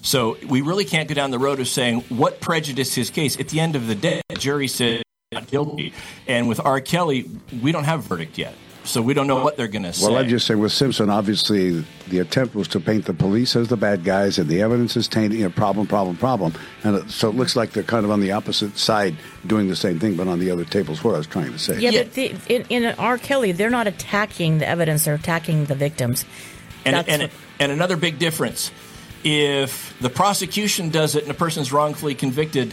So 0.00 0.38
we 0.48 0.62
really 0.62 0.86
can't 0.86 1.10
go 1.10 1.14
down 1.14 1.30
the 1.30 1.38
road 1.38 1.60
of 1.60 1.68
saying 1.68 2.04
what 2.08 2.40
prejudiced 2.40 2.94
his 2.94 3.10
case. 3.10 3.38
At 3.38 3.50
the 3.50 3.60
end 3.60 3.76
of 3.76 3.86
the 3.86 3.94
day, 3.94 4.22
the 4.30 4.36
jury 4.36 4.66
said 4.66 5.02
not 5.30 5.46
guilty. 5.46 5.92
And 6.26 6.48
with 6.48 6.58
R. 6.64 6.80
Kelly, 6.80 7.28
we 7.60 7.70
don't 7.70 7.84
have 7.84 7.98
a 7.98 8.02
verdict 8.02 8.38
yet. 8.38 8.54
So 8.86 9.02
we 9.02 9.14
don't 9.14 9.26
know 9.26 9.42
what 9.42 9.56
they're 9.56 9.68
going 9.68 9.82
to 9.82 9.92
say. 9.92 10.06
Well, 10.06 10.16
I 10.16 10.24
just 10.24 10.46
say 10.46 10.54
with 10.54 10.72
Simpson, 10.72 11.10
obviously 11.10 11.84
the 12.08 12.20
attempt 12.20 12.54
was 12.54 12.68
to 12.68 12.80
paint 12.80 13.04
the 13.04 13.14
police 13.14 13.56
as 13.56 13.68
the 13.68 13.76
bad 13.76 14.04
guys, 14.04 14.38
and 14.38 14.48
the 14.48 14.62
evidence 14.62 14.96
is 14.96 15.08
tainted. 15.08 15.38
You 15.38 15.44
know, 15.44 15.50
problem, 15.50 15.86
problem, 15.86 16.16
problem, 16.16 16.54
and 16.84 17.10
so 17.10 17.28
it 17.28 17.34
looks 17.34 17.56
like 17.56 17.72
they're 17.72 17.82
kind 17.82 18.04
of 18.04 18.10
on 18.10 18.20
the 18.20 18.32
opposite 18.32 18.78
side 18.78 19.16
doing 19.46 19.68
the 19.68 19.76
same 19.76 19.98
thing, 19.98 20.16
but 20.16 20.28
on 20.28 20.38
the 20.38 20.50
other 20.50 20.64
table. 20.64 20.94
Is 20.94 21.02
what 21.04 21.14
I 21.14 21.18
was 21.18 21.26
trying 21.26 21.52
to 21.52 21.58
say. 21.58 21.78
Yeah, 21.80 22.04
but 22.04 22.14
the, 22.14 22.34
in, 22.48 22.64
in 22.70 22.84
R. 22.98 23.18
Kelly, 23.18 23.52
they're 23.52 23.70
not 23.70 23.86
attacking 23.86 24.58
the 24.58 24.68
evidence; 24.68 25.04
they're 25.04 25.14
attacking 25.14 25.66
the 25.66 25.74
victims. 25.74 26.24
And, 26.84 26.96
and, 27.08 27.22
what- 27.22 27.30
and 27.58 27.72
another 27.72 27.96
big 27.96 28.18
difference 28.18 28.70
if 29.24 29.98
the 30.00 30.08
prosecution 30.10 30.90
does 30.90 31.16
it 31.16 31.22
and 31.22 31.30
the 31.30 31.34
person's 31.34 31.72
wrongfully 31.72 32.14
convicted, 32.14 32.72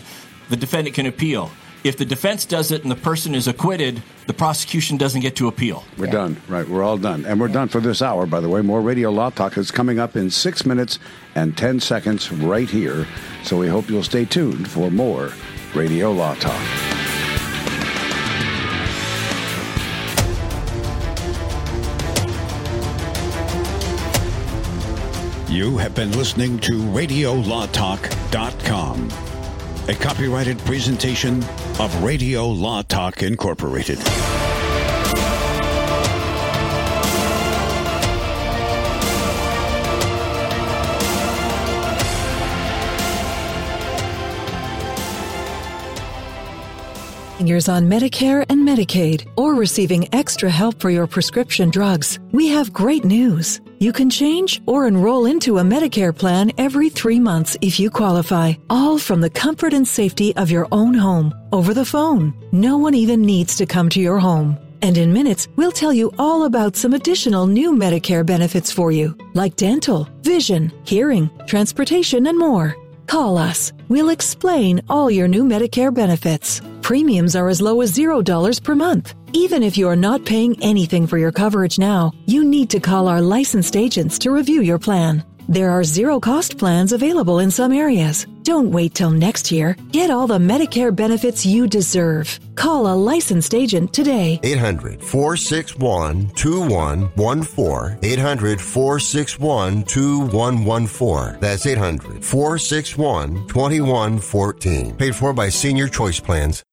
the 0.49 0.55
defendant 0.55 0.95
can 0.95 1.07
appeal. 1.07 1.49
If 1.83 1.97
the 1.97 2.05
defense 2.05 2.45
does 2.45 2.71
it 2.71 2.83
and 2.83 2.91
the 2.91 2.95
person 2.95 3.35
is 3.35 3.47
acquitted, 3.47 4.01
the 4.25 4.33
prosecution 4.33 4.95
doesn't 4.95 5.19
get 5.19 5.35
to 5.35 5.49
appeal. 5.49 5.83
We're 5.97 6.07
done. 6.07 6.41
Right. 6.47 6.67
We're 6.67 6.83
all 6.83 6.97
done. 6.97 7.25
And 7.25 7.41
we're 7.41 7.49
done 7.49 7.67
for 7.67 7.81
this 7.81 8.01
hour, 8.01 8.25
by 8.25 8.39
the 8.39 8.47
way. 8.47 8.61
More 8.61 8.81
Radio 8.81 9.11
Law 9.11 9.31
Talk 9.31 9.57
is 9.57 9.69
coming 9.69 9.99
up 9.99 10.15
in 10.15 10.29
six 10.29 10.65
minutes 10.65 10.97
and 11.35 11.57
10 11.57 11.81
seconds 11.81 12.31
right 12.31 12.69
here. 12.69 13.05
So 13.43 13.57
we 13.57 13.67
hope 13.67 13.89
you'll 13.89 14.03
stay 14.03 14.23
tuned 14.23 14.69
for 14.69 14.89
more 14.89 15.33
Radio 15.75 16.11
Law 16.11 16.35
Talk. 16.35 16.61
You 25.49 25.77
have 25.77 25.93
been 25.93 26.11
listening 26.13 26.57
to 26.61 26.81
RadioLawTalk.com, 26.81 29.09
a 29.93 29.95
copyrighted 29.95 30.57
presentation 30.59 31.43
of 31.79 32.03
Radio 32.03 32.47
Law 32.47 32.81
Talk 32.81 33.21
Incorporated. 33.21 33.99
Seniors 47.43 47.67
on 47.67 47.89
Medicare 47.89 48.45
and 48.47 48.65
Medicaid 48.65 49.27
or 49.35 49.53
receiving 49.55 50.07
extra 50.15 50.49
help 50.49 50.79
for 50.79 50.89
your 50.89 51.05
prescription 51.05 51.69
drugs, 51.69 52.17
we 52.31 52.47
have 52.47 52.71
great 52.71 53.03
news. 53.03 53.59
You 53.79 53.91
can 53.91 54.09
change 54.09 54.61
or 54.65 54.87
enroll 54.87 55.25
into 55.25 55.57
a 55.57 55.61
Medicare 55.61 56.17
plan 56.17 56.53
every 56.57 56.87
three 56.87 57.19
months 57.19 57.57
if 57.59 57.81
you 57.81 57.89
qualify, 57.89 58.53
all 58.69 58.97
from 58.97 59.19
the 59.19 59.29
comfort 59.29 59.73
and 59.73 59.85
safety 59.85 60.33
of 60.37 60.51
your 60.51 60.69
own 60.71 60.93
home 60.93 61.33
over 61.51 61.73
the 61.73 61.83
phone. 61.83 62.33
No 62.53 62.77
one 62.77 62.95
even 62.95 63.21
needs 63.21 63.57
to 63.57 63.65
come 63.65 63.89
to 63.89 63.99
your 63.99 64.19
home. 64.19 64.57
And 64.81 64.97
in 64.97 65.11
minutes, 65.11 65.49
we'll 65.57 65.73
tell 65.73 65.91
you 65.91 66.13
all 66.17 66.45
about 66.45 66.77
some 66.77 66.93
additional 66.93 67.45
new 67.45 67.73
Medicare 67.73 68.25
benefits 68.25 68.71
for 68.71 68.93
you, 68.93 69.17
like 69.33 69.57
dental, 69.57 70.07
vision, 70.21 70.71
hearing, 70.85 71.29
transportation, 71.45 72.27
and 72.27 72.39
more. 72.39 72.77
Call 73.07 73.37
us. 73.37 73.73
We'll 73.89 74.09
explain 74.09 74.81
all 74.89 75.09
your 75.09 75.27
new 75.27 75.43
Medicare 75.43 75.93
benefits. 75.93 76.61
Premiums 76.81 77.35
are 77.35 77.49
as 77.49 77.61
low 77.61 77.81
as 77.81 77.93
$0 77.93 78.63
per 78.63 78.75
month. 78.75 79.13
Even 79.33 79.63
if 79.63 79.77
you 79.77 79.87
are 79.87 79.95
not 79.95 80.25
paying 80.25 80.61
anything 80.61 81.07
for 81.07 81.17
your 81.17 81.31
coverage 81.31 81.79
now, 81.79 82.11
you 82.25 82.43
need 82.43 82.69
to 82.69 82.79
call 82.79 83.07
our 83.07 83.21
licensed 83.21 83.75
agents 83.75 84.19
to 84.19 84.31
review 84.31 84.61
your 84.61 84.79
plan. 84.79 85.23
There 85.49 85.69
are 85.71 85.83
zero 85.83 86.19
cost 86.19 86.57
plans 86.57 86.93
available 86.93 87.39
in 87.39 87.51
some 87.51 87.71
areas. 87.71 88.25
Don't 88.43 88.71
wait 88.71 88.93
till 88.93 89.11
next 89.11 89.51
year. 89.51 89.75
Get 89.91 90.09
all 90.09 90.27
the 90.27 90.37
Medicare 90.37 90.95
benefits 90.95 91.45
you 91.45 91.67
deserve. 91.67 92.39
Call 92.55 92.87
a 92.87 92.95
licensed 92.95 93.53
agent 93.53 93.93
today. 93.93 94.39
800 94.43 95.01
461 95.03 96.29
2114. 96.35 97.99
800 98.03 98.61
461 98.61 99.83
2114. 99.83 101.39
That's 101.39 101.65
800 101.65 102.23
461 102.23 103.47
2114. 103.47 104.95
Paid 104.95 105.15
for 105.15 105.33
by 105.33 105.49
Senior 105.49 105.87
Choice 105.87 106.19
Plans. 106.19 106.63